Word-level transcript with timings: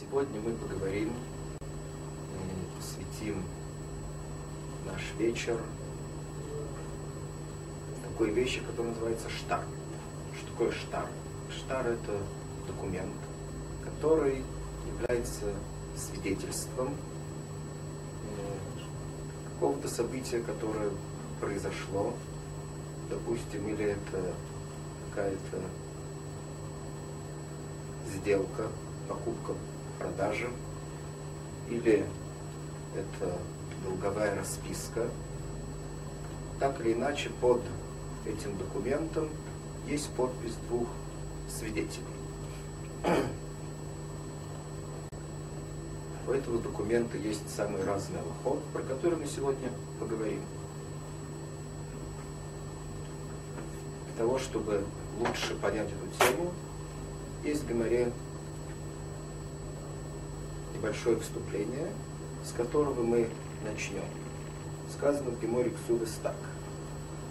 Сегодня 0.00 0.40
мы 0.40 0.52
поговорим, 0.52 1.12
посвятим 2.78 3.44
наш 4.86 5.02
вечер 5.18 5.60
такой 8.02 8.30
вещи, 8.30 8.60
которая 8.60 8.92
называется 8.92 9.28
штар. 9.28 9.62
Что 10.34 10.46
такое 10.46 10.72
штар? 10.72 11.06
Штар– 11.50 11.86
это 11.88 12.18
документ, 12.66 13.12
который 13.84 14.42
является 14.86 15.52
свидетельством 15.94 16.96
какого-то 19.52 19.88
события, 19.88 20.40
которое 20.40 20.90
произошло, 21.38 22.14
допустим, 23.10 23.68
или 23.68 23.84
это 23.90 24.32
какая-то 25.10 25.60
сделка, 28.14 28.68
покупка, 29.06 29.52
продажа, 29.98 30.48
или 31.68 32.04
это 32.94 33.38
долговая 33.84 34.36
расписка. 34.36 35.08
Так 36.58 36.80
или 36.80 36.92
иначе, 36.92 37.30
под 37.40 37.62
этим 38.26 38.56
документом 38.56 39.28
есть 39.86 40.10
подпись 40.10 40.54
двух 40.68 40.88
свидетелей. 41.48 42.06
У 46.26 46.30
этого 46.30 46.58
документа 46.60 47.18
есть 47.18 47.50
самые 47.54 47.84
разные 47.84 48.22
аллахот, 48.22 48.62
про 48.72 48.82
которые 48.82 49.18
мы 49.18 49.26
сегодня 49.26 49.70
поговорим. 49.98 50.40
Для 54.06 54.14
того, 54.24 54.38
чтобы 54.38 54.84
лучше 55.18 55.56
понять 55.56 55.88
эту 55.88 56.24
тему, 56.24 56.52
есть 57.44 57.64
в 57.64 57.68
Гамаре 57.68 58.12
небольшое 60.82 61.16
вступление, 61.20 61.86
с 62.44 62.52
которого 62.52 63.02
мы 63.04 63.28
начнем. 63.64 64.02
Сказано 64.92 65.30
в 65.30 65.40
Геморе 65.40 65.70
Ксудес 65.70 66.18
так. 66.22 66.34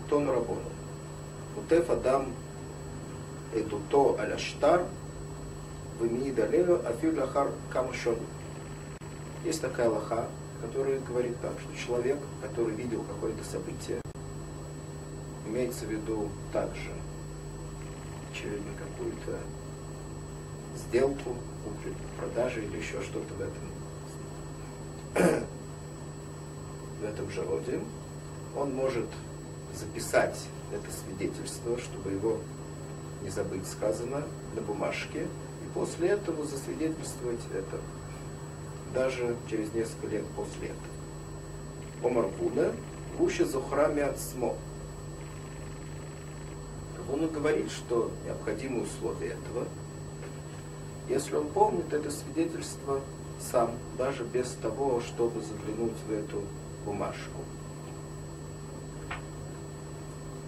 Тон 0.10 0.30
Рабону. 0.30 0.62
Утеф 1.58 1.90
Адам 1.90 2.34
Эдуто 3.54 4.16
Аляштар 4.22 4.86
Вымии 6.00 6.32
Далео 6.32 6.80
Афир 6.86 7.20
Лахар 7.20 7.52
Камушон. 7.70 8.18
Есть 9.44 9.62
такая 9.62 9.90
лоха, 9.90 10.28
которая 10.62 11.00
говорит 11.00 11.36
так, 11.42 11.54
что 11.60 11.86
человек, 11.86 12.20
который 12.42 12.74
видел 12.74 13.04
какое-то 13.04 13.44
событие, 13.44 14.00
имеется 15.46 15.86
в 15.86 15.90
виду 15.90 16.30
также, 16.54 16.92
очевидно, 18.32 18.72
какую-то 18.80 19.40
сделку, 20.78 21.36
продажи 22.18 22.64
или 22.66 22.78
еще 22.78 23.02
что-то 23.02 23.34
в 23.34 23.42
этом, 23.42 23.64
в 27.02 27.04
этом 27.04 27.32
же 27.32 27.44
роде, 27.44 27.80
он 28.56 28.74
может 28.74 29.08
записать 29.74 30.48
это 30.72 30.92
свидетельство, 30.92 31.78
чтобы 31.78 32.12
его 32.12 32.40
не 33.22 33.30
забыть 33.30 33.68
сказано 33.68 34.24
на 34.56 34.62
бумажке, 34.62 35.22
и 35.24 35.74
после 35.74 36.10
этого 36.10 36.46
засвидетельствовать 36.46 37.42
это 37.54 37.80
даже 38.94 39.36
через 39.50 39.74
несколько 39.74 40.08
лет 40.08 40.26
после 40.36 40.68
этого. 40.70 42.12
Омар 42.12 42.28
Буда, 42.28 42.74
Гуша 43.18 43.46
Зухрами 43.46 44.02
Ацмо. 44.02 44.56
Он 47.12 47.28
говорит, 47.28 47.70
что 47.70 48.12
необходимые 48.26 48.84
условия 48.84 49.30
этого, 49.30 49.68
если 51.12 51.36
он 51.36 51.48
помнит 51.50 51.92
это 51.94 52.10
свидетельство 52.10 53.02
сам, 53.40 53.72
даже 53.98 54.24
без 54.24 54.50
того, 54.62 55.02
чтобы 55.02 55.42
заглянуть 55.42 55.98
в 56.08 56.12
эту 56.12 56.44
бумажку. 56.86 57.42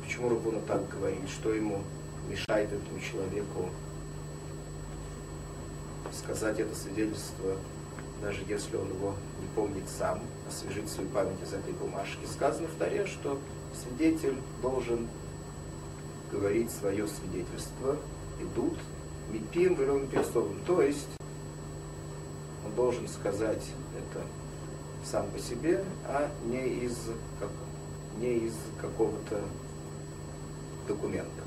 Почему 0.03 0.29
Рабуна 0.29 0.59
так 0.61 0.87
говорит, 0.89 1.29
что 1.29 1.53
ему 1.53 1.81
мешает 2.29 2.71
этому 2.71 2.99
человеку 2.99 3.69
сказать 6.11 6.59
это 6.59 6.75
свидетельство 6.75 7.57
даже 8.23 8.41
если 8.47 8.77
он 8.77 8.87
его 8.87 9.13
не 9.41 9.47
помнит 9.53 9.83
сам, 9.89 10.21
освежить 10.47 10.89
свою 10.89 11.09
память 11.09 11.41
из 11.43 11.53
этой 11.53 11.73
бумажки. 11.73 12.25
Сказано 12.25 12.67
в 12.69 12.75
Таре, 12.75 13.05
что 13.05 13.37
свидетель 13.75 14.37
должен 14.61 15.09
говорить 16.31 16.71
свое 16.71 17.05
свидетельство, 17.07 17.97
идут 18.39 18.77
мипим 19.29 19.75
вером 19.75 20.07
персовым. 20.07 20.59
То 20.65 20.81
есть 20.81 21.07
он 22.65 22.73
должен 22.75 23.07
сказать 23.07 23.63
это 23.97 24.25
сам 25.05 25.29
по 25.31 25.39
себе, 25.39 25.83
а 26.05 26.29
не 26.45 26.67
из, 26.67 26.97
как, 27.39 27.49
не 28.19 28.37
из 28.37 28.53
какого-то 28.81 29.41
документа. 30.87 31.43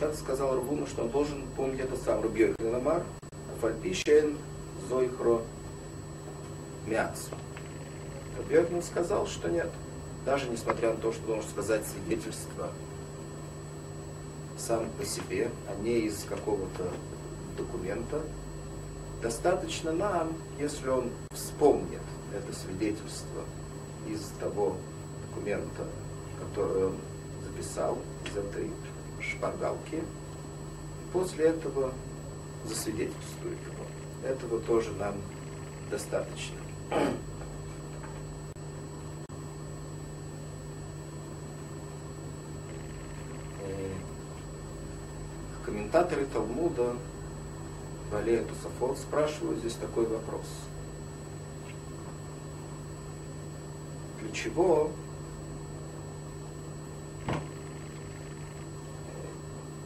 так 0.00 0.14
сказал 0.14 0.56
Рубуну, 0.56 0.86
что 0.86 1.02
он 1.02 1.10
должен 1.10 1.46
помнить 1.56 1.80
это 1.80 1.96
сам. 1.96 2.22
Рубьёй 2.22 2.54
Хленамар, 2.58 3.04
Фальпишен, 3.60 4.38
Зойхро, 4.88 5.42
Мяцу. 6.86 7.34
Рубьёй 8.38 8.66
сказал, 8.82 9.26
что 9.26 9.50
нет. 9.50 9.70
Даже 10.24 10.48
несмотря 10.48 10.90
на 10.90 10.96
то, 10.96 11.12
что 11.12 11.26
должен 11.26 11.48
сказать 11.50 11.82
свидетельство 11.86 12.70
сам 14.60 14.90
по 14.98 15.04
себе, 15.04 15.50
а 15.66 15.74
не 15.82 16.00
из 16.00 16.24
какого-то 16.24 16.92
документа, 17.56 18.20
достаточно 19.22 19.92
нам, 19.92 20.32
если 20.58 20.88
он 20.88 21.10
вспомнит 21.32 22.02
это 22.34 22.52
свидетельство 22.52 23.42
из 24.06 24.20
того 24.38 24.76
документа, 25.28 25.86
который 26.38 26.86
он 26.86 26.96
записал, 27.44 27.98
из 28.26 28.36
этой 28.36 28.70
шпаргалки. 29.20 30.02
После 31.12 31.46
этого 31.46 31.92
засвидетельствует 32.64 33.58
его. 33.66 34.28
Этого 34.28 34.60
тоже 34.60 34.92
нам 34.92 35.16
достаточно. 35.90 36.56
Э, 43.62 43.92
комментаторы 45.90 46.26
Талмуда 46.26 46.94
Валея 48.12 48.44
Тусафот 48.44 48.96
спрашивают 48.98 49.58
здесь 49.58 49.74
такой 49.74 50.06
вопрос. 50.06 50.46
Для 54.20 54.30
чего 54.30 54.92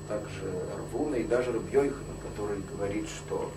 также 0.09 0.67
Рвуна 0.77 1.15
и 1.17 1.25
даже 1.25 1.53
Рабьёйхана, 1.53 2.15
который 2.23 2.61
говорит, 2.61 3.09
что 3.09 3.51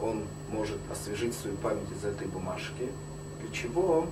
он 0.00 0.26
может 0.50 0.78
освежить 0.92 1.34
свою 1.34 1.56
память 1.56 1.90
из 1.90 2.04
этой 2.04 2.28
бумажки. 2.28 2.88
Для 3.40 3.50
чего, 3.50 4.06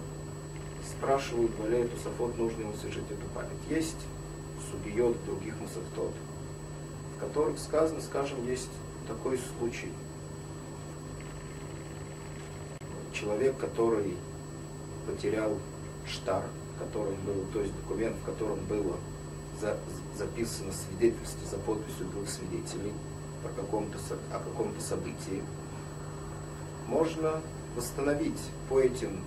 спрашивают 0.85 1.53
Валея 1.61 1.87
Тусафот, 1.87 2.37
нужно 2.39 2.63
ему 2.63 2.73
освежить 2.73 3.09
эту 3.09 3.27
память. 3.33 3.51
Есть 3.69 4.05
субьет 4.75 5.25
других 5.25 5.59
мусафтот, 5.61 6.13
в 7.17 7.21
которых 7.21 7.59
сказано, 7.59 8.01
скажем, 8.01 8.45
есть 8.47 8.71
такой 9.07 9.39
случай. 9.39 9.93
Человек, 13.13 13.57
который 13.59 14.17
потерял 15.07 15.59
штар, 16.07 16.45
который 16.79 17.15
был, 17.19 17.45
то 17.53 17.61
есть 17.61 17.75
документ, 17.77 18.17
в 18.17 18.25
котором 18.25 18.59
было 18.65 18.97
за, 19.61 19.79
записано 20.17 20.73
свидетельство 20.73 21.49
за 21.49 21.57
подписью 21.59 22.07
двух 22.07 22.29
свидетелей 22.29 22.93
о 23.45 23.49
каком-то, 23.49 23.99
о 24.33 24.39
каком-то 24.39 24.81
событии, 24.81 25.43
можно 26.89 27.41
восстановить 27.77 28.41
по 28.69 28.81
этим, 28.81 29.21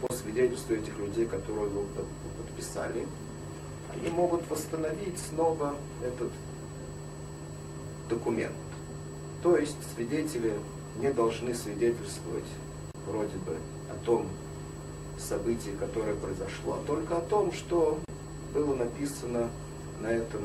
по 0.00 0.14
свидетельству 0.14 0.74
этих 0.74 0.96
людей, 0.98 1.26
которые 1.26 1.66
его 1.66 1.84
подписали, 2.36 3.06
они 3.94 4.08
могут 4.10 4.48
восстановить 4.50 5.18
снова 5.18 5.74
этот 6.02 6.30
документ. 8.08 8.54
То 9.42 9.56
есть 9.56 9.76
свидетели 9.94 10.54
не 10.96 11.12
должны 11.12 11.54
свидетельствовать 11.54 12.48
вроде 13.06 13.36
бы 13.38 13.56
о 13.90 14.04
том 14.04 14.28
событии, 15.18 15.70
которое 15.78 16.14
произошло, 16.14 16.74
а 16.74 16.86
только 16.86 17.16
о 17.16 17.20
том, 17.20 17.52
что 17.52 17.98
было 18.54 18.74
написано 18.74 19.48
на 20.00 20.08
этом 20.08 20.42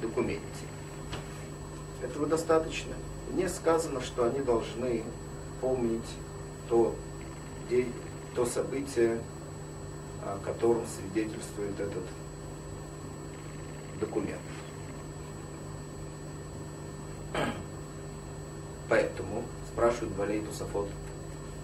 документе. 0.00 0.42
Этого 2.02 2.26
достаточно. 2.26 2.94
Не 3.32 3.48
сказано, 3.48 4.00
что 4.00 4.24
они 4.24 4.40
должны 4.40 5.04
помнить 5.60 6.08
то, 6.68 6.94
то 8.34 8.46
событие, 8.46 9.20
о 10.24 10.38
котором 10.44 10.84
свидетельствует 10.86 11.78
этот 11.78 12.04
документ. 14.00 14.40
Поэтому 18.88 19.44
спрашивает 19.72 20.12
Балей 20.14 20.40
Тусафот, 20.40 20.88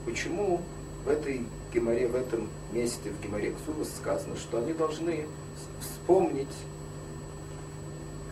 почему 0.04 0.62
в 1.04 1.08
этой 1.08 1.44
геморе, 1.72 2.06
в 2.06 2.14
этом 2.14 2.48
месте 2.72 3.10
в 3.10 3.20
геморе 3.20 3.52
Ксувас 3.52 3.94
сказано, 3.96 4.36
что 4.36 4.58
они 4.58 4.72
должны 4.72 5.26
вспомнить, 5.80 6.56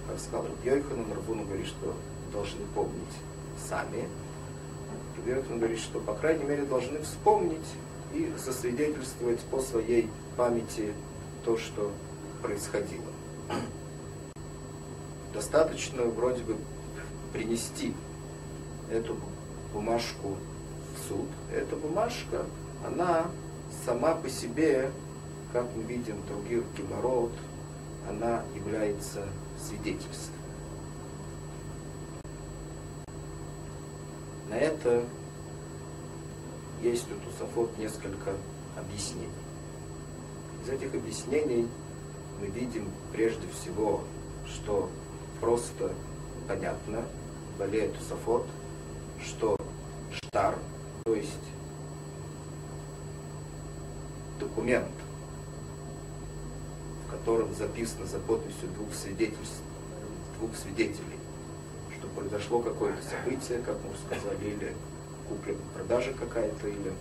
как 0.07 0.19
сказал 0.19 0.47
Йоханан, 0.65 1.13
Равуну 1.13 1.45
говорит, 1.45 1.67
что 1.67 1.95
должны 2.33 2.65
помнить 2.75 3.15
сами. 3.69 4.09
Йоханан 5.27 5.59
говорит, 5.59 5.79
что, 5.79 6.01
по 6.01 6.15
крайней 6.15 6.45
мере, 6.45 6.65
должны 6.65 7.01
вспомнить 7.01 7.67
и 8.15 8.33
засвидетельствовать 8.39 9.41
по 9.41 9.61
своей 9.61 10.09
памяти 10.37 10.93
то, 11.45 11.59
что 11.59 11.91
происходило. 12.43 13.03
Достаточно 15.33 16.05
вроде 16.05 16.45
бы 16.45 16.57
принести 17.33 17.93
эту 18.91 19.17
бумажку 19.73 20.37
в 20.95 21.09
суд. 21.09 21.27
Эта 21.53 21.75
бумажка, 21.75 22.47
она 22.87 23.27
сама 23.85 24.15
по 24.15 24.29
себе, 24.29 24.91
как 25.53 25.67
мы 25.75 25.83
видим 25.83 26.17
других 26.29 26.63
геморрот, 26.77 27.33
она 28.09 28.45
является 28.55 29.27
свидетельством. 29.59 30.37
На 34.49 34.55
это 34.55 35.05
есть 36.85 37.07
у 37.11 37.15
Тусофот 37.25 37.79
несколько 37.79 38.35
объяснений. 38.77 39.29
Из 40.63 40.69
этих 40.69 40.95
объяснений 40.95 41.67
мы 42.41 42.47
видим 42.49 42.91
прежде 43.11 43.47
всего, 43.49 44.03
что 44.47 44.91
просто 45.41 45.93
понятно, 46.47 47.05
Балея 47.59 47.91
Тусофот, 47.91 48.47
что 49.25 49.57
штар, 50.13 50.59
то 51.05 51.15
есть 51.15 51.31
документ, 54.39 54.91
в 57.07 57.11
котором 57.11 57.55
записано 57.55 58.05
за 58.07 58.19
подписью 58.19 58.69
двух 58.77 58.93
свидетельств, 58.93 59.63
двух 60.39 60.55
свидетелей, 60.55 61.19
что 61.97 62.09
произошло 62.09 62.61
какое-то 62.61 63.01
событие, 63.03 63.61
как 63.61 63.77
мы 63.83 63.91
уже 63.91 64.01
сказали, 64.01 64.45
или 64.45 64.75
купля-продажа 65.29 66.13
какая-то, 66.13 66.69
или 66.69 66.93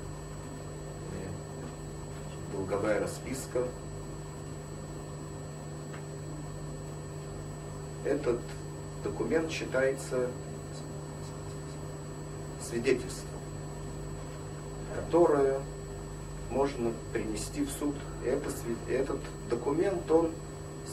долговая 2.52 3.00
расписка. 3.00 3.64
Этот 8.06 8.40
документ 9.04 9.52
считается 9.52 10.30
свидетельством, 12.62 13.30
которое 14.96 15.60
можно 16.50 16.92
принести 17.12 17.64
в 17.66 17.72
суд. 17.72 17.96
Это, 18.26 18.50
этот 18.90 19.20
документ, 19.50 20.10
он 20.12 20.32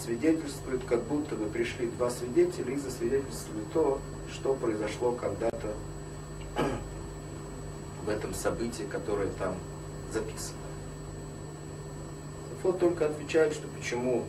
свидетельствует, 0.02 0.84
как 0.84 1.02
будто 1.02 1.34
бы 1.34 1.46
пришли 1.46 1.88
два 1.90 2.10
свидетеля 2.10 2.74
и 2.74 2.78
засвидетельствуют 2.78 3.72
то, 3.72 4.00
что 4.32 4.54
произошло 4.54 5.12
когда-то 5.12 5.74
в 8.04 8.08
этом 8.08 8.34
событии, 8.34 8.84
которое 8.90 9.28
там 9.28 9.54
записано. 10.12 10.58
Вот 12.62 12.78
только 12.78 13.06
отвечает, 13.06 13.54
что 13.54 13.68
почему 13.68 14.24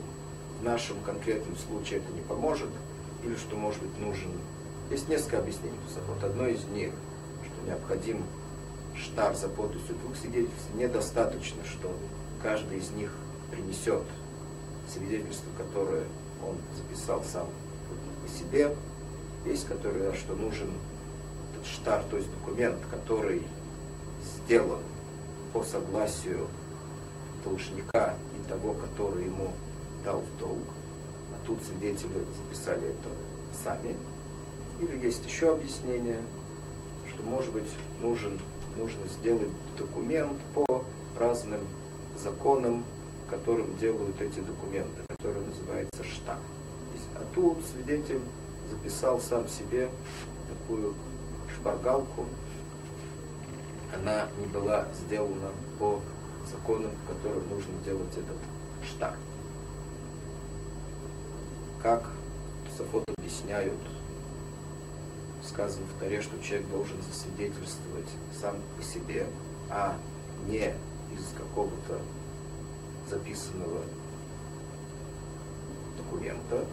в 0.59 0.63
нашем 0.63 0.99
конкретном 1.01 1.57
случае 1.57 1.99
это 1.99 2.11
не 2.13 2.21
поможет, 2.21 2.69
или 3.23 3.35
что, 3.35 3.55
может 3.55 3.81
быть, 3.81 3.97
нужен. 3.99 4.31
Есть 4.89 5.09
несколько 5.09 5.39
объяснений. 5.39 5.77
Вот 6.07 6.23
одно 6.23 6.47
из 6.47 6.63
них, 6.65 6.91
что 7.43 7.67
необходим 7.67 8.23
штар 8.95 9.35
за 9.35 9.47
подписью 9.47 9.95
двух 9.95 10.15
свидетельств, 10.15 10.73
недостаточно, 10.75 11.63
что 11.65 11.95
каждый 12.41 12.79
из 12.79 12.89
них 12.91 13.11
принесет 13.51 14.03
свидетельство, 14.91 15.49
которое 15.57 16.03
он 16.43 16.55
записал 16.75 17.23
сам 17.23 17.47
по 18.21 18.29
себе. 18.29 18.75
Есть, 19.45 19.67
который, 19.67 20.13
что 20.15 20.35
нужен 20.35 20.69
этот 21.53 21.65
штар, 21.67 22.03
то 22.09 22.17
есть 22.17 22.29
документ, 22.31 22.77
который 22.89 23.43
сделан 24.23 24.79
по 25.53 25.63
согласию 25.63 26.47
должника 27.43 28.15
и 28.37 28.49
того, 28.49 28.73
который 28.73 29.25
ему 29.25 29.51
дал 30.03 30.21
в 30.21 30.39
долг. 30.39 30.67
А 31.33 31.45
тут 31.45 31.59
свидетели 31.63 32.25
записали 32.37 32.89
это 32.89 33.09
сами. 33.63 33.95
Или 34.79 35.05
есть 35.05 35.25
еще 35.25 35.53
объяснение, 35.53 36.21
что, 37.07 37.23
может 37.23 37.51
быть, 37.53 37.69
нужен, 38.01 38.39
нужно 38.77 39.07
сделать 39.19 39.49
документ 39.77 40.39
по 40.53 40.83
разным 41.19 41.61
законам, 42.17 42.83
которым 43.29 43.77
делают 43.77 44.19
эти 44.21 44.39
документы, 44.39 45.01
которые 45.09 45.45
называются 45.45 46.03
штаб. 46.03 46.39
А 47.15 47.23
тут 47.35 47.57
свидетель 47.65 48.21
записал 48.69 49.19
сам 49.19 49.47
себе 49.47 49.89
такую 50.49 50.93
шпаргалку. 51.55 52.25
Она 53.93 54.27
не 54.37 54.47
была 54.47 54.87
сделана 54.93 55.51
по 55.77 56.01
законам, 56.49 56.91
которым 57.07 57.47
нужно 57.49 57.73
делать 57.83 58.13
этот 58.13 58.37
штар. 58.87 59.15
Как 61.81 62.09
Тусофот 62.65 63.03
объясняют, 63.17 63.79
сказано 65.43 65.85
в 65.87 65.99
Таре, 65.99 66.21
что 66.21 66.41
человек 66.41 66.69
должен 66.69 67.01
засвидетельствовать 67.01 68.09
сам 68.39 68.57
по 68.77 68.83
себе, 68.83 69.27
а 69.69 69.97
не 70.47 70.73
из 71.13 71.33
какого-то 71.37 71.99
записанного 73.09 73.81
документа. 75.97 76.65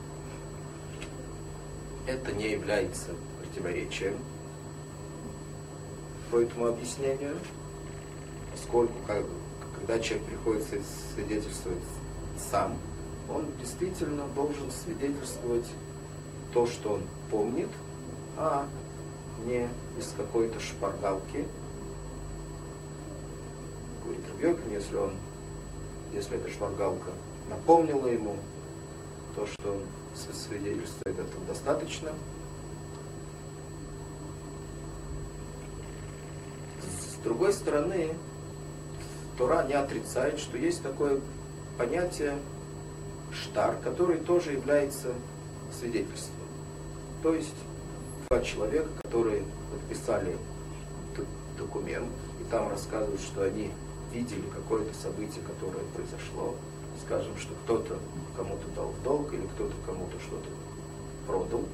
Это 2.07 2.33
не 2.33 2.51
является 2.51 3.11
противоречием 3.41 4.19
по 6.31 6.41
этому 6.41 6.67
объяснению, 6.67 7.37
поскольку 8.53 8.95
когда 9.79 9.99
человек 9.99 10.27
приходит 10.27 10.65
свидетельствовать 11.15 11.83
сам, 12.51 12.77
он 13.29 13.47
действительно 13.61 14.25
должен 14.35 14.71
свидетельствовать 14.71 15.67
то, 16.53 16.67
что 16.67 16.95
он 16.95 17.03
помнит, 17.31 17.69
а 18.37 18.67
не 19.45 19.69
из 19.99 20.13
какой-то 20.17 20.61
шпаргалки. 20.61 21.47
Говорит 24.05 24.25
Рубьёкин, 24.33 24.73
если 24.73 24.97
он, 24.97 25.13
если 26.13 26.37
эта 26.37 26.51
шпаргалка 26.51 27.11
напомнила 27.49 28.07
ему 28.07 28.37
то, 29.37 29.47
что 29.47 29.73
он 29.73 29.83
свидетельствует, 30.15 31.19
это 31.19 31.39
достаточно. 31.47 32.13
С 37.19 37.25
другой 37.25 37.53
стороны, 37.53 38.15
Тора 39.37 39.65
не 39.65 39.75
отрицает, 39.75 40.39
что 40.39 40.57
есть 40.57 40.83
такое 40.83 41.21
понятие 41.77 42.39
штар, 43.33 43.77
который 43.83 44.19
тоже 44.19 44.53
является 44.53 45.13
свидетельством. 45.79 46.35
То 47.23 47.35
есть 47.35 47.55
два 48.29 48.41
человека, 48.41 48.89
которые 49.03 49.43
подписали 49.73 50.37
документ, 51.59 52.09
и 52.41 52.51
там 52.51 52.69
рассказывают, 52.69 53.21
что 53.21 53.43
они 53.43 53.73
видели 54.13 54.49
какое-то 54.55 54.95
событие, 54.95 55.43
которое 55.45 55.85
произошло, 55.97 56.55
скажем, 57.05 57.37
что 57.37 57.53
кто-то 57.65 57.99
кому-то 58.37 58.69
дал 58.77 58.89
в 58.91 59.03
долг 59.03 59.33
или 59.33 59.47
кто-то 59.55 59.75
кому-то 59.85 60.19
что-то 60.21 60.49
продал. 61.27 61.65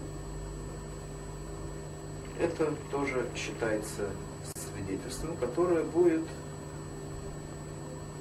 Это 2.40 2.74
тоже 2.90 3.28
считается 3.36 4.08
свидетельством, 4.74 5.36
которое 5.36 5.84
будет 5.84 6.22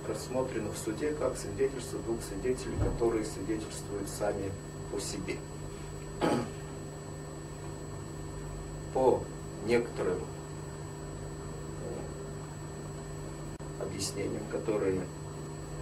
рассмотрено 0.07 0.72
в 0.72 0.77
суде 0.77 1.13
как 1.13 1.38
свидетельство 1.38 2.00
двух 2.00 2.22
свидетелей, 2.22 2.75
которые 2.83 3.25
свидетельствуют 3.25 4.10
сами 4.10 4.51
по 4.91 5.00
себе. 5.00 5.38
По 8.93 9.24
некоторым 9.65 10.19
э, 13.79 13.81
объяснениям, 13.81 14.43
которые 14.51 15.01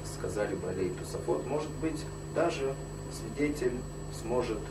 сказали 0.06 0.56
Балей 0.56 0.90
и 0.90 1.48
может 1.48 1.72
быть, 1.82 2.06
даже 2.34 2.74
свидетель 3.12 3.78
сможет 4.22 4.62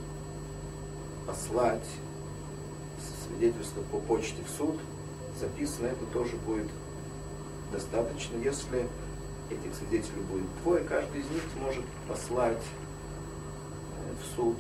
послать 1.27 1.85
свидетельство 3.27 3.83
по 3.83 3.99
почте 3.99 4.43
в 4.45 4.51
суд, 4.57 4.77
записано 5.41 5.87
это 5.87 6.05
тоже 6.07 6.37
будет 6.37 6.69
достаточно, 7.73 8.37
если 8.37 8.87
этих 9.51 9.75
свидетелей 9.75 10.23
будет 10.31 10.47
двое, 10.63 10.85
каждый 10.85 11.23
из 11.23 11.31
них 11.31 11.43
сможет 11.57 11.85
послать 12.07 12.63
в 14.21 14.37
суд 14.37 14.59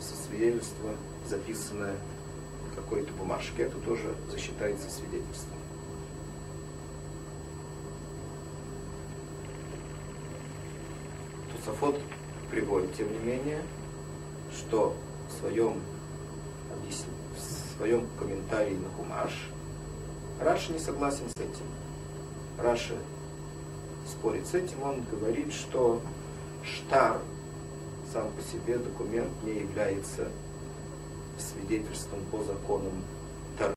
со 0.00 0.16
свидетельства, 0.16 0.94
записанное 1.28 1.96
в 2.70 2.74
какой-то 2.74 3.12
бумажке. 3.14 3.64
Это 3.64 3.78
тоже 3.78 4.14
засчитается 4.30 4.90
свидетельством. 4.90 5.58
Тосафот 11.54 12.00
приводит, 12.50 12.94
тем 12.96 13.12
не 13.12 13.18
менее, 13.18 13.62
что 14.52 14.96
в 15.28 15.38
своем, 15.38 15.80
в 17.36 17.76
своем 17.76 18.08
комментарии 18.18 18.74
на 18.74 18.88
Хумаш 18.90 19.51
Раши 20.40 20.72
не 20.72 20.78
согласен 20.78 21.28
с 21.28 21.36
этим. 21.36 21.66
Раши 22.58 22.96
спорит 24.06 24.46
с 24.46 24.54
этим, 24.54 24.82
он 24.82 25.02
говорит, 25.10 25.52
что 25.52 26.00
штар 26.64 27.18
сам 28.12 28.30
по 28.32 28.42
себе 28.42 28.78
документ 28.78 29.30
не 29.42 29.60
является 29.60 30.28
свидетельством 31.38 32.20
по 32.30 32.42
законам 32.42 33.04
Торы. 33.58 33.74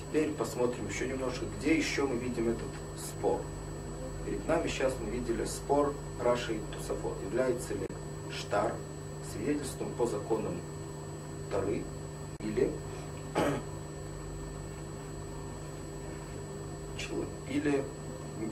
Теперь 0.00 0.30
посмотрим 0.32 0.88
еще 0.88 1.08
немножко, 1.08 1.46
где 1.58 1.76
еще 1.76 2.06
мы 2.06 2.16
видим 2.16 2.48
этот 2.48 2.68
спор. 2.98 3.40
Перед 4.24 4.46
нами 4.46 4.68
сейчас 4.68 4.94
мы 5.00 5.10
видели 5.10 5.44
спор 5.44 5.94
Раши 6.20 6.56
и 6.56 6.60
Тусафот. 6.72 7.16
Является 7.24 7.74
ли 7.74 7.86
штар 8.30 8.74
свидетельством 9.32 9.92
по 9.92 10.06
законам 10.06 10.54
Тары 11.50 11.82
или 12.40 12.70
или 17.48 17.84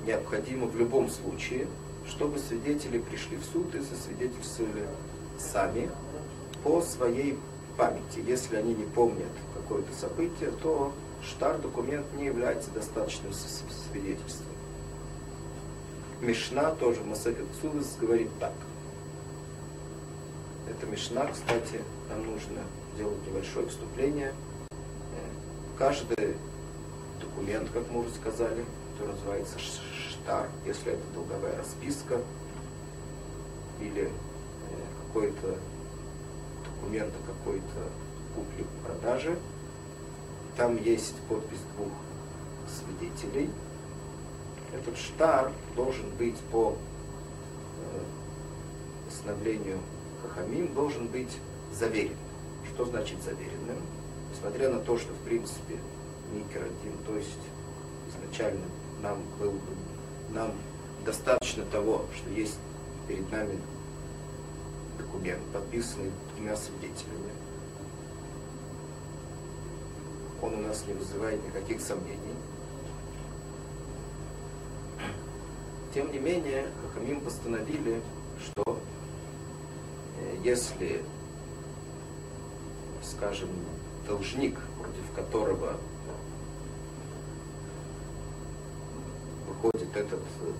необходимо 0.06 0.66
в 0.66 0.76
любом 0.76 1.08
случае, 1.08 1.66
чтобы 2.06 2.38
свидетели 2.38 2.98
пришли 2.98 3.36
в 3.36 3.44
суд 3.44 3.74
и 3.74 3.80
засвидетельствовали 3.80 4.86
сами 5.38 5.90
по 6.62 6.80
своей 6.80 7.38
памяти. 7.76 8.22
Если 8.26 8.56
они 8.56 8.74
не 8.74 8.84
помнят 8.84 9.30
какое-то 9.54 9.92
событие, 9.94 10.50
то 10.62 10.92
штар 11.22 11.58
документ 11.58 12.06
не 12.16 12.26
является 12.26 12.70
достаточным 12.70 13.32
свидетельством. 13.32 14.54
Мишна 16.20 16.70
тоже 16.72 17.02
Масахет 17.02 17.46
Цулас 17.60 17.96
говорит 18.00 18.30
так. 18.40 18.54
Это 20.68 20.86
Мишна, 20.86 21.26
кстати, 21.26 21.82
нам 22.08 22.24
нужно 22.26 22.62
делать 22.96 23.26
небольшое 23.26 23.66
вступление. 23.68 24.32
Каждый 25.78 26.36
документ, 27.20 27.68
как 27.72 27.90
мы 27.90 28.00
уже 28.00 28.10
сказали, 28.10 28.64
который 28.92 29.12
называется 29.14 29.58
штар, 29.58 30.48
если 30.64 30.92
это 30.92 31.02
долговая 31.14 31.56
расписка 31.58 32.20
или 33.80 34.04
э, 34.04 34.10
какой-то 35.06 35.58
документ 36.64 37.12
о 37.12 37.26
какой-то 37.26 37.90
купле-продаже. 38.34 39.36
Там 40.56 40.76
есть 40.82 41.16
подпись 41.28 41.58
двух 41.76 41.92
свидетелей. 42.68 43.50
Этот 44.72 44.96
штар 44.96 45.52
должен 45.74 46.08
быть 46.16 46.38
по 46.52 46.76
э, 47.80 48.00
постановлению 49.06 49.80
Хахамим, 50.22 50.72
должен 50.72 51.08
быть 51.08 51.36
заверен. 51.72 52.16
Что 52.74 52.86
значит 52.86 53.22
заверенным? 53.22 53.78
Несмотря 54.32 54.68
на 54.68 54.80
то, 54.80 54.98
что 54.98 55.12
в 55.12 55.18
принципе 55.18 55.78
Микер 56.32 56.62
один, 56.62 56.98
то 57.06 57.16
есть 57.16 57.38
изначально 58.08 58.64
нам 59.00 59.18
был 59.38 59.52
бы, 59.52 59.60
нам 60.30 60.50
достаточно 61.04 61.64
того, 61.66 62.06
что 62.16 62.30
есть 62.30 62.58
перед 63.06 63.30
нами 63.30 63.60
документ, 64.98 65.40
подписанный 65.52 66.10
двумя 66.34 66.56
свидетелями. 66.56 67.30
Он 70.42 70.54
у 70.54 70.62
нас 70.62 70.84
не 70.88 70.94
вызывает 70.94 71.46
никаких 71.46 71.80
сомнений. 71.80 72.34
Тем 75.94 76.10
не 76.10 76.18
менее, 76.18 76.66
Хахамим 76.82 77.20
постановили, 77.20 78.02
что 78.40 78.80
э, 80.18 80.36
если, 80.42 81.04
скажем, 83.04 83.48
должник, 84.06 84.58
против 84.78 85.12
которого 85.14 85.76
выходит 89.46 89.96
этот 89.96 90.20
э, 90.40 90.52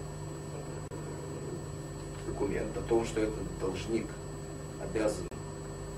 документ 2.27 2.77
о 2.77 2.83
том, 2.83 3.05
что 3.05 3.21
этот 3.21 3.59
должник 3.61 4.07
обязан 4.81 5.27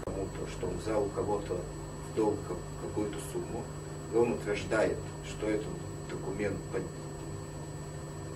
кому-то, 0.05 0.51
что 0.51 0.67
он 0.69 0.77
взял 0.79 1.05
у 1.05 1.09
кого-то 1.09 1.55
в 1.55 2.17
долг 2.17 2.39
какую-то 2.83 3.19
сумму, 3.33 3.65
и 4.13 4.17
он 4.17 4.33
утверждает, 4.33 4.99
что 5.25 5.49
этот 5.49 5.67
документ 6.09 6.59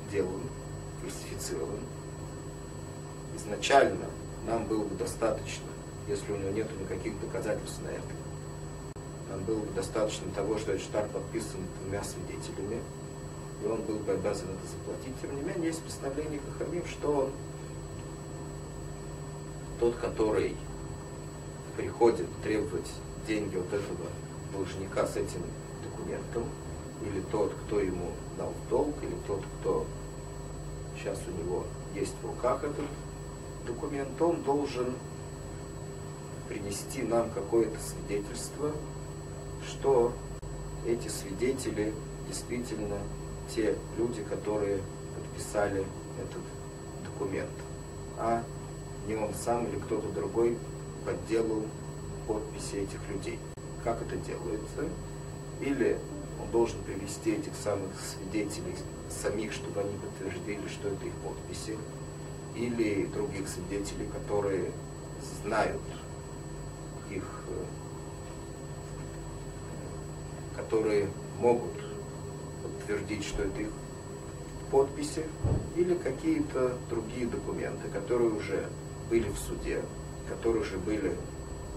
подделан, 0.09 0.43
фальсифицирован. 1.01 1.81
Изначально 3.37 4.07
нам 4.47 4.65
было 4.67 4.85
бы 4.85 4.95
достаточно, 4.97 5.67
если 6.11 6.33
у 6.33 6.37
него 6.37 6.51
нет 6.51 6.69
никаких 6.81 7.19
доказательств 7.21 7.81
на 7.83 7.89
это, 7.89 8.03
нам 9.31 9.45
было 9.45 9.61
бы 9.61 9.73
достаточно 9.75 10.31
того, 10.33 10.59
что 10.59 10.73
этот 10.73 10.83
штар 10.83 11.09
подписан 11.09 11.61
двумя 11.81 12.03
свидетелями, 12.03 12.83
и 13.63 13.67
он 13.67 13.83
был 13.83 13.99
бы 13.99 14.13
обязан 14.13 14.49
это 14.49 14.67
заплатить. 14.73 15.15
Тем 15.23 15.37
не 15.37 15.43
менее, 15.43 15.67
есть 15.67 15.83
постановление 15.83 16.41
Хахамим, 16.59 16.85
что 16.87 17.31
тот, 19.79 19.95
который 19.97 20.57
приходит 21.77 22.27
требовать 22.43 22.91
деньги 23.27 23.57
от 23.57 23.73
этого 23.73 24.07
должника 24.53 25.07
с 25.07 25.17
этим 25.17 25.43
документом, 25.85 26.45
или 27.03 27.21
тот, 27.31 27.55
кто 27.67 27.81
ему 27.81 28.11
дал 28.37 28.53
долг, 28.69 28.95
или 29.03 29.15
тот, 29.27 29.43
кто 29.61 29.87
сейчас 30.99 31.19
у 31.29 31.43
него 31.43 31.65
есть 31.95 32.15
в 32.21 32.27
руках 32.27 32.65
этот 32.65 32.87
документ, 33.65 34.21
он 34.21 34.43
должен 34.43 34.95
принести 36.51 37.03
нам 37.03 37.31
какое-то 37.31 37.79
свидетельство, 37.81 38.73
что 39.69 40.13
эти 40.85 41.07
свидетели 41.07 41.95
действительно 42.27 42.99
те 43.55 43.77
люди, 43.97 44.25
которые 44.25 44.81
подписали 45.15 45.85
этот 46.19 46.43
документ, 47.05 47.51
а 48.19 48.43
не 49.07 49.15
он 49.15 49.33
сам 49.33 49.67
или 49.69 49.79
кто-то 49.79 50.09
другой 50.09 50.59
подделал 51.07 51.63
подписи 52.27 52.77
этих 52.77 52.99
людей. 53.09 53.39
Как 53.85 54.03
это 54.03 54.17
делается? 54.17 54.89
Или 55.61 55.99
он 56.43 56.51
должен 56.51 56.83
привести 56.83 57.33
этих 57.33 57.55
самых 57.55 57.91
свидетелей 58.01 58.75
самих, 59.09 59.53
чтобы 59.53 59.83
они 59.83 59.93
подтвердили, 59.99 60.67
что 60.67 60.89
это 60.89 61.07
их 61.07 61.13
подписи, 61.25 61.79
или 62.57 63.07
других 63.07 63.49
свидетелей, 63.49 64.09
которые 64.13 64.73
знают 65.43 65.81
их, 67.11 67.25
э, 67.49 67.65
которые 70.57 71.09
могут 71.39 71.73
подтвердить, 72.63 73.25
что 73.25 73.43
это 73.43 73.63
их 73.63 73.71
подписи, 74.71 75.25
или 75.77 75.95
какие-то 75.95 76.77
другие 76.89 77.27
документы, 77.27 77.89
которые 77.89 78.31
уже 78.31 78.67
были 79.09 79.29
в 79.29 79.39
суде, 79.39 79.83
которые 80.29 80.63
уже 80.63 80.79
были 80.79 81.17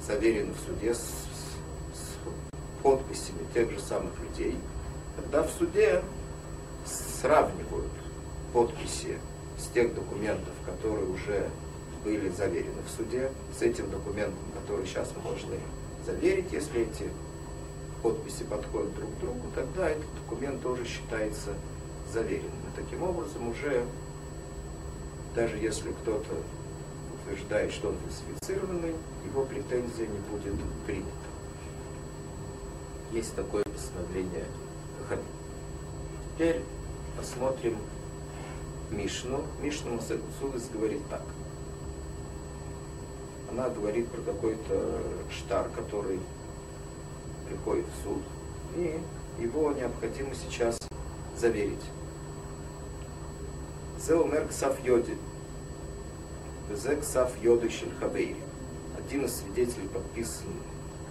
заверены 0.05 0.53
в 0.53 0.59
суде 0.59 0.93
с, 0.93 0.99
с 0.99 2.83
подписями 2.83 3.45
тех 3.53 3.71
же 3.71 3.79
самых 3.79 4.11
людей, 4.19 4.57
тогда 5.15 5.43
в 5.43 5.49
суде 5.51 6.03
сравнивают 6.85 7.91
подписи 8.51 9.17
с 9.57 9.67
тех 9.73 9.95
документов, 9.95 10.53
которые 10.65 11.07
уже 11.07 11.49
были 12.03 12.29
заверены 12.29 12.81
в 12.85 12.89
суде, 12.89 13.31
с 13.57 13.61
этим 13.61 13.89
документом, 13.89 14.43
который 14.53 14.85
сейчас 14.85 15.11
мы 15.15 15.23
должны 15.23 15.59
заверить, 16.05 16.51
если 16.51 16.81
эти 16.81 17.09
подписи 18.01 18.43
подходят 18.43 18.93
друг 18.95 19.15
к 19.15 19.19
другу, 19.19 19.47
тогда 19.55 19.89
этот 19.89 20.13
документ 20.15 20.61
тоже 20.61 20.85
считается 20.85 21.53
заверенным. 22.11 22.51
И 22.51 22.81
таким 22.81 23.03
образом 23.03 23.47
уже, 23.49 23.85
даже 25.35 25.57
если 25.57 25.91
кто-то 25.91 26.35
утверждает, 27.15 27.71
что 27.71 27.89
он 27.89 27.95
фальсифицированный, 28.03 28.95
его 29.25 29.45
претензия 29.45 30.07
не 30.07 30.19
будет 30.29 30.55
принята. 30.85 31.07
Есть 33.11 33.35
такое 33.35 33.63
постановление 33.63 34.45
Теперь 36.35 36.61
посмотрим 37.15 37.77
Мишну. 38.89 39.43
Мишну 39.61 39.95
Масахцулис 39.95 40.67
говорит 40.73 41.01
так 41.09 41.21
она 43.53 43.69
говорит 43.69 44.09
про 44.09 44.21
какой-то 44.21 44.99
штар, 45.29 45.69
который 45.75 46.19
приходит 47.47 47.85
в 47.85 48.03
суд, 48.03 48.23
и 48.75 48.99
его 49.39 49.71
необходимо 49.71 50.33
сейчас 50.33 50.79
заверить. 51.37 51.83
Зеумер 53.99 54.47
Ксав 54.47 54.83
Йоди, 54.83 55.17
Везе 56.69 56.95
Ксав 56.95 57.31
Йоды 57.43 57.69
Шельхавейри. 57.69 58.41
Один 58.97 59.25
из 59.25 59.35
свидетелей 59.35 59.87
подписан, 59.87 60.47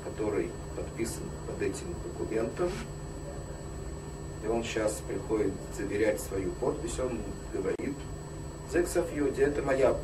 который 0.05 0.51
подписан 0.77 1.23
под 1.47 1.63
этим 1.63 1.95
документом, 2.03 2.71
и 4.45 4.49
он 4.49 4.65
сейчас 4.65 5.01
приходит 5.07 5.53
заверять 5.77 6.21
свою 6.21 6.51
подпись, 6.53 6.99
он 6.99 7.21
говорит, 7.53 7.97
Зексов 8.73 9.13
Йоди, 9.15 9.43
это 9.43 9.63
моя 9.63 9.97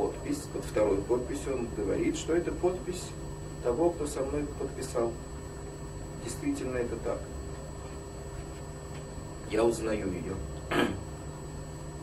подпись, 0.00 0.44
под 0.54 0.64
второй 0.64 0.96
подписью 0.96 1.54
он 1.54 1.68
говорит, 1.76 2.16
что 2.16 2.34
это 2.34 2.52
подпись 2.52 3.04
того, 3.62 3.90
кто 3.90 4.06
со 4.06 4.20
мной 4.22 4.46
подписал. 4.58 5.12
Действительно 6.24 6.78
это 6.78 6.96
так. 6.96 7.18
Я 9.50 9.62
узнаю 9.62 10.10
ее. 10.10 10.34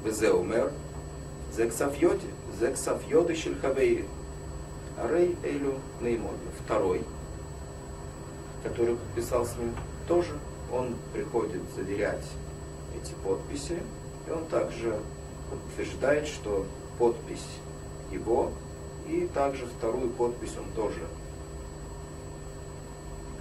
Везе 0.06 0.32
умер. 0.32 0.72
Йоди 1.58 3.34
Шельхавейри. 3.34 4.06
Арей 4.98 5.36
Эйлю 5.44 5.80
Неймоду. 6.00 6.38
Второй, 6.64 7.04
который 8.64 8.96
подписал 8.96 9.44
с 9.46 9.56
ним, 9.56 9.74
тоже 10.08 10.34
он 10.72 10.96
приходит 11.14 11.62
заверять 11.76 12.26
эти 12.96 13.14
подписи, 13.24 13.80
и 14.28 14.32
он 14.32 14.46
также 14.46 15.00
утверждает, 15.52 16.28
что 16.28 16.66
подпись 17.00 17.46
его, 18.12 18.52
и 19.08 19.28
также 19.34 19.66
вторую 19.66 20.10
подпись 20.10 20.56
он 20.58 20.72
тоже 20.76 21.02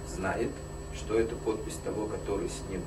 знает, 0.07 0.51
что 0.93 1.19
это 1.19 1.35
подпись 1.35 1.77
того, 1.83 2.07
который 2.07 2.49
с 2.49 2.61
ним 2.69 2.81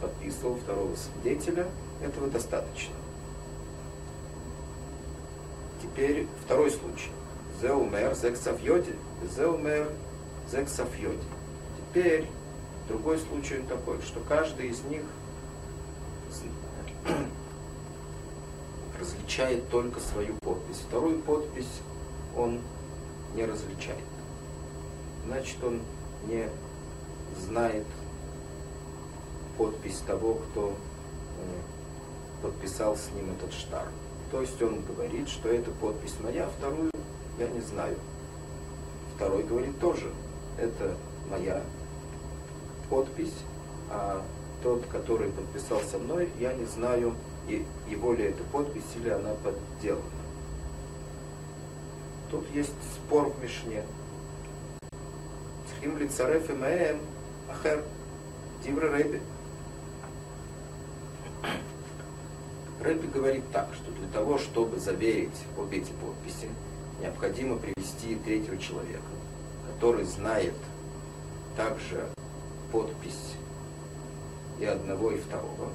подписывал, 0.00 0.56
второго 0.56 0.94
свидетеля, 0.96 1.66
этого 2.02 2.28
достаточно. 2.28 2.94
Теперь 5.82 6.26
второй 6.44 6.70
случай. 6.70 7.10
Зеумер, 7.60 8.14
зексафьоди, 8.14 8.94
зеумер, 9.34 9.90
зексафьоди. 10.50 11.18
Теперь 11.78 12.26
другой 12.88 13.18
случай 13.18 13.62
такой, 13.68 14.00
что 14.02 14.20
каждый 14.20 14.68
из 14.68 14.82
них 14.84 15.02
различает 19.06 19.68
только 19.70 20.00
свою 20.00 20.34
подпись. 20.34 20.82
Вторую 20.88 21.20
подпись 21.20 21.80
он 22.36 22.60
не 23.34 23.44
различает. 23.44 24.02
Значит, 25.26 25.62
он 25.62 25.80
не 26.26 26.48
знает 27.40 27.86
подпись 29.56 30.02
того, 30.06 30.34
кто 30.34 30.70
э, 30.70 32.42
подписал 32.42 32.96
с 32.96 33.10
ним 33.14 33.32
этот 33.32 33.52
штар. 33.52 33.86
То 34.30 34.40
есть 34.40 34.60
он 34.60 34.82
говорит, 34.82 35.28
что 35.28 35.48
это 35.48 35.70
подпись 35.70 36.14
моя, 36.20 36.48
вторую 36.58 36.90
я 37.38 37.48
не 37.48 37.60
знаю. 37.60 37.96
Второй 39.14 39.44
говорит 39.44 39.78
тоже, 39.80 40.12
это 40.58 40.94
моя 41.30 41.62
подпись, 42.90 43.34
а 43.90 44.22
тот, 44.62 44.84
который 44.86 45.30
подписал 45.30 45.80
со 45.80 45.98
мной, 45.98 46.28
я 46.38 46.52
не 46.54 46.64
знаю, 46.64 47.14
его 47.88 48.12
ли 48.12 48.24
это 48.24 48.42
подпись 48.44 48.96
или 48.96 49.10
она 49.10 49.34
подделана. 49.34 50.02
Тут 52.30 52.44
есть 52.52 52.74
спор 52.94 53.30
в 53.30 53.42
Мишне. 53.42 53.84
Цхим 55.68 55.96
ли 55.98 56.08
цареф 56.08 56.50
имеем 56.50 57.00
ахер 57.48 57.84
дивра 58.64 58.90
рэби. 58.90 59.20
Рэби 62.80 63.06
говорит 63.06 63.44
так, 63.52 63.68
что 63.74 63.90
для 63.92 64.08
того, 64.08 64.38
чтобы 64.38 64.78
заверить 64.78 65.44
обе 65.56 65.78
эти 65.78 65.92
подписи, 65.92 66.48
необходимо 67.00 67.56
привести 67.56 68.16
третьего 68.16 68.58
человека, 68.58 69.02
который 69.72 70.04
знает 70.04 70.54
также 71.56 72.08
подпись 72.72 73.34
и 74.60 74.64
одного, 74.64 75.12
и 75.12 75.18
второго, 75.18 75.70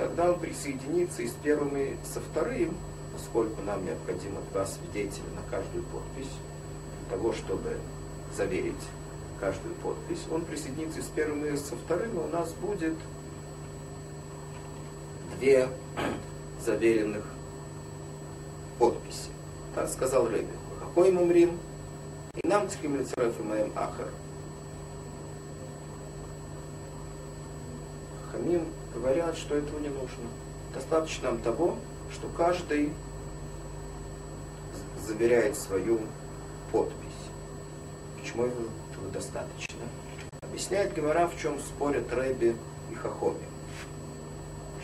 тогда 0.00 0.32
он 0.32 0.40
присоединится 0.40 1.20
и 1.20 1.28
с 1.28 1.32
первым, 1.32 1.76
и 1.76 1.94
со 2.02 2.20
вторым, 2.20 2.74
поскольку 3.12 3.60
нам 3.60 3.84
необходимо 3.84 4.40
два 4.50 4.64
свидетеля 4.64 5.28
на 5.36 5.42
каждую 5.50 5.84
подпись, 5.84 6.32
для 7.00 7.16
того, 7.18 7.34
чтобы 7.34 7.76
заверить 8.34 8.82
каждую 9.40 9.74
подпись, 9.74 10.24
он 10.30 10.46
присоединится 10.46 11.00
и 11.00 11.02
с 11.02 11.06
первым, 11.06 11.44
и 11.44 11.54
со 11.54 11.76
вторым, 11.76 12.14
и 12.14 12.24
у 12.24 12.28
нас 12.28 12.50
будет 12.54 12.94
две 15.38 15.68
заверенных 16.64 17.26
подписи. 18.78 19.28
Так 19.74 19.90
сказал 19.90 20.28
Рэби. 20.28 20.48
Какой 20.80 21.12
мумрим? 21.12 21.58
И 22.42 22.48
нам 22.48 22.70
цхим 22.70 22.96
лицерев 22.96 23.38
и 23.38 23.42
моим 23.42 23.70
ахар. 23.76 24.08
Хамим 28.32 28.64
говорят, 28.94 29.36
что 29.36 29.54
этого 29.54 29.78
не 29.78 29.88
нужно. 29.88 30.24
Достаточно 30.74 31.30
нам 31.30 31.40
того, 31.40 31.76
что 32.12 32.28
каждый 32.28 32.92
заверяет 35.06 35.56
свою 35.56 36.00
подпись. 36.72 36.96
Почему 38.20 38.46
этого 38.46 39.10
достаточно? 39.12 39.80
Объясняет 40.42 40.94
Гемора, 40.94 41.26
в 41.26 41.40
чем 41.40 41.58
спорят 41.58 42.12
Рэби 42.12 42.56
и 42.90 42.94
Хахоми. 42.94 43.38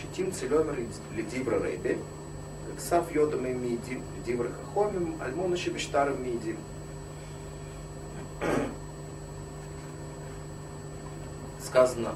Шитим 0.01 0.33
целемер 0.33 0.77
лидивра 1.14 1.59
Рэби, 1.59 1.99
Ксав 2.77 3.11
йодам 3.14 3.47
и 3.47 3.53
миди, 3.53 4.03
дивра 4.25 4.51
Хахомим, 4.51 5.16
альмона 5.23 5.57
шебештаром 5.57 6.23
миди. 6.23 6.57
Сказано 11.64 12.14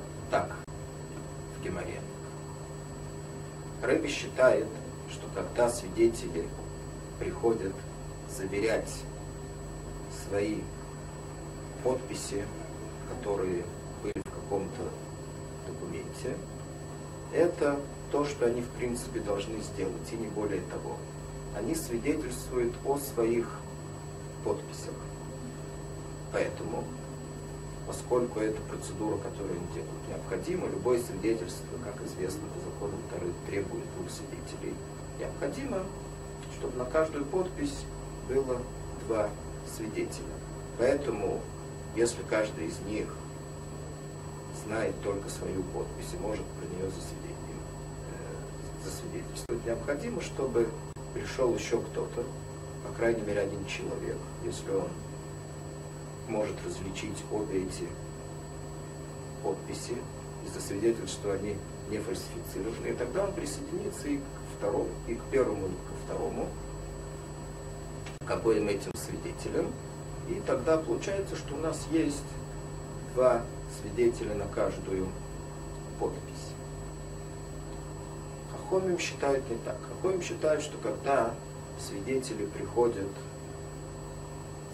в 1.71 1.73
Геморе. 1.73 2.01
Рэби 3.83 4.09
считает, 4.09 4.67
что 5.11 5.27
когда 5.35 5.71
свидетели 5.71 6.47
приходят 7.19 7.75
заверять 8.29 8.91
свои 10.27 10.61
подписи, 11.83 12.45
которые 13.09 13.65
были 14.03 14.23
в 14.25 14.31
каком-то 14.31 14.83
документе, 15.67 16.37
это 17.33 17.79
то, 18.11 18.25
что 18.25 18.47
они 18.47 18.61
в 18.61 18.69
принципе 18.71 19.21
должны 19.21 19.61
сделать, 19.61 20.13
и 20.13 20.17
не 20.17 20.27
более 20.29 20.63
того. 20.63 20.97
Они 21.57 21.75
свидетельствуют 21.75 22.75
о 22.85 22.99
своих 22.99 23.49
подписях. 24.45 24.95
Поэтому 26.33 26.85
поскольку 27.91 28.39
это 28.39 28.61
процедура, 28.71 29.17
которую 29.17 29.51
они 29.51 29.67
делают, 29.75 29.91
любое 30.69 31.01
свидетельство, 31.01 31.77
как 31.83 32.01
известно 32.07 32.43
по 32.55 32.61
закону 32.61 32.97
Тары, 33.11 33.33
требует 33.49 33.83
двух 33.97 34.09
свидетелей. 34.09 34.77
Необходимо, 35.19 35.83
чтобы 36.57 36.79
на 36.79 36.85
каждую 36.85 37.25
подпись 37.25 37.83
было 38.29 38.61
два 39.09 39.29
свидетеля. 39.77 40.37
Поэтому, 40.79 41.41
если 41.97 42.23
каждый 42.23 42.69
из 42.69 42.79
них 42.87 43.09
знает 44.65 44.95
только 45.03 45.29
свою 45.29 45.65
подпись 45.65 46.15
и 46.15 46.23
может 46.23 46.45
про 46.45 46.67
нее 46.67 46.87
э, 46.87 46.91
засвидетельствовать, 48.85 49.67
необходимо, 49.67 50.21
чтобы 50.21 50.69
пришел 51.13 51.53
еще 51.57 51.81
кто-то, 51.81 52.23
по 52.87 52.93
крайней 52.97 53.23
мере 53.23 53.41
один 53.41 53.67
человек, 53.67 54.19
если 54.45 54.71
он 54.71 54.87
может 56.31 56.57
различить 56.65 57.23
обе 57.31 57.65
эти 57.65 57.89
подписи 59.43 59.97
и 60.45 60.49
засвидетельствовать, 60.49 61.11
что 61.11 61.33
они 61.33 61.57
не 61.91 61.99
фальсифицированы. 61.99 62.89
И 62.89 62.95
тогда 62.95 63.25
он 63.25 63.33
присоединится 63.33 64.09
и 64.09 64.19
к 64.19 64.23
второму, 64.57 64.89
и 65.09 65.15
к 65.15 65.23
первому, 65.25 65.67
и 65.67 65.71
ко 65.71 66.05
второму, 66.05 66.49
к 68.25 68.31
обоим 68.31 68.69
этим 68.69 68.93
свидетелям. 68.95 69.73
И 70.29 70.41
тогда 70.47 70.79
получается, 70.79 71.37
что 71.37 71.55
у 71.55 71.59
нас 71.59 71.87
есть 71.91 72.23
два 73.15 73.43
свидетеля 73.81 74.35
на 74.35 74.47
каждую 74.47 75.09
подпись. 75.99 76.55
Хахомим 78.53 78.99
считают 78.99 79.49
не 79.51 79.57
так. 79.57 79.77
Хахомим 79.89 80.23
считают, 80.23 80.63
что 80.63 80.79
когда 80.79 81.35
свидетели 81.81 82.47
приходят 82.47 83.09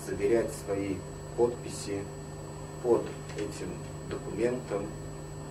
заверять 0.07 0.53
свои 0.65 0.97
подписи 1.37 2.03
под 2.83 3.05
этим 3.37 3.69
документом, 4.11 4.87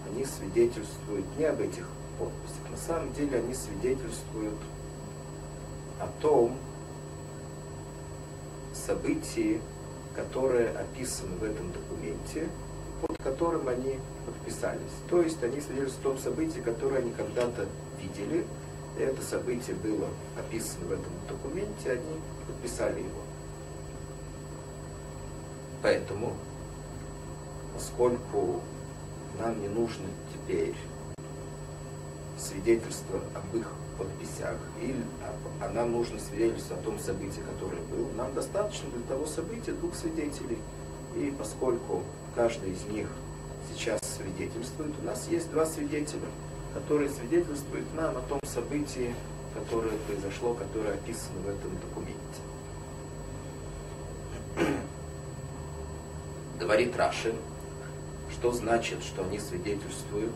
они 0.10 0.26
свидетельствуют 0.26 1.26
не 1.38 1.46
об 1.46 1.62
этих 1.62 1.88
подписях. 2.20 2.70
На 2.72 2.78
самом 2.78 3.14
деле 3.14 3.40
они 3.40 3.54
свидетельствуют 3.54 4.56
о 6.00 6.08
том 6.22 6.58
событии, 8.74 9.62
которое 10.16 10.70
описано 10.78 11.36
в 11.38 11.44
этом 11.44 11.72
документе, 11.72 12.48
под 13.02 13.18
которым 13.18 13.68
они 13.68 14.00
подписались. 14.26 14.82
То 15.10 15.22
есть 15.22 15.44
они 15.44 15.60
свидетельствуют 15.62 16.00
о 16.00 16.10
том 16.10 16.18
событии, 16.18 16.60
которое 16.60 17.00
они 17.00 17.12
когда-то 17.12 17.68
видели, 18.02 18.46
это 18.98 19.22
событие 19.22 19.76
было 19.76 20.08
описано 20.38 20.86
в 20.86 20.92
этом 20.94 21.12
документе, 21.28 21.92
они 21.92 22.20
подписали 22.48 23.00
его. 23.00 23.22
Поэтому, 25.86 26.34
поскольку 27.76 28.62
нам 29.40 29.62
не 29.62 29.68
нужно 29.68 30.08
теперь 30.34 30.74
свидетельство 32.40 33.20
об 33.36 33.56
их 33.56 33.72
подписях, 33.96 34.58
или, 34.82 35.04
а, 35.62 35.70
нам 35.70 35.92
нужно 35.92 36.20
свидетельство 36.20 36.76
о 36.76 36.82
том 36.82 36.98
событии, 36.98 37.42
которое 37.54 37.84
было, 37.84 38.12
нам 38.14 38.34
достаточно 38.34 38.90
для 38.90 39.04
того 39.04 39.28
события 39.28 39.74
двух 39.74 39.94
свидетелей. 39.94 40.58
И 41.16 41.32
поскольку 41.38 42.02
каждый 42.34 42.72
из 42.72 42.84
них 42.86 43.08
сейчас 43.72 44.00
свидетельствует, 44.02 44.92
у 45.00 45.06
нас 45.06 45.28
есть 45.28 45.52
два 45.52 45.68
свидетеля, 45.68 46.30
которые 46.74 47.12
свидетельствуют 47.12 47.94
нам 47.94 48.18
о 48.18 48.22
том 48.22 48.40
событии, 48.48 49.14
которое 49.54 50.00
произошло, 50.08 50.56
которое 50.56 50.96
описано 50.96 51.42
в 51.46 51.48
этом 51.48 51.80
документе. 51.80 52.42
Говорит 56.66 56.98
Раши, 56.98 57.32
что 58.32 58.52
значит, 58.52 59.04
что 59.04 59.24
они 59.24 59.38
свидетельствуют 59.38 60.34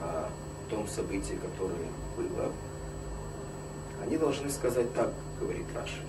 о 0.00 0.28
том 0.68 0.88
событии, 0.88 1.38
которое 1.40 1.86
было. 2.16 2.50
Они 4.02 4.16
должны 4.16 4.50
сказать 4.50 4.92
так, 4.92 5.12
говорит 5.38 5.66
Раши. 5.72 6.02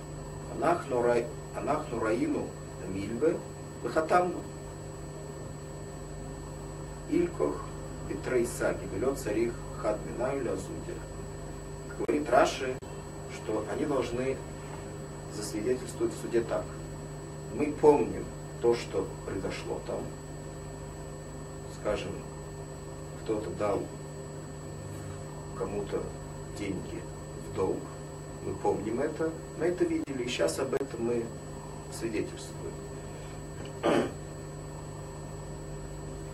Анахну, 0.56 1.02
рай, 1.02 1.24
анахну 1.56 2.00
раину 2.00 2.48
мильве 2.88 3.36
выхатамну. 3.84 4.40
Илькох 7.10 7.62
Петрей 8.08 8.44
Саги, 8.44 8.88
велет 8.92 9.20
царих 9.20 9.52
хат 9.80 10.00
минаю 10.04 10.52
азудя. 10.52 10.98
Говорит 11.96 12.28
Раши, 12.28 12.76
что 13.36 13.64
они 13.72 13.86
должны 13.86 14.36
засвидетельствовать 15.32 16.12
в 16.12 16.20
суде 16.20 16.40
так. 16.40 16.64
Мы 17.54 17.70
помним 17.70 18.24
то, 18.64 18.74
что 18.74 19.06
произошло 19.26 19.78
там. 19.86 20.00
Скажем, 21.78 22.12
кто-то 23.22 23.50
дал 23.50 23.82
кому-то 25.58 26.02
деньги 26.58 27.02
в 27.46 27.54
долг. 27.54 27.76
Мы 28.42 28.54
помним 28.54 29.00
это, 29.00 29.30
мы 29.58 29.66
это 29.66 29.84
видели, 29.84 30.22
и 30.22 30.28
сейчас 30.28 30.58
об 30.60 30.72
этом 30.72 31.04
мы 31.04 31.26
свидетельствуем. 31.92 32.72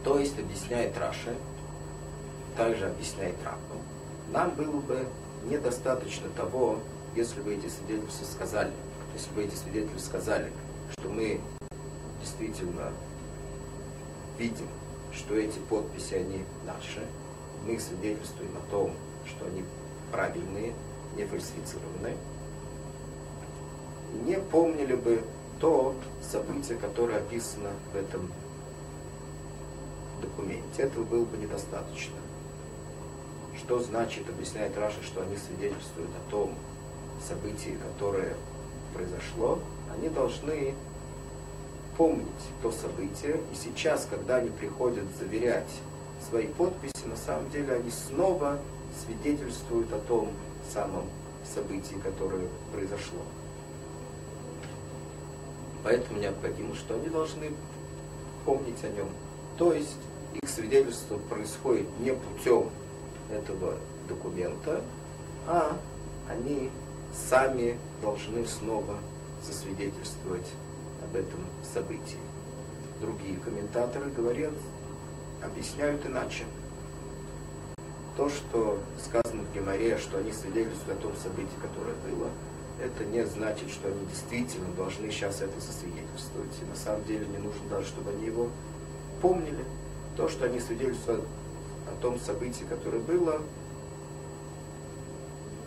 То 0.04 0.16
есть, 0.20 0.38
объясняет 0.38 0.96
Раша, 0.98 1.34
также 2.56 2.86
объясняет 2.86 3.34
Рамбам, 3.44 3.82
нам 4.32 4.50
было 4.52 4.78
бы 4.78 5.04
недостаточно 5.46 6.28
того, 6.36 6.78
если 7.16 7.40
бы 7.40 7.54
эти 7.56 7.66
свидетельства 7.66 8.24
сказали, 8.24 8.72
если 9.14 9.32
бы 9.32 9.42
эти 9.42 9.56
свидетели 9.56 9.98
сказали, 9.98 10.52
что 10.96 11.08
мы 11.08 11.40
действительно 12.20 12.92
видим, 14.38 14.68
что 15.12 15.34
эти 15.34 15.58
подписи, 15.58 16.14
они 16.14 16.44
наши, 16.64 17.06
мы 17.66 17.78
свидетельствуем 17.78 18.56
о 18.56 18.70
том, 18.70 18.92
что 19.26 19.46
они 19.46 19.64
правильные, 20.12 20.74
не 21.16 21.24
фальсифицированные, 21.24 22.16
не 24.24 24.38
помнили 24.38 24.94
бы 24.94 25.22
то 25.60 25.94
событие, 26.22 26.78
которое 26.78 27.18
описано 27.18 27.70
в 27.92 27.96
этом 27.96 28.30
документе. 30.22 30.82
Этого 30.82 31.04
было 31.04 31.24
бы 31.24 31.36
недостаточно. 31.36 32.16
Что 33.56 33.78
значит, 33.78 34.28
объясняет 34.28 34.76
Раша, 34.78 35.02
что 35.02 35.22
они 35.22 35.36
свидетельствуют 35.36 36.10
о 36.10 36.30
том 36.30 36.54
событии, 37.26 37.78
которое 37.92 38.34
произошло, 38.94 39.58
они 39.94 40.08
должны 40.08 40.74
помнить 42.00 42.24
то 42.62 42.72
событие, 42.72 43.42
и 43.52 43.54
сейчас, 43.54 44.08
когда 44.08 44.36
они 44.36 44.48
приходят 44.48 45.04
заверять 45.18 45.68
свои 46.30 46.46
подписи, 46.46 47.04
на 47.04 47.14
самом 47.14 47.50
деле 47.50 47.74
они 47.74 47.90
снова 47.90 48.58
свидетельствуют 49.04 49.92
о 49.92 49.98
том 49.98 50.30
самом 50.72 51.04
событии, 51.44 51.96
которое 52.02 52.48
произошло. 52.72 53.20
Поэтому 55.84 56.20
необходимо, 56.20 56.74
что 56.74 56.94
они 56.94 57.10
должны 57.10 57.50
помнить 58.46 58.82
о 58.82 58.88
нем. 58.88 59.10
То 59.58 59.74
есть 59.74 59.98
их 60.40 60.48
свидетельство 60.48 61.18
происходит 61.18 61.86
не 61.98 62.14
путем 62.14 62.70
этого 63.30 63.74
документа, 64.08 64.80
а 65.46 65.76
они 66.30 66.70
сами 67.28 67.76
должны 68.00 68.46
снова 68.46 68.96
засвидетельствовать 69.46 70.50
об 71.02 71.16
этом 71.16 71.40
событии. 71.74 72.18
Другие 73.00 73.36
комментаторы 73.38 74.10
говорят, 74.10 74.52
объясняют 75.42 76.04
иначе. 76.06 76.44
То, 78.16 78.28
что 78.28 78.78
сказано 79.02 79.42
в 79.42 79.54
Геморе, 79.54 79.96
что 79.98 80.18
они 80.18 80.32
свидетельствуют 80.32 80.98
о 80.98 81.02
том 81.02 81.16
событии, 81.16 81.56
которое 81.62 81.94
было, 82.10 82.28
это 82.82 83.04
не 83.04 83.24
значит, 83.26 83.70
что 83.70 83.88
они 83.88 84.06
действительно 84.06 84.68
должны 84.76 85.10
сейчас 85.10 85.40
это 85.40 85.58
засвидетельствовать. 85.60 86.52
И 86.62 86.64
на 86.64 86.76
самом 86.76 87.04
деле 87.04 87.26
не 87.26 87.38
нужно 87.38 87.68
даже, 87.68 87.86
чтобы 87.86 88.10
они 88.10 88.26
его 88.26 88.48
помнили. 89.20 89.64
То, 90.16 90.28
что 90.28 90.46
они 90.46 90.60
свидетельствуют 90.60 91.24
о 91.86 92.02
том 92.02 92.18
событии, 92.18 92.64
которое 92.68 92.98
было, 92.98 93.42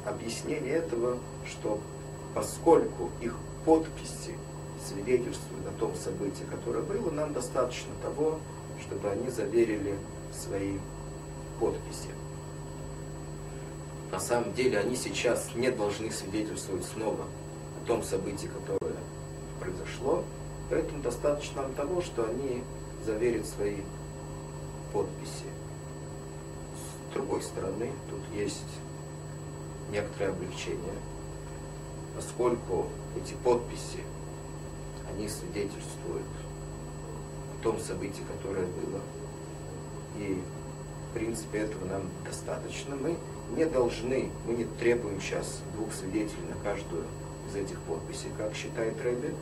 объяснение 0.06 0.74
этого, 0.74 1.18
что 1.46 1.80
поскольку 2.34 3.10
их 3.22 3.36
подписи 3.66 4.36
свидетельствуют 4.84 5.68
о 5.68 5.80
том 5.80 5.96
событии, 5.96 6.44
которое 6.50 6.84
было, 6.84 7.12
нам 7.12 7.34
достаточно 7.34 7.94
того, 8.02 8.40
чтобы 8.82 9.10
они 9.10 9.30
заверили 9.30 9.98
свои 10.32 10.78
подписи. 11.60 12.10
На 14.12 14.20
самом 14.20 14.54
деле 14.54 14.80
они 14.80 14.96
сейчас 14.96 15.50
не 15.56 15.72
должны 15.72 16.12
свидетельствовать 16.12 16.86
снова 16.86 17.26
о 17.82 17.88
том 17.88 18.04
событии, 18.04 18.48
которое 18.48 18.98
произошло, 19.60 20.24
поэтому 20.70 21.02
достаточно 21.02 21.64
нам 21.64 21.74
того, 21.74 22.02
что 22.02 22.26
они 22.26 22.64
заверят 23.06 23.46
свои 23.48 23.78
подписи. 24.92 25.48
С 26.76 27.14
другой 27.14 27.42
стороны, 27.42 27.92
тут 28.10 28.22
есть 28.36 28.64
некоторое 29.92 30.30
облегчение, 30.30 30.94
поскольку 32.16 32.88
эти 33.16 33.34
подписи, 33.44 34.04
они 35.16 35.28
свидетельствуют 35.28 36.28
о 37.60 37.64
том 37.64 37.80
событии, 37.80 38.24
которое 38.38 38.66
было. 38.66 39.02
И, 40.18 40.42
в 41.10 41.14
принципе, 41.14 41.60
этого 41.60 41.86
нам 41.86 42.04
достаточно. 42.26 42.96
Мы 42.96 43.18
не 43.56 43.66
должны, 43.66 44.32
мы 44.48 44.54
не 44.54 44.66
требуем 44.66 45.20
сейчас 45.22 45.62
двух 45.76 45.94
свидетелей 45.94 46.48
на 46.50 46.56
каждую 46.64 47.06
из 47.50 47.56
этих 47.56 47.80
подписей, 47.82 48.30
как 48.38 48.54
считает 48.56 49.00
Рэбби. 49.02 49.34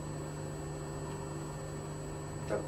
Так, 2.48 2.60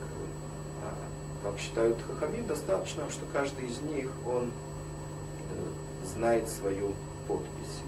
а, 0.82 0.94
как 1.42 1.58
считают 1.58 1.98
Хахамим, 2.02 2.46
достаточно, 2.46 3.08
что 3.10 3.26
каждый 3.32 3.66
из 3.66 3.80
них, 3.80 4.10
он 4.26 4.44
э, 4.44 6.06
знает 6.14 6.48
свою 6.48 6.92
подпись. 7.26 7.82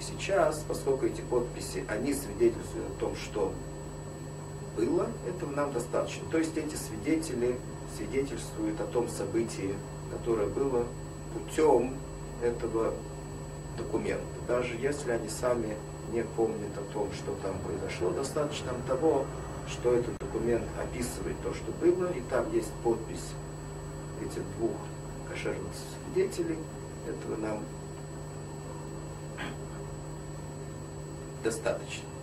И 0.00 0.02
сейчас, 0.02 0.64
поскольку 0.66 1.06
эти 1.06 1.20
подписи, 1.20 1.84
они 1.88 2.14
свидетельствуют 2.14 2.88
о 2.96 3.00
том, 3.00 3.16
что 3.16 3.52
было, 4.76 5.08
этого 5.26 5.50
нам 5.50 5.72
достаточно. 5.72 6.28
То 6.30 6.38
есть 6.38 6.56
эти 6.56 6.74
свидетели 6.74 7.58
свидетельствуют 7.96 8.80
о 8.80 8.84
том 8.84 9.08
событии, 9.08 9.74
которое 10.10 10.48
было 10.48 10.84
путем 11.32 11.94
этого 12.42 12.94
документа. 13.76 14.24
Даже 14.46 14.74
если 14.76 15.10
они 15.10 15.28
сами 15.28 15.76
не 16.12 16.22
помнят 16.22 16.76
о 16.76 16.92
том, 16.92 17.08
что 17.12 17.34
там 17.42 17.56
произошло, 17.60 18.10
достаточно 18.10 18.72
того, 18.86 19.24
что 19.68 19.92
этот 19.94 20.16
документ 20.18 20.64
описывает 20.80 21.36
то, 21.42 21.52
что 21.54 21.72
было, 21.72 22.10
и 22.12 22.20
там 22.30 22.52
есть 22.52 22.70
подпись 22.84 23.32
этих 24.20 24.42
двух 24.58 24.72
кошерных 25.28 25.72
свидетелей, 26.14 26.58
этого 27.08 27.36
нам 27.40 27.62
достаточно. 31.42 32.15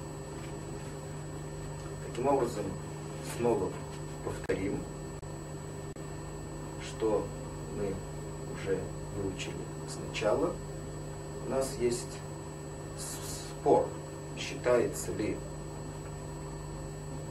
Таким 2.13 2.27
образом, 2.27 2.65
снова 3.35 3.71
повторим, 4.23 4.77
что 6.79 7.25
мы 7.75 7.91
уже 8.53 8.77
выучили 9.17 9.55
сначала. 9.89 10.53
У 11.47 11.49
нас 11.49 11.75
есть 11.79 12.19
спор, 12.99 13.87
считается 14.37 15.11
ли 15.13 15.35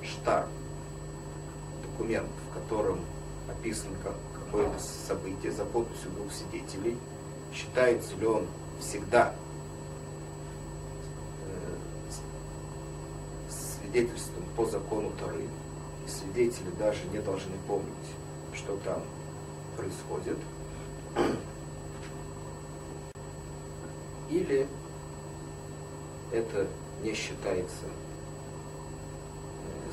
штар 0.03 0.49
документ, 1.85 2.33
в 2.51 2.55
котором 2.55 2.99
описано 3.49 3.95
как 4.03 4.16
какое-то 4.35 4.81
событие 4.81 5.53
за 5.53 5.64
подписью 5.64 6.11
двух 6.11 6.33
свидетелей, 6.33 6.99
считается 7.55 8.16
ли 8.16 8.27
он 8.27 8.49
всегда 8.81 9.33
э, 11.47 11.77
свидетельством 13.93 14.45
по 14.57 14.65
закону 14.65 15.13
Тары. 15.19 15.43
И 16.07 16.09
свидетели 16.09 16.71
даже 16.79 17.01
не 17.13 17.19
должны 17.21 17.53
помнить, 17.69 17.93
что 18.55 18.77
там 18.79 19.03
происходит. 19.77 20.39
Или 24.31 24.67
это 26.33 26.67
не 27.03 27.13
считается 27.13 27.87
э, 29.87 29.93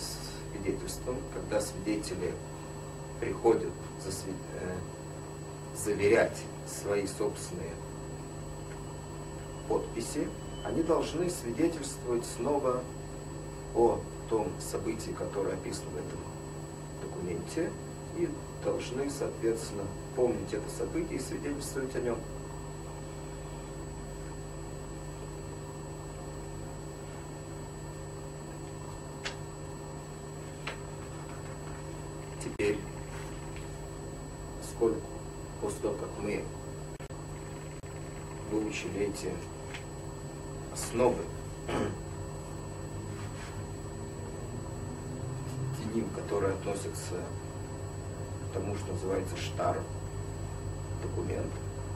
свидетельством, 0.54 1.18
когда 1.34 1.62
свидетели 1.62 2.34
приходят 3.20 3.74
засвид... 4.04 4.36
Э, 4.62 4.76
заверять 5.76 6.38
свои 6.68 7.08
собственные 7.08 7.72
подписи, 9.70 10.28
они 10.66 10.84
должны 10.84 11.30
свидетельствовать 11.30 12.26
снова 12.26 12.84
о 13.76 14.00
том 14.30 14.52
событии, 14.60 15.12
которое 15.12 15.54
описано 15.54 15.90
в 15.92 15.98
этом 15.98 16.20
документе, 17.02 17.72
и 18.18 18.30
должны, 18.64 19.10
соответственно, 19.10 19.84
помнить 20.16 20.54
это 20.54 20.70
событие 20.70 21.18
и 21.18 21.22
свидетельствовать 21.22 21.96
о 21.96 22.02
нем. 22.02 22.18
Теперь, 32.44 32.80
поскольку 34.62 35.08
после 35.62 35.80
того, 35.82 35.96
как 35.96 36.10
мы 36.24 36.44
выучили 38.52 39.08
эти 39.08 39.32
основы 40.74 41.24
Тиним, 45.78 46.10
которые 46.10 46.54
относятся 46.70 47.16
к 48.50 48.54
тому, 48.54 48.76
что 48.76 48.94
называется 48.94 49.36
штар, 49.38 49.80
документ, 51.02 51.52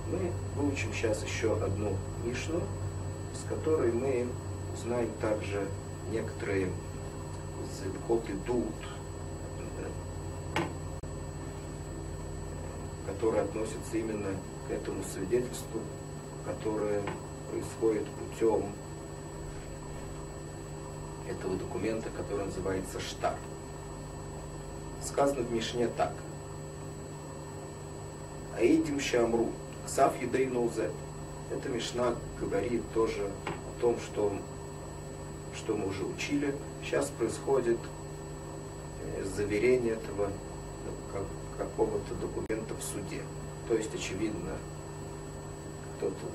мы 0.09 0.31
выучим 0.55 0.91
сейчас 0.93 1.23
еще 1.23 1.53
одну 1.63 1.95
Мишну, 2.23 2.62
с 3.33 3.47
которой 3.47 3.91
мы 3.91 4.27
узнаем 4.73 5.09
также 5.21 5.67
некоторые 6.12 6.69
Зелхот 7.81 8.27
и 8.29 8.33
Дуд, 8.47 8.73
которые 13.05 13.43
относятся 13.43 13.97
именно 13.97 14.29
к 14.67 14.71
этому 14.71 15.03
свидетельству, 15.03 15.81
которое 16.45 17.01
происходит 17.51 18.05
путем 18.07 18.71
этого 21.29 21.55
документа, 21.57 22.09
который 22.17 22.45
называется 22.45 22.99
штар. 22.99 23.38
Сказано 25.06 25.42
в 25.42 25.52
Мишне 25.52 25.88
так. 25.88 26.13
Аидим 28.58 29.00
Шамру, 29.00 29.50
Саф 29.86 30.22
Едей 30.22 30.48
Ноузе. 30.48 30.92
Эта 31.52 31.70
Мишна 31.70 32.16
говорит 32.39 32.82
тоже 32.94 33.30
о 33.46 33.82
том, 33.82 33.98
что, 34.00 34.32
что 35.56 35.76
мы 35.76 35.89
уже 35.89 36.06
учили. 36.06 36.56
Сейчас 36.84 37.10
происходит 37.10 37.80
э, 39.18 39.24
заверение 39.36 39.94
этого 39.94 40.30
как, 41.12 41.24
какого-то 41.58 42.13
документа 42.16 42.74
в 42.74 42.84
суде. 42.84 43.22
То 43.68 43.76
есть, 43.76 43.94
очевидно, 43.94 44.52
кто-то 45.98 46.26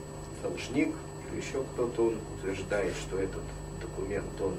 должник 0.43 0.95
или 1.31 1.41
еще 1.41 1.63
кто-то, 1.73 2.09
он 2.09 2.19
утверждает, 2.39 2.95
что 2.95 3.19
этот 3.19 3.43
документ, 3.81 4.41
он 4.41 4.57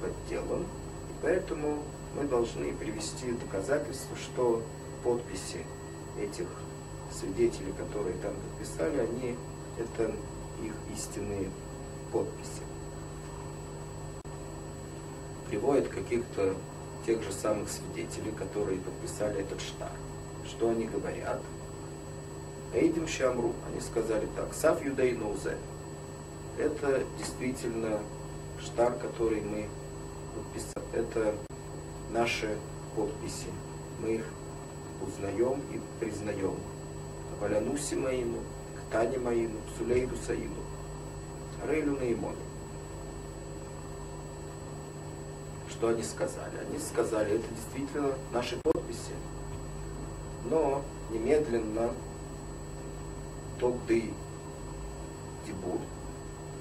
подделан. 0.00 0.62
И 0.62 1.22
поэтому 1.22 1.82
мы 2.16 2.24
должны 2.24 2.72
привести 2.72 3.30
доказательства, 3.32 4.16
что 4.16 4.62
подписи 5.04 5.64
этих 6.18 6.46
свидетелей, 7.12 7.72
которые 7.76 8.16
там 8.16 8.32
подписали, 8.34 9.00
они 9.00 9.36
это 9.78 10.12
их 10.62 10.72
истинные 10.94 11.50
подписи. 12.10 12.62
Приводят 15.48 15.88
каких-то 15.88 16.54
тех 17.04 17.22
же 17.22 17.32
самых 17.32 17.68
свидетелей, 17.70 18.32
которые 18.32 18.80
подписали 18.80 19.42
этот 19.42 19.60
штар. 19.60 19.92
Что 20.44 20.70
они 20.70 20.86
говорят? 20.86 21.40
Эйдим 22.72 23.06
Шамру, 23.06 23.52
они 23.70 23.80
сказали 23.80 24.26
так, 24.34 24.52
Сав 24.54 24.84
Юдей 24.84 25.12
Ноузе. 25.12 25.56
Это 26.58 27.04
действительно 27.18 28.00
штар, 28.58 28.94
который 28.94 29.42
мы 29.42 29.68
подписали. 30.34 30.86
Это 30.94 31.34
наши 32.16 32.56
подписи. 32.94 33.48
Мы 34.00 34.14
их 34.14 34.24
узнаем 35.02 35.60
и 35.72 35.80
признаем. 36.00 36.56
Валянуси 37.40 37.94
моину, 37.94 38.38
Ктане 38.88 39.18
моину, 39.18 39.58
Псулейду 39.68 40.16
саину, 40.16 40.62
Рейлю 41.66 41.98
наимоне. 41.98 42.36
Что 45.68 45.88
они 45.88 46.02
сказали? 46.02 46.56
Они 46.66 46.78
сказали, 46.78 47.34
это 47.34 47.44
действительно 47.54 48.12
наши 48.32 48.58
подписи. 48.62 49.12
Но 50.50 50.82
немедленно 51.10 51.90
Тогды 53.60 54.12
Дибур, 55.46 55.80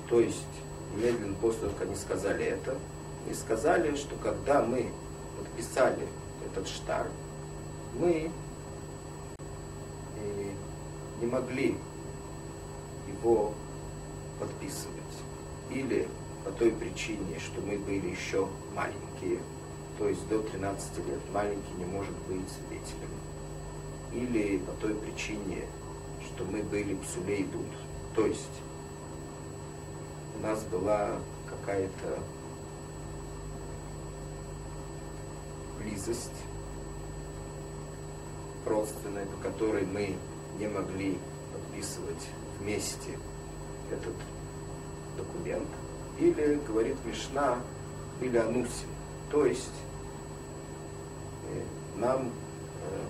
то 0.10 0.20
есть 0.20 0.46
немедленно 0.94 1.36
после 1.36 1.62
того, 1.62 1.74
как 1.74 1.88
они 1.88 1.96
сказали 1.96 2.46
это, 2.46 2.78
они 3.26 3.34
сказали, 3.34 3.96
что 3.96 4.16
когда 4.16 4.62
мы 4.62 4.92
подписали 5.38 6.08
этот 6.46 6.68
штар, 6.68 7.08
мы 7.98 8.32
э, 10.18 10.52
не 11.22 11.28
могли 11.28 11.78
его 13.08 13.54
подписывать. 14.40 14.96
Или 15.70 16.08
по 16.44 16.52
той 16.52 16.72
причине, 16.72 17.40
что 17.40 17.62
мы 17.62 17.78
были 17.78 18.10
еще 18.10 18.48
маленькие, 18.76 19.40
то 19.98 20.08
есть 20.08 20.28
до 20.28 20.40
13 20.40 20.98
лет 21.08 21.20
маленький 21.34 21.74
не 21.78 21.86
может 21.86 22.16
быть 22.28 22.48
свидетелем. 22.50 23.10
Или 24.14 24.60
по 24.60 24.72
той 24.74 24.94
причине, 24.96 25.66
что 26.26 26.46
мы 26.46 26.64
были 26.64 26.96
псулей 26.96 27.44
дуд. 27.46 27.66
То 28.16 28.26
есть 28.26 28.62
у 30.38 30.44
нас 30.44 30.64
была 30.64 31.12
какая-то 31.50 32.20
близость 35.86 36.32
родственная, 38.66 39.26
по 39.26 39.50
которой 39.50 39.86
мы 39.86 40.16
не 40.60 40.68
могли 40.68 41.18
подписывать 41.54 42.28
вместе 42.60 43.18
этот 43.92 44.16
документ. 45.18 45.68
Или, 46.20 46.60
говорит 46.68 46.98
Мишна, 47.06 47.60
или 48.22 48.38
Анусин. 48.38 48.90
То 49.32 49.46
есть 49.46 49.74
э, 51.52 51.62
нам, 51.98 52.30
э, 52.30 53.08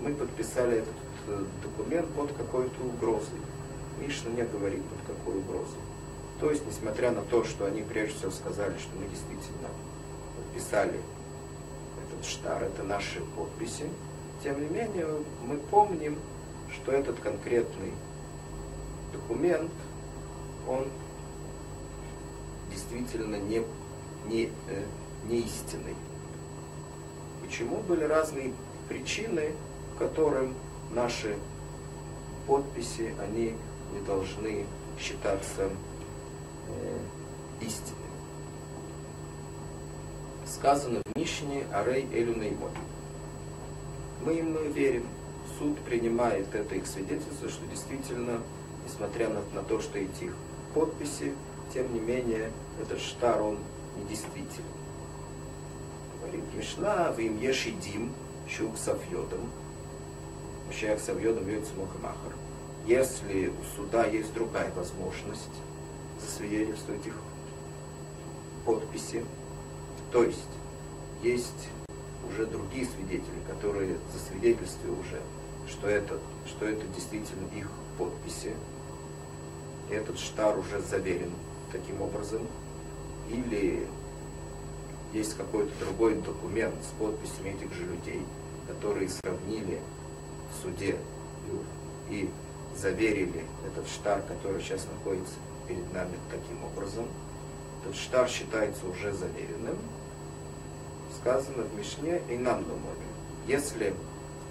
мы 0.00 0.14
подписали 0.14 0.78
этот 0.78 0.94
Э, 1.26 1.44
документ 1.62 2.08
под 2.14 2.32
какой-то 2.32 2.82
угрозой. 2.82 3.38
Мишна 4.00 4.30
не 4.30 4.42
говорит 4.42 4.82
под 4.84 5.16
какой 5.16 5.38
угрозой. 5.38 5.78
То 6.40 6.50
есть, 6.50 6.66
несмотря 6.66 7.10
на 7.10 7.22
то, 7.22 7.44
что 7.44 7.66
они 7.66 7.82
прежде 7.82 8.16
всего 8.16 8.30
сказали, 8.30 8.76
что 8.78 8.96
мы 8.96 9.06
действительно 9.06 9.68
подписали 10.36 10.98
штар, 12.24 12.62
это 12.62 12.82
наши 12.82 13.20
подписи, 13.36 13.86
тем 14.42 14.60
не 14.60 14.68
менее 14.68 15.06
мы 15.44 15.56
помним, 15.56 16.18
что 16.72 16.92
этот 16.92 17.18
конкретный 17.20 17.92
документ, 19.12 19.70
он 20.68 20.86
действительно 22.70 23.36
не, 23.36 23.62
не, 24.26 24.50
э, 24.68 24.84
не 25.24 25.40
истинный. 25.40 25.96
Почему 27.42 27.78
были 27.78 28.04
разные 28.04 28.52
причины, 28.88 29.52
которым 29.98 30.54
наши 30.92 31.36
подписи, 32.46 33.14
они 33.20 33.54
не 33.92 34.00
должны 34.06 34.66
считаться 34.98 35.68
э, 36.68 36.98
истинными. 37.60 37.99
Сказано 40.60 41.00
в 41.06 41.18
Мишне 41.18 41.64
Арей 41.72 42.06
Элю 42.12 42.34
Неймот. 42.34 42.72
Мы 44.22 44.34
им 44.34 44.72
верим. 44.72 45.06
Суд 45.58 45.78
принимает 45.78 46.54
это 46.54 46.74
их 46.74 46.86
свидетельство, 46.86 47.48
что 47.48 47.64
действительно, 47.64 48.42
несмотря 48.84 49.30
на, 49.30 49.40
на 49.54 49.62
то, 49.62 49.80
что 49.80 49.98
эти 49.98 50.24
их 50.24 50.34
подписи, 50.74 51.32
тем 51.72 51.90
не 51.94 52.00
менее, 52.00 52.50
этот 52.78 53.00
штар, 53.00 53.40
он 53.40 53.56
недействителен. 53.96 54.66
Говорит 56.20 56.44
Мишна, 56.54 57.10
вы 57.12 57.28
им 57.28 57.40
ешидим, 57.40 58.12
щук 58.46 58.76
сафьодом, 58.76 59.50
Мащиах 60.66 61.00
Савьодом 61.00 61.48
Йойцу 61.48 61.70
Махар. 62.02 62.34
если 62.86 63.48
у 63.48 63.76
суда 63.76 64.04
есть 64.04 64.34
другая 64.34 64.70
возможность 64.74 65.56
засвидетельствовать 66.20 67.06
их 67.06 67.14
подписи, 68.66 69.24
то 70.12 70.24
есть 70.24 70.38
есть 71.22 71.68
уже 72.28 72.46
другие 72.46 72.86
свидетели, 72.86 73.40
которые 73.48 73.96
засвидетельствовали 74.12 75.00
уже, 75.00 75.20
что 75.68 75.88
это, 75.88 76.18
что 76.46 76.66
это 76.66 76.86
действительно 76.88 77.46
их 77.56 77.68
подписи, 77.98 78.54
этот 79.90 80.18
штар 80.18 80.58
уже 80.58 80.80
заверен 80.80 81.32
таким 81.72 82.00
образом, 82.02 82.46
или 83.28 83.86
есть 85.12 85.36
какой-то 85.36 85.72
другой 85.84 86.14
документ 86.16 86.74
с 86.82 86.98
подписями 86.98 87.50
этих 87.50 87.72
же 87.74 87.84
людей, 87.84 88.22
которые 88.68 89.08
сравнили 89.08 89.80
в 90.50 90.62
суде 90.62 90.96
и 92.08 92.30
заверили 92.76 93.44
этот 93.66 93.88
штар, 93.88 94.22
который 94.22 94.60
сейчас 94.62 94.86
находится 94.86 95.34
перед 95.66 95.92
нами 95.92 96.16
таким 96.30 96.64
образом. 96.64 97.06
Этот 97.82 97.96
штар 97.96 98.28
считается 98.28 98.86
уже 98.86 99.12
заверенным. 99.12 99.76
Сказано 101.20 101.64
в 101.64 101.78
Мишне 101.78 102.22
и 102.30 102.38
нам 102.38 102.64
думали. 102.64 102.96
Если 103.46 103.94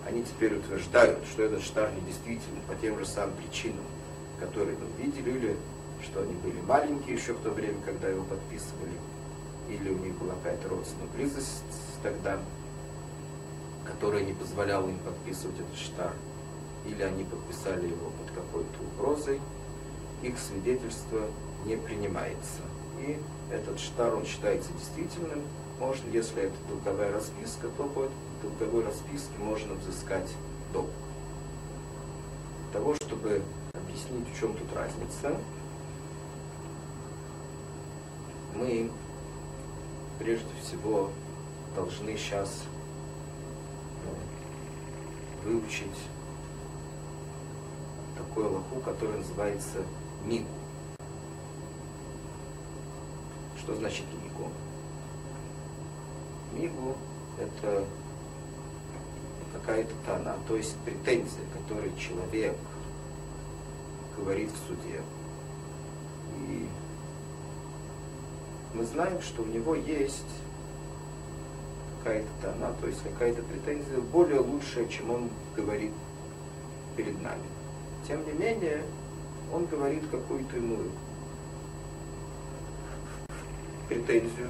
они 0.06 0.24
теперь 0.24 0.56
утверждают, 0.56 1.26
что 1.26 1.44
этот 1.44 1.64
штар 1.64 1.92
не 1.92 2.02
действительно 2.02 2.60
по 2.68 2.76
тем 2.76 2.98
же 3.00 3.06
самым 3.06 3.36
причинам, 3.38 3.86
которые 4.40 4.78
мы 4.78 5.04
видели, 5.04 5.32
или 5.32 5.56
что 6.04 6.22
они 6.22 6.34
были 6.36 6.62
маленькие 6.62 7.16
еще 7.16 7.34
в 7.34 7.42
то 7.42 7.50
время, 7.50 7.82
когда 7.86 8.08
его 8.08 8.24
подписывали, 8.24 8.94
или 9.68 9.90
у 9.90 9.98
них 9.98 10.14
была 10.16 10.36
какая-то 10.36 10.70
родственная 10.70 11.08
близость 11.16 11.64
тогда, 12.04 12.38
которая 13.86 14.24
не 14.24 14.34
позволяла 14.34 14.88
им 14.88 15.00
подписывать 15.00 15.60
этот 15.60 15.76
штар, 15.76 16.14
или 16.86 17.02
они 17.02 17.24
подписали 17.24 17.88
его 17.88 18.12
под 18.12 18.32
какой-то 18.36 18.70
угрозой, 18.94 19.42
их 20.22 20.38
свидетельство 20.38 21.22
не 21.66 21.76
принимается. 21.76 22.62
И 23.00 23.18
этот 23.52 23.80
штар, 23.80 24.14
он 24.14 24.26
считается 24.26 24.72
действительным. 24.74 25.42
Можно, 25.80 26.10
если 26.10 26.44
это 26.44 26.56
долговая 26.68 27.12
расписка, 27.12 27.68
то 27.78 27.84
по 27.84 28.10
долговой 28.42 28.86
расписке 28.86 29.38
можно 29.38 29.74
взыскать 29.76 30.30
долг. 30.74 30.90
Для 32.72 32.80
того, 32.80 32.96
чтобы 32.96 33.42
объяснить, 33.74 34.28
в 34.34 34.40
чем 34.40 34.54
тут 34.54 34.72
разница, 34.74 35.36
мы 38.56 38.92
прежде 40.20 40.50
всего 40.62 41.10
должны 41.76 42.16
сейчас 42.18 42.64
ну, 44.06 45.50
выучить 45.50 45.98
такой 48.18 48.44
лоху, 48.44 48.80
который 48.84 49.18
называется 49.18 49.80
мигу. 50.26 50.59
Что 53.70 53.78
значит 53.78 54.06
мигу? 54.24 54.50
Мигу– 56.54 56.98
это 57.40 57.86
какая-то 59.54 59.94
тона, 60.08 60.36
то 60.48 60.56
есть 60.56 60.76
претензия, 60.78 61.44
которую 61.54 61.96
человек 61.96 62.56
говорит 64.18 64.50
в 64.50 64.68
суде. 64.68 65.04
И 66.40 66.68
мы 68.74 68.84
знаем, 68.86 69.22
что 69.22 69.44
у 69.44 69.46
него 69.46 69.76
есть 69.76 70.26
какая-то 72.00 72.28
тона, 72.42 72.74
то 72.82 72.88
есть 72.88 73.04
какая-то 73.04 73.44
претензия 73.44 74.00
более 74.00 74.40
лучшая, 74.40 74.88
чем 74.88 75.12
он 75.12 75.30
говорит 75.56 75.92
перед 76.98 77.22
нами. 77.22 77.46
Тем 78.08 78.26
не 78.26 78.34
менее, 78.34 78.82
он 79.54 79.68
говорит 79.68 80.10
какую-то 80.10 80.58
иную 80.58 80.90
претензию 83.90 84.50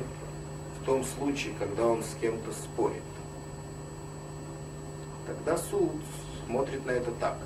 в 0.79 0.85
том 0.85 1.03
случае, 1.03 1.53
когда 1.57 1.87
он 1.87 2.03
с 2.03 2.15
кем-то 2.21 2.51
спорит. 2.51 3.01
Тогда 5.25 5.57
суд 5.57 5.91
смотрит 6.45 6.85
на 6.85 6.91
это 6.91 7.11
так. 7.11 7.37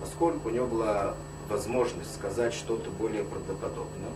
Поскольку 0.00 0.48
у 0.48 0.52
него 0.52 0.66
была 0.66 1.14
возможность 1.48 2.14
сказать 2.14 2.52
что-то 2.52 2.90
более 2.90 3.24
правдоподобное, 3.24 4.12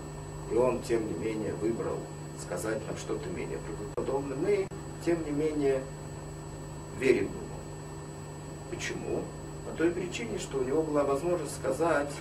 и 0.51 0.55
он, 0.55 0.83
тем 0.83 1.07
не 1.07 1.15
менее, 1.15 1.55
выбрал 1.55 1.99
сказать 2.41 2.87
нам 2.87 2.97
что-то 2.97 3.29
менее 3.31 3.59
правдоподобное, 3.59 4.37
мы, 4.37 4.67
тем 5.05 5.25
не 5.25 5.31
менее, 5.31 5.83
верим 6.99 7.25
ему. 7.25 7.59
Почему? 8.71 9.23
По 9.69 9.77
той 9.77 9.91
причине, 9.91 10.39
что 10.39 10.59
у 10.59 10.65
него 10.65 10.83
была 10.83 11.05
возможность 11.05 11.55
сказать 11.55 12.13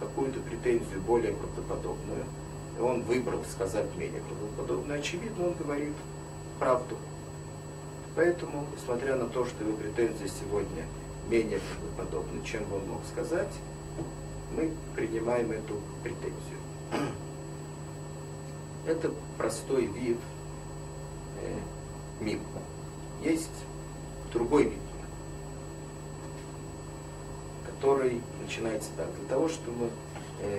какую-то 0.00 0.40
претензию 0.40 1.00
более 1.02 1.34
правдоподобную, 1.34 2.24
он 2.80 3.02
выбрал 3.02 3.44
сказать 3.44 3.86
менее 3.96 4.22
правдоподобную, 4.22 5.00
очевидно, 5.00 5.48
он 5.48 5.54
говорит 5.54 5.94
правду. 6.58 6.96
Поэтому, 8.16 8.66
несмотря 8.74 9.16
на 9.16 9.26
то, 9.26 9.44
что 9.44 9.64
его 9.64 9.76
претензии 9.76 10.26
сегодня 10.26 10.84
менее 11.28 11.60
правдоподобны, 11.60 12.44
чем 12.44 12.62
он 12.72 12.88
мог 12.88 13.00
сказать, 13.10 13.52
мы 14.54 14.70
принимаем 14.96 15.52
эту 15.52 15.80
претензию. 16.02 16.58
Это 18.86 19.12
простой 19.38 19.86
вид 19.86 20.18
э, 21.42 21.58
мим. 22.20 22.40
Есть 23.22 23.64
другой 24.32 24.64
вид 24.64 24.80
который 27.80 28.20
начинается 28.42 28.90
так. 28.96 29.06
Для 29.18 29.28
того, 29.28 29.48
чтобы 29.48 29.90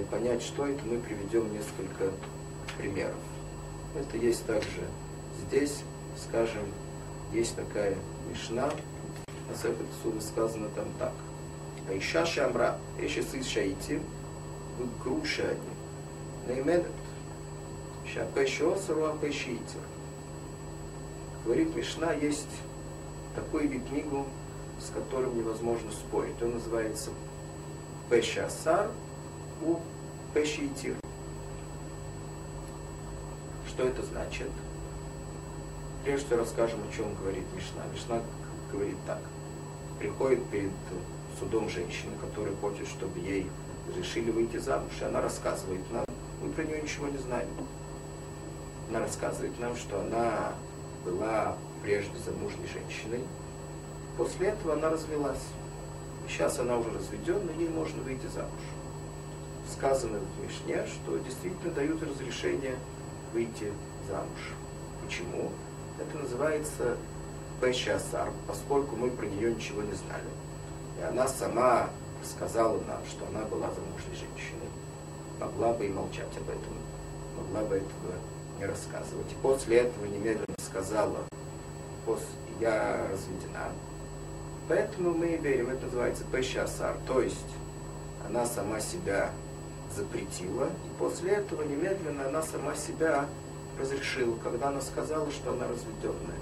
понять, 0.10 0.41
что 0.41 0.67
это, 0.67 0.84
мы 0.86 1.00
приведем 1.00 1.52
несколько 1.54 2.12
примеров. 2.78 3.15
Это 3.96 4.17
есть 4.17 4.46
также 4.46 4.88
здесь, 5.48 5.84
скажем, 6.17 6.65
есть 7.34 7.56
такая 7.56 7.96
Мишна, 8.30 8.70
на 9.50 9.56
Сефет 9.56 9.88
сказано 10.22 10.70
там 10.76 10.86
так. 11.00 11.13
Аиша 11.89 12.26
Шамра, 12.26 12.78
Эши 13.00 13.24
Сис 13.24 13.48
Шаити, 13.48 14.02
в 14.78 15.04
Грушани, 15.04 15.58
Нейменет, 16.48 16.86
Шапешо 18.06 18.78
Саруа 18.78 19.17
Пешитер. 19.17 19.82
Говорит 21.44 21.76
Мишна, 21.76 22.13
есть 22.13 22.48
такой 23.36 23.67
вид 23.67 23.88
книгу, 23.88 24.28
с 24.80 24.94
которым 24.94 25.38
невозможно 25.38 25.91
спорить. 25.91 26.41
Он 26.41 26.52
называется 26.52 27.12
Пешасар 28.10 28.91
у 29.62 29.80
Пешитир. 30.34 30.95
Что 33.67 33.84
это 33.84 34.04
значит? 34.04 34.50
Прежде 36.04 36.26
всего 36.26 36.39
расскажем, 36.39 36.80
о 36.88 36.95
чем 36.95 37.13
говорит 37.15 37.43
Мишна. 37.56 37.84
Мишна 37.93 38.21
говорит 38.71 38.97
так. 39.06 39.19
Приходит 40.00 40.43
перед 40.50 40.71
судом 41.39 41.69
женщина, 41.69 42.12
которая 42.19 42.56
хочет, 42.56 42.88
чтобы 42.88 43.19
ей 43.19 43.47
решили 43.95 44.32
выйти 44.32 44.58
замуж, 44.58 44.91
и 45.02 45.06
она 45.06 45.21
рассказывает 45.21 45.82
нам, 45.91 46.06
мы 46.41 46.52
про 46.52 46.63
нее 46.63 46.82
ничего 46.82 47.08
не 47.08 47.17
знаем. 47.17 47.47
Она 48.89 49.00
рассказывает 49.00 49.58
нам, 49.60 49.76
что 49.76 50.02
она 50.02 50.54
была 51.06 51.56
прежде 51.84 52.17
замужней 52.19 52.67
женщиной, 52.67 53.21
После 54.17 54.50
этого 54.50 54.74
она 54.74 54.89
развелась. 54.89 55.41
Сейчас 56.28 56.60
она 56.60 56.78
уже 56.78 56.91
разведена, 56.91 57.50
ей 57.58 57.69
можно 57.69 58.02
выйти 58.04 58.28
замуж. 58.28 58.62
Сказано 59.72 60.19
в 60.19 60.44
Мишне, 60.44 60.86
что 60.86 61.17
действительно 61.17 61.74
дают 61.74 62.04
разрешение 62.04 62.76
выйти 63.34 63.72
замуж. 64.08 64.54
Почему? 65.04 65.52
Это 66.00 66.17
называется 66.17 66.98
Пешасар, 67.62 68.30
поскольку 68.48 68.96
мы 68.96 69.10
про 69.10 69.26
нее 69.26 69.54
ничего 69.54 69.82
не 69.82 69.94
знали. 69.94 70.30
И 71.00 71.04
она 71.04 71.28
сама 71.28 71.90
сказала 72.24 72.80
нам, 72.88 73.02
что 73.10 73.26
она 73.28 73.46
была 73.46 73.69
замужней 73.72 74.15
женщиной. 74.15 74.69
Могла 75.40 75.74
бы 75.74 75.86
и 75.86 75.90
молчать 75.90 76.38
об 76.38 76.50
этом, 76.50 76.74
могла 77.38 77.62
бы 77.67 77.76
этого 77.76 78.13
не 78.60 78.65
рассказывать. 78.65 79.32
И 79.32 79.36
после 79.42 79.78
этого 79.78 80.06
немедленно 80.06 80.56
сказала, 80.60 81.19
я 82.62 83.08
разведена, 83.12 83.72
Поэтому 84.69 85.12
мы 85.12 85.30
и 85.30 85.38
верим, 85.38 85.69
это 85.69 85.86
называется 85.86 86.24
Пешасар, 86.32 86.96
то 87.08 87.22
есть 87.22 87.38
она 88.26 88.46
сама 88.46 88.80
себя 88.80 89.32
запретила, 89.96 90.65
и 90.65 91.00
после 91.00 91.31
этого 91.31 91.63
немедленно 91.63 92.27
она 92.27 92.42
сама 92.42 92.75
себя 92.75 93.25
разрешила, 93.79 94.35
когда 94.37 94.69
она 94.69 94.81
сказала, 94.81 95.29
что 95.31 95.52
она 95.52 95.67
разведенная. 95.67 96.39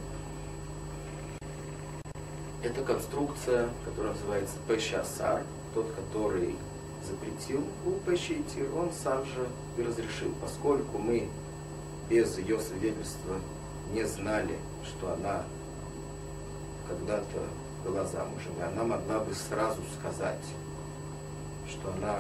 Это 2.62 2.84
конструкция, 2.84 3.70
которая 3.86 4.14
называется 4.14 4.56
Пешасар, 4.68 5.44
тот, 5.74 5.88
который 5.94 6.56
запретил 7.08 7.64
у 7.86 7.92
Пешити, 8.06 8.68
он 8.76 8.92
сам 8.92 9.24
же 9.26 9.48
и 9.78 9.82
разрешил, 9.82 10.34
поскольку 10.42 10.98
мы 10.98 11.30
без 12.10 12.38
ее 12.38 12.60
свидетельства 12.60 13.36
не 13.94 14.04
знали, 14.04 14.58
что 14.84 15.14
она 15.14 15.44
когда-то 16.88 17.40
была 17.86 18.04
замужем, 18.06 18.54
и 18.60 18.62
она 18.62 18.84
могла 18.84 19.20
бы 19.20 19.34
сразу 19.34 19.82
сказать, 20.00 20.44
что 21.68 21.94
она 21.94 22.20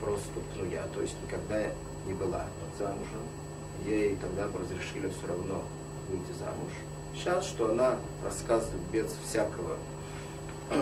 просто 0.00 0.40
пнуя, 0.54 0.84
то 0.94 1.00
есть 1.00 1.16
никогда 1.22 1.70
не 2.06 2.14
была 2.14 2.46
замужем, 2.78 3.22
ей 3.84 4.16
тогда 4.16 4.48
бы 4.48 4.60
разрешили 4.60 5.08
все 5.08 5.26
равно 5.26 5.62
выйти 6.08 6.32
замуж. 6.38 6.72
Сейчас, 7.14 7.46
что 7.46 7.70
она 7.70 7.96
рассказывает 8.22 8.82
без 8.92 9.14
всякого, 9.24 9.76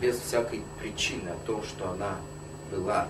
без 0.00 0.18
всякой 0.18 0.62
причины 0.80 1.30
о 1.30 1.46
том, 1.46 1.62
что 1.62 1.90
она 1.90 2.16
была 2.70 3.08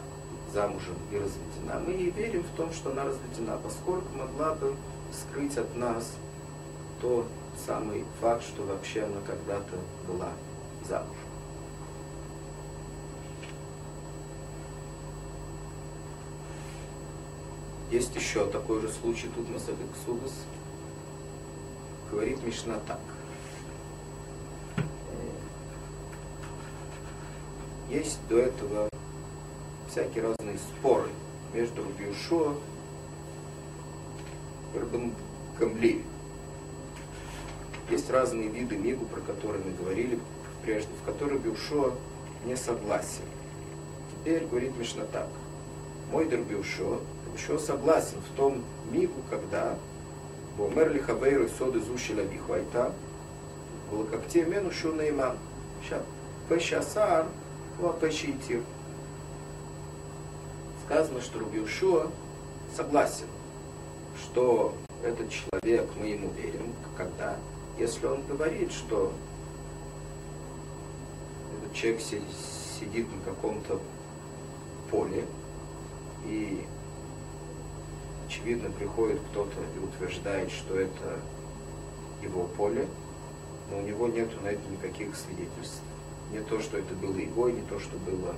замужем 0.53 0.97
и 1.11 1.17
разведена, 1.17 1.81
мы 1.87 1.93
ей 1.93 2.11
верим 2.11 2.43
в 2.43 2.57
том, 2.57 2.73
что 2.73 2.91
она 2.91 3.05
разведена, 3.05 3.59
поскольку 3.63 4.17
могла 4.17 4.55
бы 4.55 4.75
скрыть 5.13 5.57
от 5.57 5.75
нас 5.77 6.13
тот 7.01 7.27
самый 7.67 8.05
факт, 8.21 8.43
что 8.43 8.63
вообще 8.63 9.05
она 9.05 9.21
когда-то 9.27 9.77
была 10.07 10.29
замужем. 10.89 11.20
Есть 17.91 18.15
еще 18.15 18.47
такой 18.47 18.81
же 18.81 18.89
случай 18.89 19.29
тут 19.35 19.49
Масахет 19.49 19.79
Ксудас. 19.93 20.33
Говорит 22.11 22.41
Мишна 22.45 22.79
так. 22.87 23.01
Есть 27.89 28.21
до 28.29 28.39
этого 28.39 28.89
всякие 29.89 30.23
разные 30.23 30.59
споры 30.59 31.09
между 31.53 31.83
Рубиушо 31.83 32.55
и 34.73 34.79
Рабан 34.79 35.13
Гамли. 35.59 36.05
Есть 37.91 38.09
разные 38.09 38.47
виды 38.47 38.77
мигу, 38.77 39.05
про 39.07 39.21
которые 39.21 39.65
мы 39.65 39.73
говорили 39.73 40.21
прежде, 40.63 40.91
в 41.03 41.05
которые 41.05 41.41
Биушо 41.41 41.93
не 42.45 42.57
согласен. 42.57 43.25
Теперь 44.13 44.47
говорит 44.47 44.77
Мишна 44.77 45.05
так. 45.07 45.29
Мой 46.13 46.29
Дербиушо 46.29 47.01
еще 47.37 47.59
согласен 47.59 48.19
в 48.33 48.37
том 48.37 48.63
мигу, 48.91 49.21
когда 49.31 49.77
Бомер 50.57 50.93
лихавейру 50.93 51.49
сод 51.49 51.77
изучил 51.77 52.19
абихуайта, 52.19 52.93
волокакте 53.91 54.45
мену 54.45 54.71
шу 54.71 54.93
нейман. 54.93 55.37
Пешасар, 56.49 57.27
пешитир. 58.01 58.63
Сказано, 60.85 61.21
что 61.21 61.39
Рубиушуа 61.39 62.11
согласен, 62.77 63.27
что 64.19 64.75
этот 65.05 65.29
человек, 65.31 65.89
мы 65.99 66.07
ему 66.07 66.31
верим, 66.33 66.75
когда, 66.97 67.37
если 67.79 68.07
он 68.07 68.27
говорит, 68.27 68.73
что 68.73 69.13
этот 71.59 71.75
человек 71.75 72.01
сидит 72.01 73.07
на 73.15 73.33
каком-то 73.33 73.81
поле, 74.91 75.25
и 76.27 76.67
очевидно, 78.31 78.71
приходит 78.71 79.19
кто-то 79.31 79.57
и 79.75 79.85
утверждает, 79.85 80.53
что 80.53 80.79
это 80.79 81.19
его 82.23 82.45
поле, 82.57 82.87
но 83.71 83.79
у 83.79 83.83
него 83.83 84.07
нет 84.07 84.29
на 84.43 84.49
это 84.49 84.61
никаких 84.71 85.17
свидетельств. 85.17 85.83
Не 86.31 86.39
то, 86.39 86.61
что 86.61 86.79
это 86.79 86.95
было 86.95 87.17
его, 87.17 87.51
не 87.51 87.63
то, 87.63 87.81
что 87.81 87.97
было, 87.99 88.37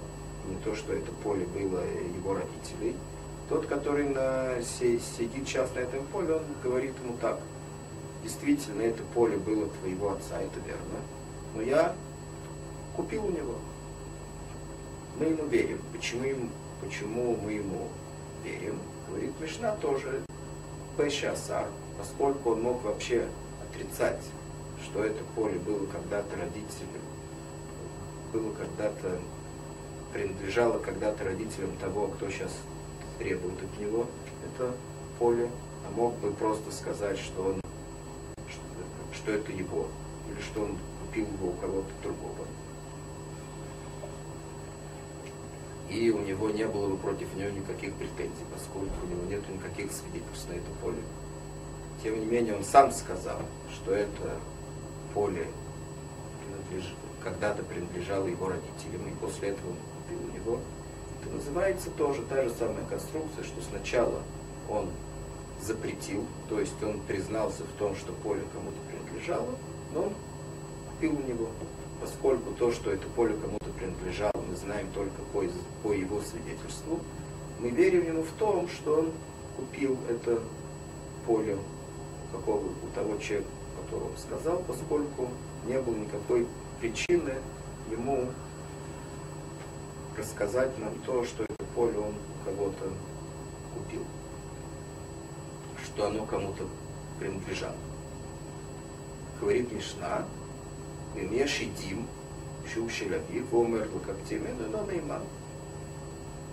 не 0.48 0.56
то, 0.64 0.74
что 0.74 0.94
это 0.94 1.12
поле 1.22 1.44
было 1.44 1.84
его 2.16 2.34
родителей. 2.34 2.96
Тот, 3.50 3.66
который 3.66 4.08
на, 4.08 4.62
сидит 4.62 5.46
сейчас 5.46 5.74
на 5.74 5.80
этом 5.80 6.06
поле, 6.06 6.36
он 6.36 6.42
говорит 6.62 6.94
ему 7.04 7.18
так. 7.20 7.38
Действительно, 8.22 8.80
это 8.80 9.02
поле 9.14 9.36
было 9.36 9.68
твоего 9.80 10.12
отца, 10.12 10.40
это 10.40 10.58
верно. 10.60 11.00
Но 11.54 11.60
я 11.60 11.94
купил 12.96 13.26
у 13.26 13.30
него. 13.30 13.56
Мы 15.18 15.26
ему 15.26 15.44
верим. 15.48 15.80
Почему, 15.92 16.48
почему 16.80 17.36
мы 17.36 17.52
ему 17.52 17.88
верим? 18.42 18.78
Говорит 19.08 19.32
Мишна 19.40 19.74
тоже 19.76 20.22
Пешасар, 20.96 21.66
поскольку 21.98 22.52
он 22.52 22.62
мог 22.62 22.82
вообще 22.82 23.26
отрицать, 23.68 24.22
что 24.84 25.04
это 25.04 25.22
поле 25.34 25.58
было 25.58 25.86
когда-то 25.86 26.36
родителем, 26.36 27.02
было 28.32 28.52
когда-то, 28.54 29.18
принадлежало 30.12 30.78
когда-то 30.78 31.24
родителям 31.24 31.76
того, 31.78 32.08
кто 32.08 32.30
сейчас 32.30 32.52
требует 33.18 33.62
от 33.62 33.80
него 33.80 34.06
это 34.44 34.74
поле, 35.18 35.50
а 35.86 35.90
мог 35.92 36.14
бы 36.18 36.32
просто 36.32 36.70
сказать, 36.72 37.18
что 37.18 37.42
он, 37.42 37.60
что, 38.48 38.60
что 39.14 39.32
это 39.32 39.52
его, 39.52 39.86
или 40.28 40.40
что 40.40 40.62
он 40.62 40.78
купил 41.00 41.26
его 41.26 41.48
у 41.48 41.52
кого-то 41.54 41.90
другого. 42.02 42.46
И 45.92 46.10
у 46.10 46.20
него 46.20 46.48
не 46.50 46.66
было 46.66 46.88
бы 46.88 46.96
против 46.96 47.34
него 47.34 47.50
никаких 47.50 47.92
претензий, 47.94 48.46
поскольку 48.52 48.94
у 49.04 49.06
него 49.08 49.24
нет 49.28 49.42
никаких 49.48 49.92
свидетельств 49.92 50.48
на 50.48 50.54
это 50.54 50.70
поле. 50.80 51.02
Тем 52.02 52.18
не 52.18 52.26
менее, 52.26 52.56
он 52.56 52.64
сам 52.64 52.90
сказал, 52.90 53.40
что 53.70 53.92
это 53.92 54.38
поле 55.12 55.46
когда-то 57.22 57.62
принадлежало 57.62 58.26
его 58.26 58.48
родителям, 58.48 59.06
и 59.06 59.14
после 59.20 59.50
этого 59.50 59.70
он 59.70 59.76
купил 59.76 60.18
у 60.28 60.34
него. 60.34 60.60
Это 61.20 61.34
называется 61.34 61.90
тоже 61.90 62.22
та 62.22 62.42
же 62.42 62.50
самая 62.50 62.84
конструкция, 62.86 63.44
что 63.44 63.60
сначала 63.62 64.22
он 64.68 64.88
запретил, 65.60 66.24
то 66.48 66.58
есть 66.58 66.82
он 66.82 67.00
признался 67.00 67.62
в 67.64 67.78
том, 67.78 67.94
что 67.94 68.12
поле 68.12 68.42
кому-то 68.52 68.78
принадлежало, 68.88 69.50
но 69.94 70.04
он 70.04 70.14
купил 70.90 71.12
у 71.12 71.28
него, 71.28 71.48
поскольку 72.00 72.52
то, 72.54 72.72
что 72.72 72.90
это 72.90 73.06
поле 73.14 73.36
кому-то 73.36 73.70
принадлежало, 73.78 74.31
мы 74.52 74.58
знаем 74.58 74.86
только 74.92 75.22
по, 75.32 75.42
по 75.82 75.92
его 75.92 76.20
свидетельству, 76.20 77.00
мы 77.58 77.70
верим 77.70 78.06
ему 78.06 78.22
в 78.22 78.30
том, 78.32 78.68
что 78.68 78.98
он 78.98 79.12
купил 79.56 79.96
это 80.10 80.40
поле 81.26 81.56
какого, 82.30 82.66
у 82.66 82.94
того 82.94 83.16
человека, 83.16 83.48
которого 83.80 84.14
сказал, 84.16 84.62
поскольку 84.68 85.30
не 85.66 85.80
было 85.80 85.94
никакой 85.94 86.46
причины 86.80 87.32
ему 87.90 88.26
рассказать 90.18 90.78
нам 90.78 90.92
то, 91.06 91.24
что 91.24 91.44
это 91.44 91.64
поле 91.74 91.98
он 91.98 92.14
кого-то 92.44 92.90
купил, 93.74 94.04
что 95.82 96.08
оно 96.08 96.26
кому-то 96.26 96.66
принадлежало. 97.18 97.76
Говорит 99.40 99.72
Мишна, 99.72 100.26
Мешидим, 101.14 102.06
еще 102.64 102.80
ущемлят 102.80 103.22
его 103.30 103.60
умерлых 103.60 104.08
активный, 104.08 104.52
но 104.70 104.84
наиман. 104.84 105.22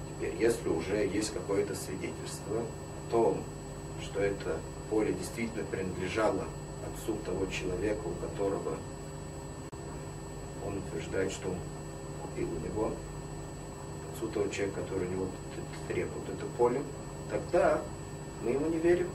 Теперь, 0.10 0.36
если 0.40 0.70
уже 0.70 1.08
есть 1.08 1.34
какое-то 1.34 1.76
свидетельство 1.76 2.62
о 2.62 3.12
том, 3.12 3.44
что 4.02 4.20
это 4.20 4.58
поле 4.90 5.14
действительно 5.14 5.64
принадлежало 5.66 6.46
отцу 6.88 7.16
того 7.26 7.46
человека, 7.46 8.02
у 8.06 8.28
которого 8.28 8.78
он 10.66 10.78
утверждает, 10.78 11.32
что 11.32 11.50
он 11.50 11.58
купил 12.24 12.48
у 12.50 12.60
него, 12.68 12.92
отцу 14.14 14.28
того 14.30 14.48
человека, 14.50 14.82
который 14.82 15.08
у 15.08 15.12
него 15.12 15.28
требует 15.88 16.30
это 16.30 16.46
поле, 16.58 16.82
тогда 17.30 17.82
мы 18.44 18.52
ему 18.52 18.68
не 18.68 18.78
верим. 18.78 19.10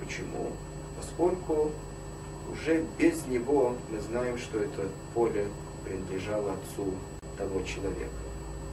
Почему? 0.00 0.52
Поскольку 0.96 1.70
уже 2.50 2.84
без 2.98 3.26
него 3.26 3.76
мы 3.90 4.00
знаем, 4.00 4.38
что 4.38 4.58
это 4.58 4.88
поле 5.14 5.48
принадлежало 5.84 6.54
отцу 6.54 6.92
того 7.36 7.62
человека. 7.62 8.10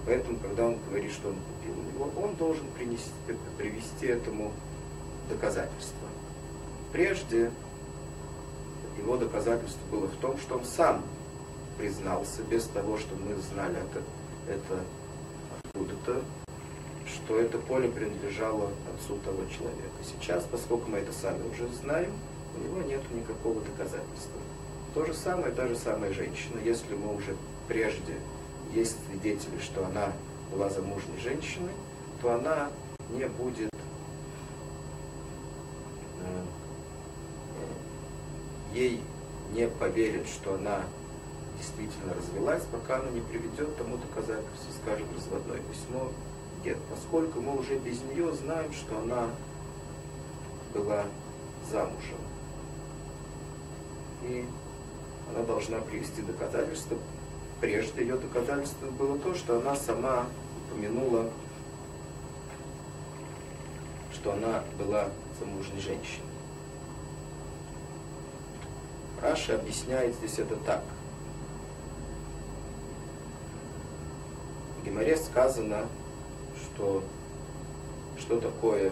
Поэтому, 0.05 0.39
когда 0.39 0.65
он 0.65 0.77
говорит, 0.89 1.11
что 1.11 1.29
он 1.29 1.35
купил 1.35 1.79
у 1.79 1.83
него, 1.83 2.21
он 2.23 2.35
должен 2.35 2.65
принести, 2.71 3.11
привести 3.57 4.07
этому 4.07 4.51
доказательство. 5.29 6.07
Прежде 6.91 7.51
его 8.97 9.17
доказательство 9.17 9.81
было 9.91 10.07
в 10.07 10.15
том, 10.17 10.37
что 10.39 10.57
он 10.57 10.65
сам 10.65 11.03
признался, 11.77 12.43
без 12.43 12.65
того, 12.65 12.97
чтобы 12.97 13.21
мы 13.25 13.35
знали 13.53 13.77
это, 13.77 14.03
это 14.47 14.83
откуда-то, 15.63 16.21
что 17.05 17.39
это 17.39 17.57
поле 17.59 17.89
принадлежало 17.89 18.71
отцу 18.93 19.17
того 19.23 19.43
человека. 19.45 19.97
Сейчас, 20.03 20.45
поскольку 20.51 20.89
мы 20.89 20.97
это 20.99 21.13
сами 21.13 21.47
уже 21.49 21.67
знаем, 21.81 22.11
у 22.55 22.63
него 22.63 22.81
нет 22.81 23.01
никакого 23.11 23.61
доказательства. 23.61 24.39
То 24.93 25.05
же 25.05 25.13
самое, 25.13 25.53
та 25.53 25.67
же 25.67 25.75
самая 25.75 26.11
женщина, 26.11 26.59
если 26.63 26.95
мы 26.95 27.15
уже 27.15 27.35
прежде 27.67 28.17
есть 28.73 28.97
свидетели, 29.07 29.57
что 29.59 29.85
она 29.85 30.11
была 30.51 30.69
замужней 30.69 31.17
женщиной, 31.17 31.71
то 32.21 32.33
она 32.33 32.69
не 33.09 33.25
будет 33.25 33.71
э, 36.19 36.43
ей 38.73 39.01
не 39.53 39.67
поверит, 39.67 40.27
что 40.27 40.55
она 40.55 40.81
действительно 41.57 42.13
развелась, 42.13 42.63
пока 42.71 42.97
она 42.97 43.11
не 43.11 43.21
приведет 43.21 43.77
тому 43.77 43.97
доказательство, 43.97 44.71
скажет 44.83 45.07
разводное 45.15 45.59
письмо, 45.59 46.11
нет, 46.65 46.77
поскольку 46.89 47.39
мы 47.39 47.57
уже 47.57 47.77
без 47.77 48.01
нее 48.03 48.33
знаем, 48.33 48.73
что 48.73 48.99
она 48.99 49.29
была 50.73 51.05
замужем. 51.69 52.17
И 54.23 54.45
она 55.33 55.43
должна 55.45 55.79
привести 55.79 56.21
доказательства, 56.21 56.97
прежде 57.59 58.01
ее 58.01 58.17
доказательством 58.17 58.91
было 58.95 59.17
то, 59.17 59.33
что 59.33 59.59
она 59.59 59.75
сама 59.75 60.25
упомянула, 60.67 61.29
что 64.13 64.33
она 64.33 64.63
была 64.77 65.09
замужней 65.39 65.81
женщиной. 65.81 66.25
Раша 69.21 69.55
объясняет 69.55 70.15
здесь 70.15 70.39
это 70.39 70.55
так. 70.57 70.83
В 74.79 74.85
Геморе 74.85 75.15
сказано, 75.15 75.85
что 76.57 77.03
что 78.17 78.39
такое 78.39 78.91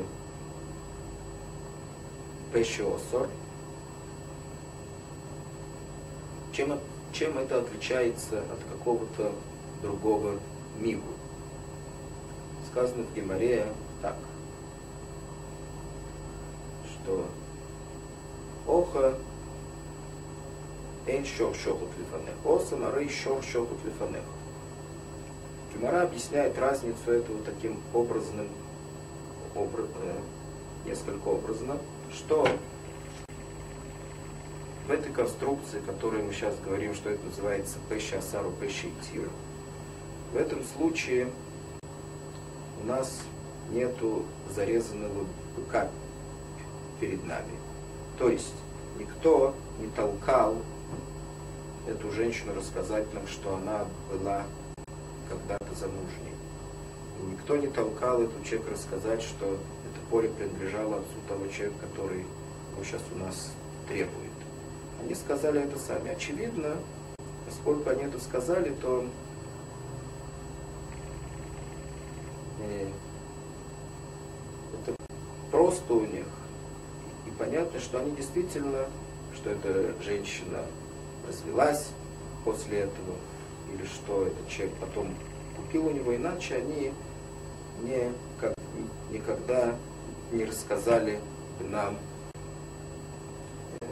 пешиосор, 2.51 3.29
чем, 6.51 6.79
чем 7.13 7.37
это 7.37 7.59
отличается 7.59 8.39
от 8.39 8.59
какого-то 8.71 9.31
другого 9.81 10.35
мигу. 10.79 11.13
Сказано 12.71 13.03
в 13.03 13.15
Геморе 13.15 13.65
так, 14.01 14.15
что 16.85 17.25
Оха 18.67 19.15
Эйн 21.07 21.25
Шор 21.25 21.55
Шохут 21.55 21.89
Лифанех, 21.97 22.35
Оса 22.45 22.75
Мары 22.75 23.09
Шор 23.09 23.41
Шохут 23.43 23.83
Лифанех. 23.83 24.23
Гемора 25.73 26.03
объясняет 26.03 26.57
разницу 26.57 27.11
этого 27.11 27.39
таким 27.43 27.79
образным 27.93 28.47
образ, 29.55 29.87
э, 30.01 30.19
несколько 30.85 31.27
образно, 31.27 31.77
что 32.11 32.47
в 34.89 34.91
этой 34.91 35.11
конструкции, 35.11 35.81
которой 35.85 36.23
мы 36.23 36.33
сейчас 36.33 36.55
говорим, 36.65 36.95
что 36.95 37.11
это 37.11 37.23
называется 37.23 37.77
пэши 37.89 38.15
асару 38.15 38.49
пэши 38.59 38.89
тир, 39.03 39.29
в 40.33 40.35
этом 40.35 40.63
случае 40.63 41.29
у 42.81 42.87
нас 42.87 43.21
нету 43.69 44.25
зарезанного 44.49 45.27
быка 45.55 45.89
перед 46.99 47.23
нами. 47.23 47.51
То 48.17 48.29
есть 48.29 48.55
никто 48.97 49.53
не 49.79 49.89
толкал 49.89 50.55
эту 51.87 52.11
женщину 52.11 52.55
рассказать 52.55 53.13
нам, 53.13 53.27
что 53.27 53.57
она 53.57 53.85
была 54.11 54.43
когда-то 55.29 55.71
замужней. 55.75 56.33
И 57.19 57.31
никто 57.31 57.57
не 57.57 57.67
толкал 57.67 58.23
эту 58.23 58.43
человека 58.43 58.71
рассказать, 58.71 59.21
что 59.21 59.45
это 59.45 60.09
поле 60.09 60.29
принадлежало 60.29 60.95
отцу 60.95 61.13
того 61.27 61.45
человека, 61.47 61.77
который 61.81 62.25
сейчас 62.83 63.03
у 63.13 63.19
нас 63.19 63.51
требует. 63.87 64.28
Они 65.01 65.15
сказали 65.15 65.61
это 65.61 65.79
сами. 65.79 66.09
Очевидно, 66.11 66.75
поскольку 67.45 67.89
они 67.89 68.03
это 68.03 68.19
сказали, 68.19 68.73
то 68.81 69.05
э, 72.61 72.89
это 74.81 74.95
просто 75.51 75.93
у 75.93 76.05
них. 76.05 76.25
И 77.25 77.31
понятно, 77.37 77.79
что 77.79 77.99
они 77.99 78.11
действительно, 78.11 78.85
что 79.35 79.49
эта 79.49 79.93
женщина 80.03 80.65
развелась 81.27 81.87
после 82.43 82.79
этого, 82.79 83.15
или 83.73 83.85
что 83.85 84.23
этот 84.23 84.47
человек 84.49 84.75
потом 84.79 85.15
купил 85.55 85.87
у 85.87 85.91
него, 85.91 86.15
иначе 86.15 86.55
они 86.55 86.93
не, 87.83 88.11
как, 88.39 88.53
никогда 89.11 89.75
не 90.31 90.45
рассказали 90.45 91.19
нам 91.59 91.97
э, 93.81 93.85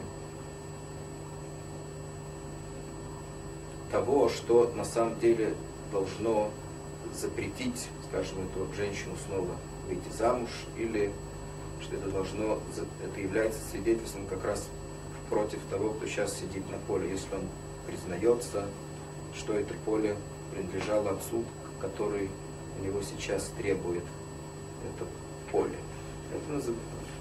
того, 3.90 4.28
что 4.28 4.72
на 4.74 4.84
самом 4.84 5.18
деле 5.18 5.54
должно 5.92 6.50
запретить, 7.14 7.88
скажем, 8.08 8.38
эту 8.46 8.72
женщину 8.74 9.14
снова 9.26 9.56
выйти 9.88 10.08
замуж, 10.16 10.50
или 10.76 11.12
что 11.80 11.96
это 11.96 12.10
должно, 12.10 12.58
это 13.02 13.20
является 13.20 13.60
свидетельством 13.70 14.26
как 14.26 14.44
раз 14.44 14.68
против 15.30 15.60
того, 15.70 15.90
кто 15.90 16.06
сейчас 16.06 16.38
сидит 16.38 16.68
на 16.70 16.78
поле, 16.78 17.10
если 17.10 17.34
он 17.34 17.42
признается, 17.86 18.66
что 19.34 19.54
это 19.54 19.74
поле 19.84 20.16
принадлежало 20.52 21.10
отцу, 21.10 21.44
который 21.80 22.30
у 22.78 22.84
него 22.84 23.00
сейчас 23.02 23.50
требует 23.58 24.04
это 24.84 25.06
поле. 25.50 25.76
Это 26.32 26.62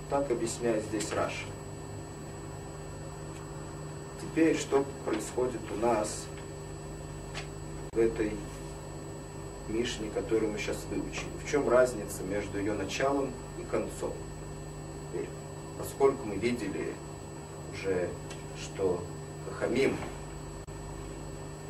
так 0.09 0.29
объясняет 0.31 0.83
здесь 0.85 1.11
Раша. 1.13 1.45
Теперь, 4.21 4.57
что 4.57 4.85
происходит 5.05 5.61
у 5.71 5.85
нас 5.85 6.25
в 7.97 7.99
этой 7.99 8.31
Мишне, 9.67 10.09
которую 10.13 10.51
мы 10.51 10.59
сейчас 10.59 10.77
выучили? 10.89 11.31
В 11.43 11.49
чем 11.49 11.67
разница 11.67 12.21
между 12.23 12.59
ее 12.59 12.73
началом 12.73 13.31
и 13.59 13.63
концом? 13.63 14.13
Теперь, 15.11 15.27
поскольку 15.79 16.25
мы 16.25 16.35
видели 16.35 16.93
уже, 17.73 18.09
что 18.61 19.03
Хамим 19.59 19.97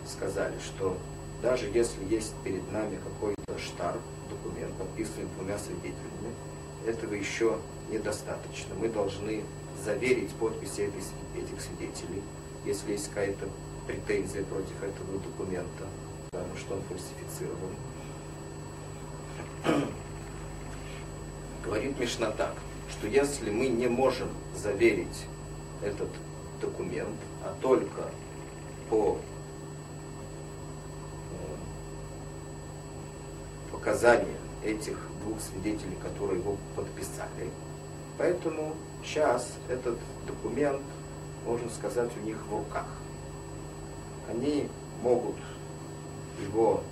сказали, 0.06 0.54
что 0.60 0.98
даже 1.42 1.68
если 1.68 2.04
есть 2.04 2.34
перед 2.44 2.70
нами 2.74 3.00
какой-то 3.04 3.58
штар, 3.58 3.96
документ, 4.30 4.74
подписанный 4.74 5.28
двумя 5.38 5.58
свидетелями, 5.58 6.36
этого 6.86 7.14
еще 7.14 7.58
недостаточно. 7.90 8.76
Мы 8.76 8.90
должны 8.90 9.44
заверить 9.82 10.32
подписи 10.32 10.82
этих, 10.82 11.04
этих 11.38 11.62
свидетелей, 11.62 12.22
если 12.66 12.92
есть 12.92 13.08
какая-то 13.08 13.48
претензия 13.88 14.44
против 14.44 14.84
этого 14.84 15.20
документа, 15.20 15.88
потому 16.38 16.58
что 16.58 16.76
он 16.76 16.82
фальсифицирован. 16.84 17.76
Говорит 21.64 22.00
Мишна 22.00 22.32
так, 22.32 22.54
что 22.90 23.08
если 23.08 23.50
мы 23.50 23.68
не 23.68 23.88
можем 23.88 24.30
заверить 24.56 25.26
этот 25.82 26.10
документ, 26.62 27.18
а 27.44 27.56
только 27.62 28.10
по 28.90 29.18
показания 33.72 34.38
этих 34.64 34.98
двух 35.24 35.40
свидетелей, 35.40 35.96
которые 36.02 36.40
его 36.40 36.58
подписали. 36.76 37.50
Поэтому 38.18 38.76
сейчас 39.04 39.54
этот 39.70 39.98
документ, 40.26 40.82
можно 41.46 41.70
сказать, 41.70 42.10
у 42.18 42.26
них 42.26 42.38
в 42.50 42.52
руках. 42.52 42.88
Они 44.30 44.68
могут 45.02 45.36
его 46.42 46.84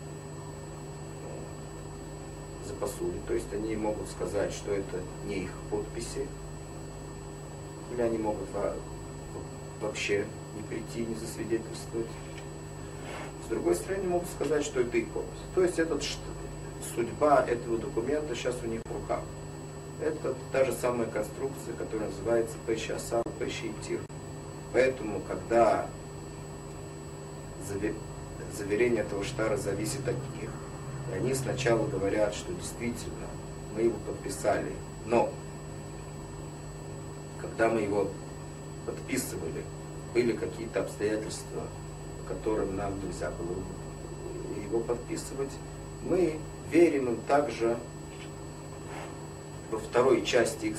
э, 2.63 2.67
запасулить, 2.67 3.25
то 3.25 3.33
есть 3.33 3.53
они 3.53 3.75
могут 3.75 4.09
сказать, 4.09 4.51
что 4.51 4.71
это 4.71 4.99
не 5.25 5.43
их 5.43 5.51
подписи, 5.69 6.27
или 7.91 8.01
они 8.01 8.17
могут 8.17 8.47
вообще 9.81 10.25
не 10.55 10.63
прийти, 10.63 11.05
не 11.05 11.15
засвидетельствовать. 11.15 12.07
С 13.45 13.47
другой 13.47 13.75
стороны, 13.75 14.07
могут 14.07 14.29
сказать, 14.29 14.63
что 14.63 14.81
это 14.81 14.97
их 14.97 15.07
подпись. 15.09 15.39
То 15.53 15.63
есть 15.63 15.77
этот 15.77 16.03
судьба 16.95 17.45
этого 17.47 17.77
документа 17.77 18.35
сейчас 18.35 18.55
у 18.63 18.67
них 18.67 18.81
в 18.85 18.91
руках. 18.91 19.21
Это 20.01 20.35
та 20.51 20.65
же 20.65 20.73
самая 20.73 21.07
конструкция, 21.07 21.73
которая 21.77 22.09
называется 22.09 22.55
Пэшиасар, 22.65 23.23
Пэшиитир. 23.39 24.01
Поэтому, 24.73 25.21
когда 25.21 25.87
заверение 28.55 29.01
этого 29.01 29.23
штара 29.23 29.57
зависит 29.57 30.07
от 30.07 30.15
них, 30.39 30.49
и 31.11 31.15
они 31.17 31.33
сначала 31.33 31.85
говорят, 31.87 32.33
что 32.33 32.53
действительно 32.53 33.27
мы 33.75 33.81
его 33.81 33.97
подписали, 34.07 34.71
но 35.05 35.29
когда 37.39 37.69
мы 37.69 37.81
его 37.81 38.09
подписывали, 38.85 39.63
были 40.13 40.31
какие-то 40.31 40.81
обстоятельства, 40.81 41.63
которым 42.27 42.75
нам 42.75 42.93
нельзя 43.05 43.31
было 43.31 43.63
его 44.63 44.79
подписывать, 44.79 45.51
мы 46.03 46.39
верим 46.71 47.09
им 47.09 47.17
также 47.27 47.77
во 49.71 49.79
второй 49.79 50.23
части 50.25 50.67
их 50.67 50.77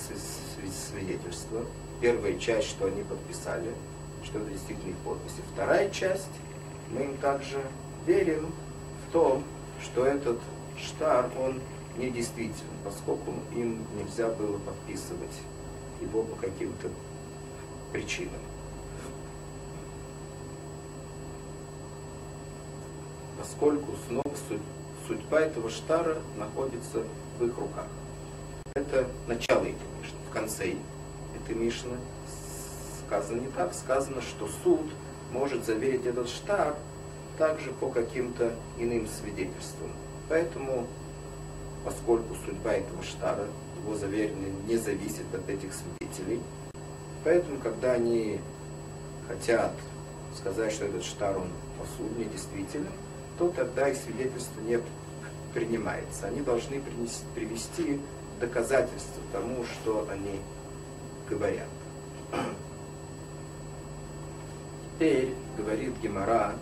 свидетельства. 0.90 1.64
Первая 2.00 2.38
часть, 2.38 2.68
что 2.68 2.86
они 2.86 3.02
подписали, 3.02 3.72
что 4.24 4.38
это 4.38 4.50
действительно 4.50 4.90
их 4.90 4.96
подписи. 4.98 5.42
Вторая 5.52 5.90
часть, 5.90 6.28
мы 6.90 7.02
им 7.04 7.16
также 7.18 7.62
верим 8.06 8.52
в 9.06 9.12
том, 9.12 9.42
что 9.82 10.06
этот 10.06 10.38
штар, 10.78 11.30
он 11.38 11.60
недействителен, 11.98 12.70
поскольку 12.84 13.34
им 13.54 13.84
нельзя 13.96 14.28
было 14.28 14.58
подписывать 14.58 15.40
его 16.00 16.22
по 16.22 16.36
каким-то 16.36 16.88
причинам. 17.92 18.40
Поскольку 23.38 23.92
снова 24.06 24.24
судьба 25.06 25.40
этого 25.40 25.70
штара 25.70 26.18
находится 26.36 27.02
в 27.38 27.44
их 27.44 27.56
руках. 27.58 27.86
Это 28.74 29.06
начало 29.26 29.60
этой 29.60 29.72
Мишны. 30.00 30.18
В 30.30 30.32
конце 30.32 30.74
этой 31.34 31.54
Мишны 31.54 31.96
сказано 33.06 33.40
не 33.40 33.48
так. 33.48 33.72
Сказано, 33.72 34.20
что 34.20 34.48
суд 34.62 34.86
может 35.32 35.64
заверить 35.64 36.06
этот 36.06 36.28
штар 36.28 36.76
также 37.38 37.72
по 37.72 37.90
каким-то 37.90 38.54
иным 38.78 39.06
свидетельствам. 39.06 39.90
Поэтому, 40.28 40.86
поскольку 41.84 42.34
судьба 42.46 42.74
этого 42.74 43.02
штара, 43.02 43.46
его 43.82 43.94
заверенный, 43.94 44.52
не 44.66 44.76
зависит 44.76 45.26
от 45.32 45.48
этих 45.48 45.72
свидетелей, 45.72 46.40
поэтому, 47.24 47.58
когда 47.58 47.92
они 47.92 48.40
хотят 49.28 49.72
сказать, 50.36 50.72
что 50.72 50.86
этот 50.86 51.04
штар, 51.04 51.36
он 51.36 51.48
по 51.78 51.86
сути 51.86 52.18
недействителен, 52.18 52.92
то 53.38 53.48
тогда 53.50 53.88
их 53.88 53.96
свидетельство 53.96 54.60
не 54.62 54.80
принимается. 55.54 56.26
Они 56.26 56.40
должны 56.40 56.80
принести, 56.80 57.24
привести 57.34 58.00
доказательства 58.40 59.22
тому, 59.32 59.64
что 59.64 60.06
они 60.10 60.40
говорят. 61.28 61.68
Теперь 64.98 65.34
говорит 65.58 65.92
Гемора 66.02 66.54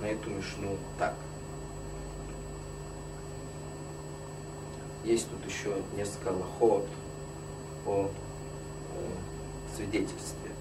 на 0.00 0.06
эту 0.06 0.30
мишну 0.30 0.78
так. 0.98 1.14
Есть 5.04 5.28
тут 5.28 5.44
еще 5.44 5.74
несколько 5.94 6.28
лохот 6.28 6.88
о 7.84 8.06
э, 8.06 9.76
свидетельстве. 9.76 10.52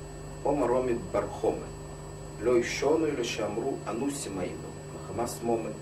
Ома 0.43 0.67
ромит 0.67 0.99
бархоме. 1.13 1.63
Ло 2.43 2.59
ищону 2.59 3.07
или 3.07 3.23
шамру 3.23 3.77
ануси 3.87 4.27
маину. 4.27 4.57
Махамас 4.93 5.39
момен. 5.41 5.73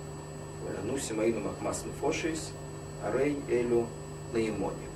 Ануси 0.84 1.14
маину 1.14 1.40
махмас 1.40 1.84
нефошис. 1.84 2.52
Арей 3.04 3.42
элю 3.50 3.88
наимони. 4.34 4.88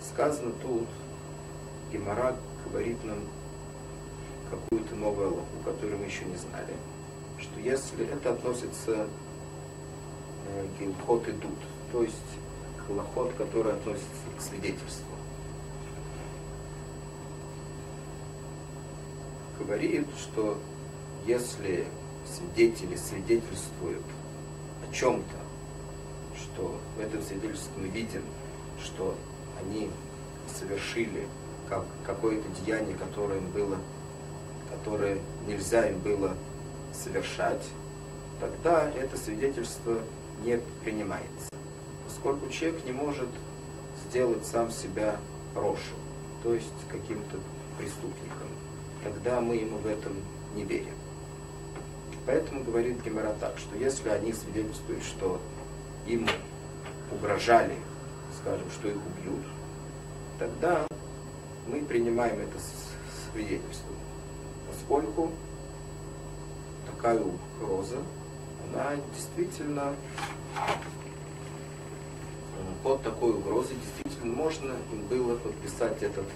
Сказано 0.00 0.52
тут, 0.62 0.86
Гемора 1.92 2.36
говорит 2.64 3.02
нам 3.02 3.18
какую-то 4.52 4.94
новую 4.96 5.28
Аллаху, 5.28 5.56
которую 5.64 5.98
мы 5.98 6.04
еще 6.04 6.24
не 6.24 6.36
знали, 6.36 6.74
что 7.38 7.58
если 7.60 8.06
это 8.06 8.32
относится 8.32 9.08
э, 10.46 10.66
к 10.78 10.82
Илхот 10.82 11.28
идут, 11.28 11.58
то 11.90 12.02
есть 12.02 12.16
Лохот, 12.88 13.32
который 13.34 13.72
относится 13.72 14.06
к 14.36 14.42
свидетельству. 14.42 15.06
Говорит, 19.58 20.06
что 20.18 20.58
если 21.26 21.86
свидетели 22.26 22.96
свидетельствуют 22.96 24.02
о 24.86 24.92
чем-то, 24.92 25.36
что 26.36 26.78
в 26.96 27.00
этом 27.00 27.22
свидетельстве 27.22 27.72
мы 27.76 27.88
видим, 27.88 28.22
что 28.82 29.14
они 29.60 29.90
совершили 30.48 31.28
как, 31.68 31.84
какое-то 32.04 32.48
деяние, 32.60 32.96
которое 32.96 33.38
им 33.38 33.48
было 33.50 33.78
которые 34.72 35.18
нельзя 35.46 35.88
им 35.88 35.98
было 36.00 36.34
совершать, 36.92 37.62
тогда 38.40 38.90
это 38.90 39.16
свидетельство 39.16 39.98
не 40.44 40.58
принимается. 40.84 41.48
Поскольку 42.06 42.48
человек 42.50 42.84
не 42.84 42.92
может 42.92 43.28
сделать 44.08 44.44
сам 44.46 44.70
себя 44.70 45.16
рошу, 45.54 45.94
то 46.42 46.54
есть 46.54 46.68
каким-то 46.90 47.38
преступником, 47.78 48.48
тогда 49.04 49.40
мы 49.40 49.56
ему 49.56 49.78
в 49.78 49.86
этом 49.86 50.12
не 50.54 50.64
верим. 50.64 50.94
Поэтому 52.26 52.62
говорит 52.62 53.02
Гемора 53.02 53.34
так, 53.40 53.58
что 53.58 53.76
если 53.76 54.08
они 54.08 54.32
свидетельствуют, 54.32 55.02
что 55.02 55.40
им 56.06 56.28
угрожали, 57.10 57.76
скажем, 58.40 58.70
что 58.70 58.88
их 58.88 58.96
убьют, 58.96 59.44
тогда 60.38 60.86
мы 61.66 61.80
принимаем 61.82 62.38
это 62.38 62.58
свидетельство 63.32 63.92
поскольку 64.82 65.30
такая 66.86 67.20
угроза, 67.20 67.98
она 68.68 68.96
действительно, 69.14 69.94
под 72.82 73.02
такой 73.02 73.32
угрозой 73.32 73.76
действительно 73.76 74.34
можно 74.34 74.72
им 74.92 75.06
было 75.08 75.36
подписать 75.36 76.02
этот 76.02 76.26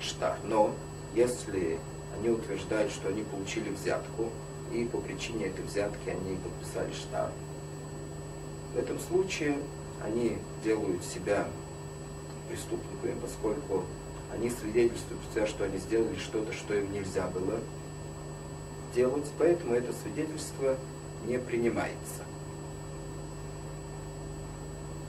штар. 0.00 0.38
Но 0.44 0.72
если 1.14 1.78
они 2.16 2.30
утверждают, 2.30 2.92
что 2.92 3.08
они 3.08 3.22
получили 3.22 3.70
взятку, 3.70 4.30
и 4.72 4.84
по 4.84 4.98
причине 4.98 5.46
этой 5.46 5.64
взятки 5.64 6.10
они 6.10 6.36
подписали 6.36 6.92
штар, 6.92 7.30
в 8.74 8.78
этом 8.78 8.98
случае 9.00 9.56
они 10.04 10.38
делают 10.62 11.02
себя 11.02 11.48
преступниками, 12.48 13.18
поскольку 13.20 13.84
они 14.32 14.50
свидетельствуют, 14.50 15.48
что 15.48 15.64
они 15.64 15.78
сделали 15.78 16.16
что-то, 16.16 16.52
что 16.52 16.74
им 16.74 16.92
нельзя 16.92 17.26
было 17.28 17.60
делать, 18.94 19.26
поэтому 19.38 19.74
это 19.74 19.92
свидетельство 19.92 20.76
не 21.26 21.38
принимается. 21.38 22.24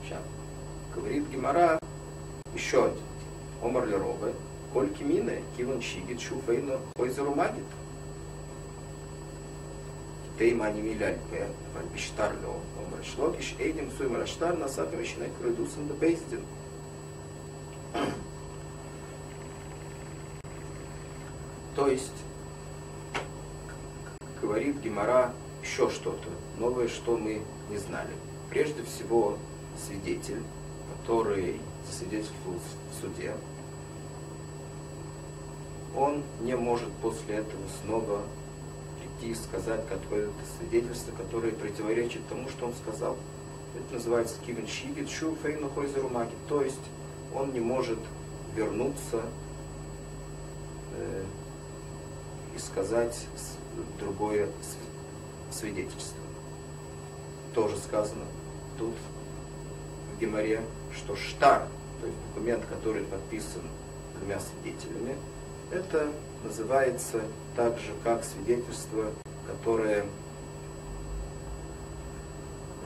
Сейчас. 0.03 0.21
Говорит 0.95 1.27
Гимара 1.29 1.79
еще 2.53 2.85
один. 2.85 3.03
Омар 3.61 3.87
Лерове, 3.87 4.33
Кольки 4.73 5.03
Мины, 5.03 5.43
Киван 5.57 5.81
Шигит, 5.81 6.21
Шуфейно, 6.21 6.79
Хойзеру 6.95 7.35
Магит. 7.35 7.63
Тейма 10.37 10.71
не 10.71 10.81
миляльпе, 10.81 11.49
Вальбиштарло, 11.75 12.61
Омар 12.77 13.03
Шлокиш, 13.03 13.55
Эйдим 13.59 13.91
Суймараштар, 13.97 14.55
Насакам 14.55 15.03
Ишинек 15.03 15.31
Редусен 15.43 15.87
Бейздин. 15.99 16.41
То 21.79 21.87
есть, 21.87 22.11
говорит 24.41 24.81
Гемора 24.81 25.31
еще 25.63 25.89
что-то 25.89 26.27
новое, 26.57 26.89
что 26.89 27.15
мы 27.15 27.41
не 27.69 27.77
знали. 27.77 28.09
Прежде 28.49 28.83
всего, 28.83 29.37
свидетель, 29.87 30.43
который 30.97 31.61
засвидетельствовал 31.87 32.59
в 32.59 33.01
суде, 33.01 33.33
он 35.95 36.21
не 36.41 36.57
может 36.57 36.91
после 37.01 37.35
этого 37.35 37.61
снова 37.81 38.23
прийти 38.99 39.31
и 39.31 39.35
сказать 39.35 39.87
какое-то 39.87 40.33
свидетельство, 40.57 41.13
которое 41.15 41.53
противоречит 41.53 42.27
тому, 42.27 42.49
что 42.49 42.65
он 42.65 42.73
сказал. 42.73 43.15
Это 43.73 43.93
называется 43.93 44.35
кивен 44.45 44.67
шигит 44.67 45.09
шу 45.09 45.33
фейну 45.41 45.69
хойзерумаги. 45.69 46.33
То 46.49 46.61
есть 46.61 46.75
он 47.33 47.53
не 47.53 47.61
может 47.61 47.99
вернуться 48.53 49.21
э, 50.97 51.23
и 52.59 52.61
сказать 52.61 53.25
другое 53.99 54.49
свидетельство. 55.49 56.19
Тоже 57.55 57.77
сказано 57.77 58.25
тут 58.77 58.93
в 60.13 60.19
Геморе, 60.19 60.61
что 60.95 61.15
штар, 61.15 61.67
то 62.01 62.07
есть 62.07 62.19
документ, 62.29 62.65
который 62.65 63.03
подписан 63.05 63.61
двумя 64.17 64.39
свидетелями, 64.39 65.15
это 65.71 66.11
называется 66.43 67.21
так 67.55 67.77
же, 67.77 67.93
как 68.03 68.23
свидетельство, 68.23 69.05
которое 69.47 70.05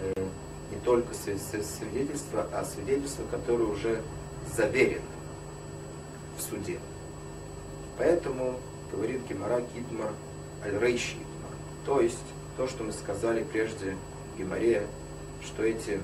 э, 0.01 0.25
не 0.71 0.79
только 0.81 1.13
свидетельство, 1.13 2.47
а 2.53 2.63
свидетельство, 2.63 3.23
которое 3.31 3.65
уже 3.65 4.01
заверено 4.55 5.01
в 6.37 6.41
суде. 6.41 6.79
Поэтому 7.97 8.59
говорит 8.93 9.21
Гемора 9.27 9.61
Гидмар 9.73 10.11
Аль-Рейши 10.63 11.17
То 11.85 11.99
есть, 11.99 12.17
то, 12.57 12.67
что 12.67 12.83
мы 12.83 12.93
сказали 12.93 13.43
прежде 13.43 13.97
Геморе, 14.37 14.85
что 15.43 15.63
эти, 15.63 15.99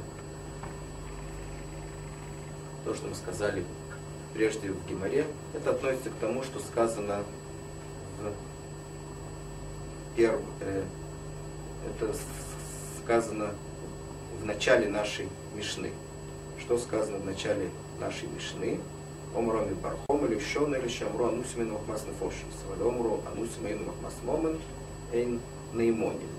то, 2.83 2.93
что 2.93 3.07
мы 3.07 3.15
сказали 3.15 3.63
прежде 4.33 4.71
в 4.71 4.87
Геморе, 4.87 5.25
это 5.53 5.71
относится 5.71 6.09
к 6.09 6.15
тому, 6.15 6.43
что 6.43 6.59
сказано 6.59 7.23
в 8.19 8.33
перв, 10.15 10.41
э, 10.61 10.83
это 11.85 12.13
сказано 13.03 13.51
в 14.41 14.45
начале 14.45 14.89
нашей 14.89 15.29
Мишны. 15.55 15.91
Что 16.59 16.77
сказано 16.77 17.17
в 17.19 17.25
начале 17.25 17.69
нашей 17.99 18.27
Мишны? 18.27 18.79
Омру 19.35 19.61
Бархом 19.81 20.25
или 20.25 20.39
Шон 20.39 20.75
или 20.75 20.87
Шамру 20.87 21.25
Анусимину 21.25 21.73
Махмас 21.73 22.05
Нефошис. 22.05 22.43
Омру 22.81 23.21
Анусимину 23.31 23.85
Махмас 23.85 24.15
Момен 24.23 24.59
Эйн 25.13 25.39
Неймонин. 25.73 26.29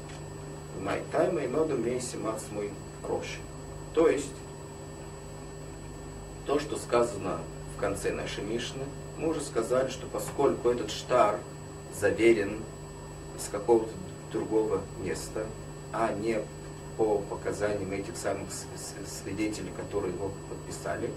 Май 0.81 1.03
тайма 1.13 1.43
и 1.43 1.49
нодом 1.49 1.83
мейси 1.83 2.17
мац 2.17 2.43
мой 2.51 2.71
роши. 3.07 3.39
То 3.95 4.09
есть, 4.09 4.33
то, 6.47 6.59
что 6.59 6.77
сказано 6.77 7.39
в 7.77 7.81
конце 7.81 8.13
нашей 8.13 8.45
Мишны, 8.45 8.85
мы 9.19 9.29
уже 9.29 9.41
сказали, 9.41 9.89
что 9.89 10.07
поскольку 10.07 10.71
этот 10.71 10.91
штар 10.91 11.39
заверен 11.99 12.61
с 13.39 13.49
какого-то 13.49 13.91
другого 14.33 14.81
места, 15.03 15.47
а 15.93 16.13
не 16.13 16.41
по 16.97 17.19
показаниям 17.19 17.93
этих 17.93 18.17
самых 18.17 18.49
свидетелей, 19.07 19.71
которые 19.77 20.15
его 20.15 20.31
подписали, 20.49 21.11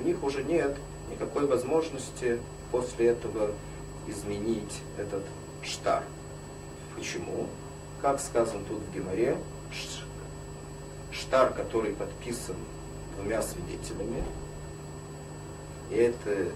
у 0.00 0.06
них 0.06 0.22
уже 0.22 0.44
нет 0.44 0.76
никакой 1.10 1.46
возможности 1.46 2.38
после 2.70 3.08
этого 3.08 3.52
изменить 4.06 4.80
этот 4.96 5.24
штар. 5.62 6.02
Почему? 6.96 7.46
Как 8.00 8.20
сказано 8.20 8.62
тут 8.68 8.78
в 8.78 8.94
Геморе, 8.94 9.36
штар, 11.12 11.52
который 11.52 11.92
подписан 11.94 12.56
двумя 13.16 13.42
свидетелями, 13.42 14.22
и 15.90 15.96
это 15.96 16.52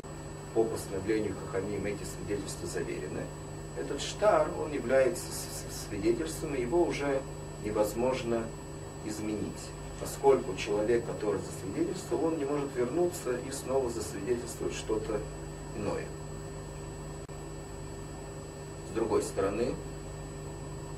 по 0.55 0.65
постановлению 0.65 1.35
Хахамим 1.35 1.87
эти 1.87 2.05
свидетельства 2.05 2.69
заверены, 2.69 3.23
этот 3.79 4.01
штар, 4.01 4.49
он 4.61 4.73
является 4.73 5.27
свидетельством, 5.89 6.55
и 6.55 6.61
его 6.61 6.83
уже 6.85 7.21
невозможно 7.65 8.45
изменить, 9.05 9.71
поскольку 10.03 10.57
человек, 10.57 11.07
который 11.07 11.41
засвидетельствовал, 11.41 12.27
он 12.27 12.39
не 12.39 12.45
может 12.45 12.75
вернуться 12.75 13.39
и 13.47 13.53
снова 13.53 13.89
засвидетельствовать 13.89 14.75
что-то 14.75 15.21
иное. 15.77 16.07
С 18.91 18.95
другой 18.95 19.23
стороны, 19.23 19.77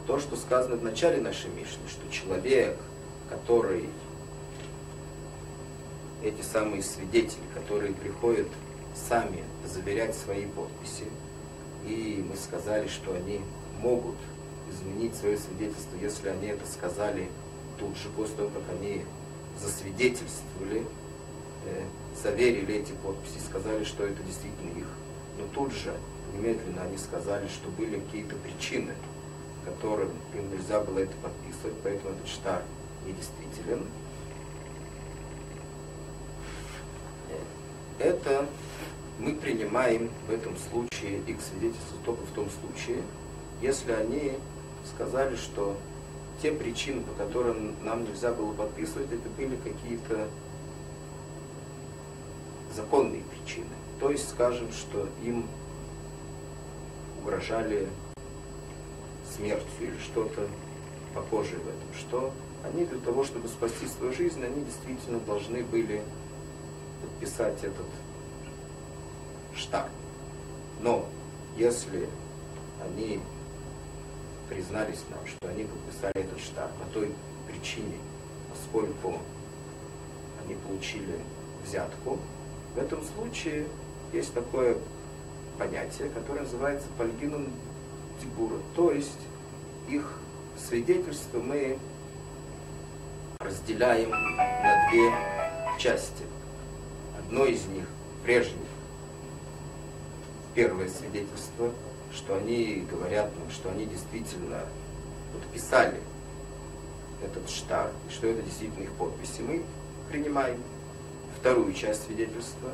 то, 0.06 0.18
что 0.18 0.36
сказано 0.36 0.76
в 0.76 0.82
начале 0.82 1.20
нашей 1.20 1.50
Мишны, 1.50 1.86
что 1.86 2.10
человек, 2.10 2.78
который, 3.28 3.90
эти 6.22 6.40
самые 6.40 6.82
свидетели, 6.82 7.44
которые 7.52 7.92
приходят 7.92 8.48
сами 8.94 9.44
заверять 9.66 10.16
свои 10.16 10.46
подписи, 10.46 11.10
и 11.86 12.24
мы 12.26 12.36
сказали, 12.36 12.88
что 12.88 13.12
они 13.12 13.42
могут 13.80 14.16
изменить 14.70 15.14
свое 15.14 15.36
свидетельство, 15.36 15.94
если 16.00 16.28
они 16.30 16.46
это 16.46 16.66
сказали 16.66 17.28
тут 17.78 17.96
же, 17.96 18.08
после 18.16 18.36
того, 18.36 18.50
как 18.50 18.76
они 18.76 19.04
засвидетельствовали, 19.60 20.84
э, 21.66 21.84
заверили 22.22 22.74
эти 22.74 22.92
подписи, 22.92 23.38
сказали, 23.44 23.84
что 23.84 24.04
это 24.04 24.22
действительно 24.22 24.78
их. 24.78 24.88
Но 25.38 25.46
тут 25.54 25.72
же, 25.72 25.94
немедленно 26.34 26.82
они 26.82 26.96
сказали, 26.96 27.46
что 27.48 27.68
были 27.70 28.00
какие-то 28.00 28.36
причины, 28.36 28.94
которым 29.64 30.10
им 30.34 30.50
нельзя 30.50 30.80
было 30.80 31.00
это 31.00 31.14
подписывать, 31.22 31.76
поэтому 31.82 32.14
этот 32.14 32.28
штар 32.28 32.62
недействителен. 33.06 33.84
Это 37.98 38.46
мы 39.18 39.34
принимаем 39.34 40.10
в 40.26 40.32
этом 40.32 40.56
случае 40.56 41.20
их 41.26 41.36
свидетельство 41.40 41.98
только 42.04 42.22
в 42.22 42.30
том 42.30 42.48
случае, 42.50 43.02
если 43.62 43.92
они 43.92 44.32
сказали, 44.94 45.36
что 45.36 45.76
те 46.42 46.52
причины, 46.52 47.02
по 47.02 47.12
которым 47.14 47.74
нам 47.84 48.04
нельзя 48.04 48.32
было 48.32 48.52
подписывать, 48.52 49.12
это 49.12 49.28
были 49.36 49.56
какие-то 49.56 50.28
законные 52.74 53.22
причины. 53.22 53.70
То 54.00 54.10
есть, 54.10 54.28
скажем, 54.28 54.70
что 54.72 55.08
им 55.22 55.46
угрожали 57.22 57.88
смертью 59.34 59.66
или 59.80 59.98
что-то 59.98 60.48
похожее 61.14 61.58
в 61.58 61.68
этом, 61.68 61.94
что 61.98 62.32
они 62.64 62.84
для 62.84 62.98
того, 62.98 63.24
чтобы 63.24 63.48
спасти 63.48 63.86
свою 63.86 64.12
жизнь, 64.12 64.42
они 64.44 64.64
действительно 64.64 65.20
должны 65.20 65.62
были 65.62 66.02
подписать 67.00 67.62
этот 67.62 67.86
штаб. 69.54 69.88
Но 70.80 71.06
если 71.56 72.08
они 72.82 73.20
признались 74.48 75.04
нам, 75.10 75.26
что 75.26 75.48
они 75.48 75.64
подписали 75.64 76.24
этот 76.24 76.40
штаб 76.40 76.70
по 76.78 76.84
той 76.92 77.12
причине, 77.46 77.98
поскольку 78.50 79.20
они 80.44 80.54
получили 80.54 81.18
взятку, 81.64 82.18
в 82.74 82.78
этом 82.78 83.02
случае 83.02 83.66
есть 84.12 84.34
такое 84.34 84.76
понятие, 85.58 86.08
которое 86.10 86.40
называется 86.40 86.86
пальгином 86.98 87.48
дебура, 88.20 88.58
то 88.74 88.92
есть 88.92 89.20
их 89.88 90.18
свидетельство 90.56 91.40
мы 91.40 91.78
разделяем 93.38 94.10
на 94.10 94.90
две 94.90 95.12
части. 95.78 96.24
Одно 97.18 97.44
из 97.44 97.64
них 97.66 97.86
прежний 98.22 98.66
первое 100.54 100.88
свидетельство, 100.88 101.72
что 102.14 102.36
они 102.36 102.86
говорят 102.90 103.30
нам, 103.38 103.50
что 103.50 103.70
они 103.70 103.86
действительно 103.86 104.60
подписали 105.32 106.00
этот 107.22 107.48
штар, 107.50 107.90
и 108.08 108.12
что 108.12 108.26
это 108.26 108.42
действительно 108.42 108.84
их 108.84 108.92
подписи, 108.92 109.40
мы 109.40 109.62
принимаем 110.10 110.60
вторую 111.38 111.72
часть 111.74 112.06
свидетельства, 112.06 112.70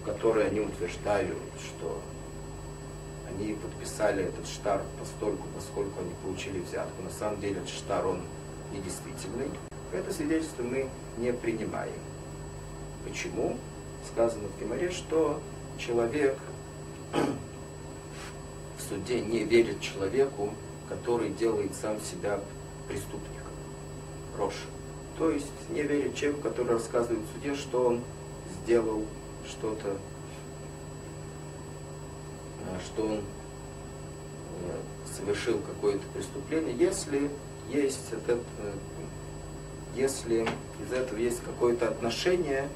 в 0.00 0.04
которой 0.04 0.48
они 0.48 0.60
утверждают, 0.60 1.38
что 1.58 2.00
они 3.28 3.54
подписали 3.54 4.24
этот 4.24 4.46
штар 4.46 4.82
постольку, 4.98 5.46
поскольку 5.54 6.00
они 6.00 6.12
получили 6.22 6.60
взятку. 6.60 7.02
На 7.02 7.10
самом 7.10 7.40
деле 7.40 7.56
этот 7.56 7.70
штар, 7.70 8.06
он 8.06 8.20
недействительный. 8.72 9.50
Это 9.92 10.12
свидетельство 10.12 10.62
мы 10.62 10.88
не 11.16 11.32
принимаем. 11.32 11.92
Почему? 13.04 13.56
Сказано 14.12 14.48
в 14.48 14.60
Геморе, 14.60 14.90
что 14.90 15.40
человек 15.78 16.36
в 18.82 18.88
суде 18.88 19.20
не 19.20 19.44
верит 19.44 19.80
человеку, 19.80 20.50
который 20.88 21.30
делает 21.30 21.74
сам 21.74 22.00
себя 22.00 22.40
преступником. 22.88 23.52
Роша. 24.36 24.56
То 25.18 25.30
есть 25.30 25.50
не 25.70 25.82
верит 25.82 26.14
человеку, 26.14 26.42
который 26.42 26.72
рассказывает 26.72 27.20
в 27.20 27.34
суде, 27.34 27.54
что 27.54 27.86
он 27.88 28.00
сделал 28.62 29.04
что-то, 29.48 29.96
э, 32.60 32.78
что 32.84 33.04
он 33.04 33.18
э, 33.18 34.80
совершил 35.16 35.58
какое-то 35.58 36.04
преступление, 36.14 36.74
если 36.74 37.30
есть 37.70 38.12
этот, 38.12 38.40
э, 38.58 38.72
если 39.94 40.48
из 40.84 40.92
этого 40.92 41.18
есть 41.18 41.42
какое-то 41.44 41.88
отношение 41.88 42.68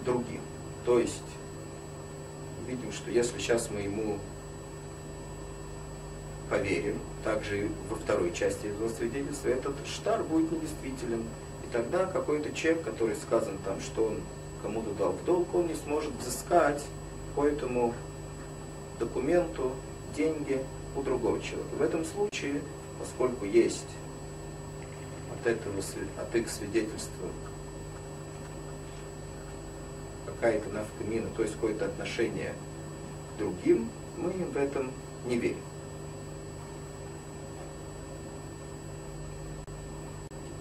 к 0.00 0.04
другим. 0.04 0.40
То 0.84 0.98
есть 0.98 1.22
видим, 2.66 2.92
что 2.92 3.10
если 3.10 3.38
сейчас 3.38 3.70
мы 3.70 3.80
ему 3.80 4.18
поверим, 6.48 6.98
также 7.22 7.68
во 7.88 7.96
второй 7.96 8.32
части 8.32 8.66
его 8.66 8.88
свидетельства, 8.88 9.48
этот 9.48 9.74
штар 9.86 10.22
будет 10.22 10.52
недействителен. 10.52 11.22
И 11.64 11.72
тогда 11.72 12.06
какой-то 12.06 12.52
человек, 12.54 12.84
который 12.84 13.16
сказан 13.16 13.58
там, 13.64 13.80
что 13.80 14.06
он 14.06 14.20
кому-то 14.62 14.92
дал 14.94 15.12
в 15.12 15.24
долг, 15.24 15.54
он 15.54 15.66
не 15.68 15.74
сможет 15.74 16.12
взыскать 16.20 16.82
по 17.34 17.44
этому 17.44 17.94
документу 18.98 19.72
деньги 20.16 20.60
у 20.96 21.02
другого 21.02 21.40
человека. 21.40 21.74
В 21.76 21.82
этом 21.82 22.04
случае, 22.04 22.60
поскольку 22.98 23.44
есть 23.44 23.88
от 25.32 25.46
этого, 25.46 25.74
от 26.18 26.34
их 26.34 26.48
свидетельства 26.48 27.28
какая-то 30.26 30.68
навкамина, 30.70 31.28
то 31.36 31.42
есть 31.42 31.54
какое-то 31.54 31.86
отношение 31.86 32.54
к 33.34 33.38
другим, 33.38 33.88
мы 34.16 34.30
в 34.30 34.56
этом 34.56 34.90
не 35.26 35.38
верим. 35.38 35.56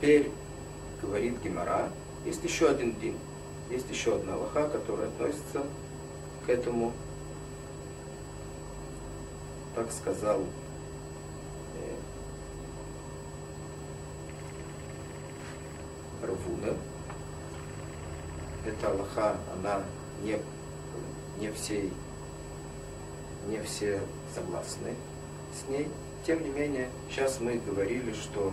Теперь 0.04 0.30
говорит 1.02 1.42
Гемора, 1.42 1.90
есть 2.26 2.44
еще 2.44 2.68
один 2.68 2.94
дин, 3.00 3.16
есть 3.70 3.90
еще 3.90 4.16
одна 4.16 4.36
лоха, 4.36 4.68
которая 4.68 5.08
относится 5.08 5.64
к 6.46 6.50
этому, 6.50 6.92
так 9.74 9.90
сказал 9.94 10.42
э, 11.78 11.96
Равуна, 16.22 16.76
эта 18.66 18.90
Аллаха, 18.90 19.38
она 19.54 19.84
не, 20.22 20.38
не, 21.40 21.50
все, 21.54 21.90
не 23.48 23.62
все 23.62 24.02
согласны 24.36 24.96
с 25.54 25.70
ней. 25.70 25.88
Тем 26.28 26.44
не 26.44 26.50
менее, 26.50 26.90
сейчас 27.10 27.40
мы 27.40 27.56
говорили, 27.66 28.12
что 28.12 28.52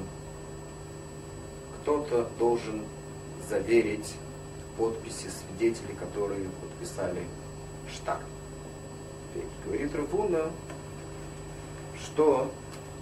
кто-то 1.82 2.28
должен 2.38 2.84
заверить 3.48 4.14
подписи 4.76 5.28
свидетелей, 5.28 5.94
которые 5.98 6.48
подписали 6.60 7.24
штар. 7.92 8.20
Говорит 9.64 9.94
Рабуна, 9.94 10.50
что 11.96 12.50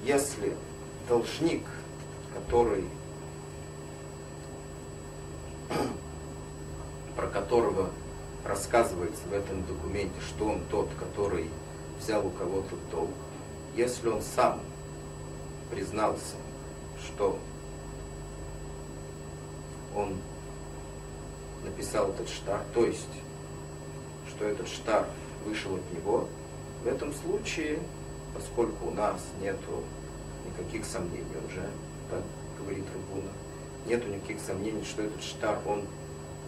если 0.05 0.57
должник, 1.09 1.65
который 2.35 2.85
про 7.17 7.27
которого 7.27 7.91
рассказывается 8.45 9.23
в 9.29 9.33
этом 9.33 9.65
документе, 9.67 10.21
что 10.21 10.47
он 10.47 10.61
тот, 10.71 10.89
который 10.99 11.51
взял 12.01 12.27
у 12.27 12.31
кого-то 12.31 12.77
долг, 12.91 13.11
если 13.77 14.09
он 14.09 14.23
сам 14.23 14.61
признался, 15.71 16.37
что 17.05 17.39
он 19.95 20.17
написал 21.65 22.11
этот 22.11 22.29
штар, 22.29 22.63
то 22.75 22.85
есть, 22.85 23.09
что 24.29 24.45
этот 24.45 24.69
штар 24.69 25.07
вышел 25.45 25.75
от 25.75 25.93
него, 25.93 26.29
в 26.85 26.87
этом 26.87 27.13
случае 27.13 27.81
поскольку 28.35 28.89
у 28.89 28.91
нас 28.93 29.21
нету 29.41 29.83
никаких 30.47 30.85
сомнений 30.85 31.25
уже, 31.47 31.69
так 32.11 32.23
говорит 32.59 32.85
Рабуна, 32.95 33.31
нету 33.87 34.09
никаких 34.09 34.41
сомнений, 34.41 34.85
что 34.85 35.03
этот 35.03 35.23
штар, 35.23 35.59
он 35.67 35.85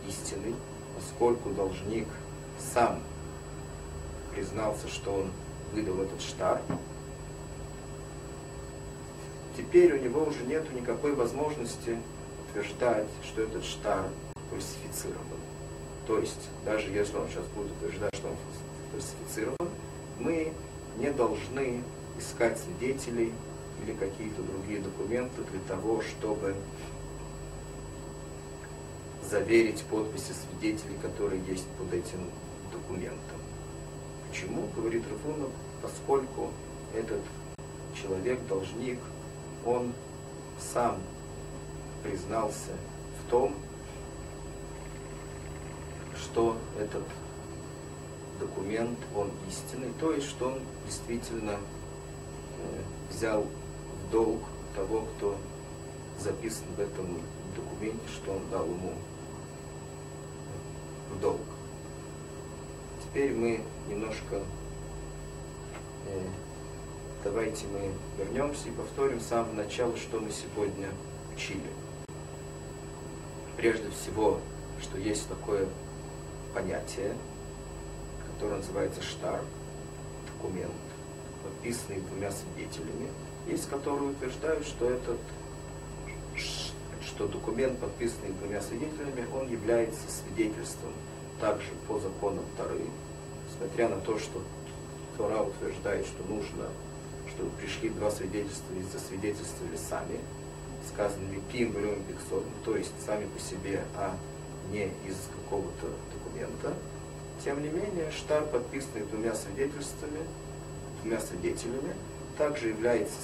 истинный, 0.07 0.55
поскольку 0.97 1.51
должник 1.51 2.07
сам 2.73 3.01
признался, 4.33 4.89
что 4.89 5.13
он 5.13 5.31
выдал 5.73 6.01
этот 6.01 6.21
штар, 6.21 6.61
теперь 9.57 9.99
у 9.99 10.03
него 10.03 10.23
уже 10.25 10.45
нет 10.45 10.73
никакой 10.73 11.15
возможности 11.15 11.99
утверждать, 12.51 13.07
что 13.25 13.43
этот 13.43 13.65
штар 13.65 14.07
фальсифицирован. 14.51 15.39
То 16.07 16.19
есть, 16.19 16.49
даже 16.65 16.91
если 16.91 17.17
он 17.17 17.29
сейчас 17.29 17.47
будет 17.55 17.71
утверждать, 17.73 18.15
что 18.15 18.29
он 18.29 18.37
фальсифицирован, 18.93 19.69
мы 20.19 20.53
не 20.99 21.11
должны 21.11 21.83
искать 22.19 22.59
свидетелей 22.59 23.33
или 23.83 23.93
какие-то 23.95 24.43
другие 24.43 24.81
документы 24.81 25.43
для 25.51 25.61
того, 25.69 26.03
чтобы 26.03 26.55
заверить 29.29 29.83
подписи 29.85 30.33
свидетелей, 30.33 30.97
которые 31.01 31.41
есть 31.45 31.67
под 31.79 31.93
этим 31.93 32.29
документом. 32.73 33.39
Почему, 34.29 34.69
говорит 34.77 35.05
Рафунов, 35.11 35.51
поскольку 35.83 36.51
этот 36.95 37.21
человек, 37.95 38.41
должник, 38.49 38.99
он 39.65 39.93
сам 40.59 40.99
признался 42.03 42.73
в 43.21 43.31
том, 43.31 43.55
что 46.17 46.57
этот 46.79 47.05
документ, 48.39 48.99
он 49.15 49.31
истинный, 49.49 49.93
то 50.01 50.13
есть, 50.13 50.29
что 50.29 50.49
он 50.49 50.61
действительно 50.87 51.53
э, 51.53 52.83
взял 53.11 53.43
в 53.45 54.11
долг 54.11 54.41
того, 54.75 55.07
кто 55.17 55.37
записан 56.19 56.65
в 56.77 56.81
этом 56.81 57.21
документе, 57.57 58.09
что 58.09 58.33
он 58.33 58.41
дал 58.51 58.65
ему 58.65 58.95
в 61.11 61.21
долг. 61.21 61.41
Теперь 63.05 63.35
мы 63.35 63.61
немножко, 63.89 64.43
э, 66.07 66.23
давайте 67.25 67.67
мы 67.67 67.93
вернемся 68.19 68.69
и 68.69 68.73
повторим 68.73 69.21
с 69.21 69.27
самого 69.27 69.53
начала, 69.53 69.97
что 69.97 70.21
мы 70.21 70.31
сегодня 70.31 70.89
учили. 71.35 71.61
Прежде 73.61 73.91
всего, 73.91 74.41
что 74.81 74.97
есть 74.97 75.29
такое 75.29 75.69
понятие, 76.55 77.15
которое 78.33 78.57
называется 78.57 79.03
штар, 79.03 79.43
документ, 80.33 80.73
подписанный 81.45 82.01
двумя 82.01 82.31
свидетелями, 82.31 83.11
есть 83.47 83.69
которые 83.69 84.13
утверждают, 84.13 84.67
что 84.67 84.89
этот 84.89 85.19
что 87.05 87.29
документ, 87.29 87.79
подписанный 87.79 88.33
двумя 88.41 88.63
свидетелями, 88.63 89.27
он 89.35 89.51
является 89.51 90.11
свидетельством 90.11 90.95
также 91.39 91.69
по 91.87 91.99
законам 91.99 92.47
Тары, 92.57 92.87
несмотря 93.47 93.91
на 93.91 94.01
то, 94.01 94.19
что 94.19 94.41
Тора 95.19 95.43
утверждает, 95.43 96.07
что 96.07 96.25
нужно, 96.33 96.65
чтобы 97.29 97.51
пришли 97.61 97.91
два 97.91 98.11
свидетельства 98.11 98.73
и 98.73 98.83
засвидетельствовали 98.91 99.77
сами, 99.77 100.19
сказано 100.89 101.23
«Мипим 101.29 101.73
влюм 101.73 102.03
пиксом», 102.05 102.45
то 102.65 102.77
есть 102.77 102.93
сами 103.05 103.27
по 103.27 103.41
себе, 103.41 103.85
а 103.95 104.17
не 104.71 104.87
из 105.07 105.17
какого-то 105.37 105.87
документа. 106.13 106.75
Тем 107.45 107.63
не 107.63 107.69
менее, 107.69 108.11
штар, 108.11 108.45
подписанный 108.45 109.07
двумя 109.07 109.35
свидетельствами, 109.35 110.21
двумя 111.03 111.21
свидетелями, 111.21 111.95
также 112.37 112.69
является 112.69 113.17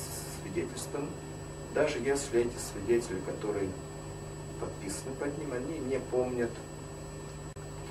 свидетельством, 0.42 1.08
даже 1.74 1.98
если 1.98 2.40
эти 2.40 2.56
свидетели, 2.56 3.20
которые 3.20 3.68
подписаны 4.58 5.14
под 5.20 5.36
ним, 5.38 5.52
они 5.52 5.78
не 5.78 5.98
помнят 5.98 6.50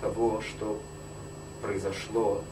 того, 0.02 0.42
что 0.42 0.82
произошло, 1.62 2.44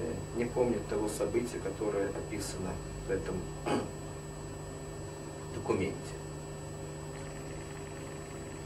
э, 0.00 0.12
не 0.36 0.44
помнят 0.44 0.86
того 0.88 1.08
события, 1.08 1.58
которое 1.58 2.08
описано 2.08 2.72
в 3.06 3.10
этом 3.10 3.36
документе. 5.54 5.94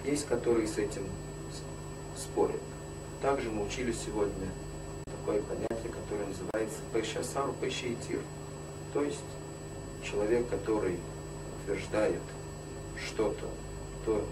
Есть, 0.05 0.27
которые 0.27 0.67
с 0.67 0.79
этим 0.79 1.07
спорят. 2.17 2.61
Также 3.21 3.51
мы 3.51 3.65
учили 3.65 3.93
сегодня 3.93 4.49
такое 5.05 5.41
понятие, 5.43 5.93
которое 5.93 6.27
называется 6.27 6.79
пешасару 6.93 7.53
пешейтир. 7.61 8.21
То 8.93 9.03
есть 9.05 9.21
человек, 10.03 10.49
который 10.49 10.99
утверждает 11.63 12.21
что-то, 12.99 13.47
то, 14.05 14.27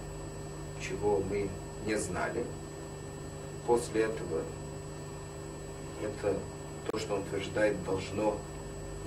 чего 0.80 1.22
мы 1.30 1.48
не 1.86 1.94
знали, 1.96 2.44
после 3.66 4.02
этого 4.02 4.42
это 6.02 6.36
то, 6.90 6.98
что 6.98 7.14
он 7.14 7.20
утверждает, 7.20 7.82
должно 7.84 8.38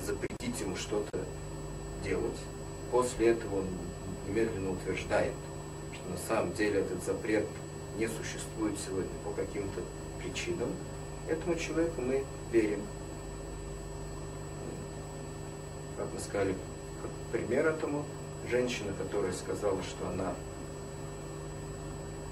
запретить 0.01 0.61
ему 0.61 0.76
что-то 0.78 1.20
делать. 2.03 2.39
После 2.91 3.30
этого 3.30 3.59
он 3.59 3.68
немедленно 4.28 4.72
утверждает, 4.72 5.34
на 6.10 6.18
самом 6.18 6.54
деле 6.54 6.82
этот 6.82 7.04
запрет 7.04 7.45
не 7.97 8.08
существует 8.08 8.78
сегодня 8.80 9.12
по 9.24 9.32
каким-то 9.32 9.82
причинам. 10.22 10.70
Этому 11.28 11.56
человеку 11.56 12.01
мы 12.01 12.24
верим. 12.51 12.82
Как 15.97 16.08
мы 16.14 16.20
сказали, 16.20 16.56
как 17.01 17.12
пример 17.32 17.68
этому, 17.68 18.06
женщина, 18.49 18.91
которая 18.97 19.32
сказала, 19.32 19.82
что 19.84 20.08
она 20.10 20.34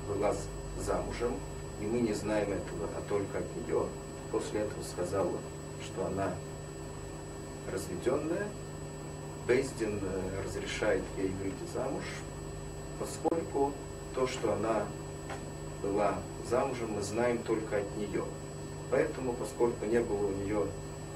была 0.07 0.35
замужем, 0.79 1.35
и 1.79 1.85
мы 1.85 2.01
не 2.01 2.13
знаем 2.13 2.51
этого, 2.51 2.89
а 2.97 3.01
только 3.07 3.37
от 3.37 3.55
нее. 3.55 3.85
После 4.31 4.61
этого 4.61 4.83
сказала, 4.83 5.37
что 5.83 6.05
она 6.05 6.33
разведенная, 7.71 8.47
Бейздин 9.47 9.99
э, 10.01 10.43
разрешает 10.45 11.03
ей 11.17 11.29
выйти 11.41 11.71
замуж, 11.73 12.03
поскольку 13.01 13.73
то, 14.13 14.27
что 14.27 14.53
она 14.53 14.85
была 15.81 16.15
замужем, 16.47 16.93
мы 16.93 17.01
знаем 17.01 17.39
только 17.39 17.77
от 17.77 17.97
нее. 17.97 18.23
Поэтому, 18.91 19.33
поскольку 19.33 19.85
не 19.85 19.99
было 19.99 20.27
у 20.27 20.31
нее 20.31 20.67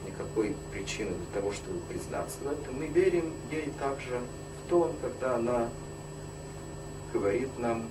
никакой 0.07 0.55
причины 0.71 1.11
для 1.11 1.41
того, 1.41 1.51
чтобы 1.51 1.79
признаться 1.81 2.37
в 2.41 2.47
этом, 2.47 2.79
мы 2.79 2.87
верим 2.87 3.33
ей 3.51 3.71
также 3.79 4.19
в 4.63 4.69
том, 4.69 4.93
когда 5.01 5.35
она 5.35 5.69
говорит 7.13 7.49
нам, 7.59 7.87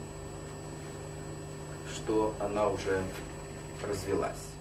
что 1.95 2.35
она 2.41 2.69
уже 2.69 3.03
развелась. 3.87 4.54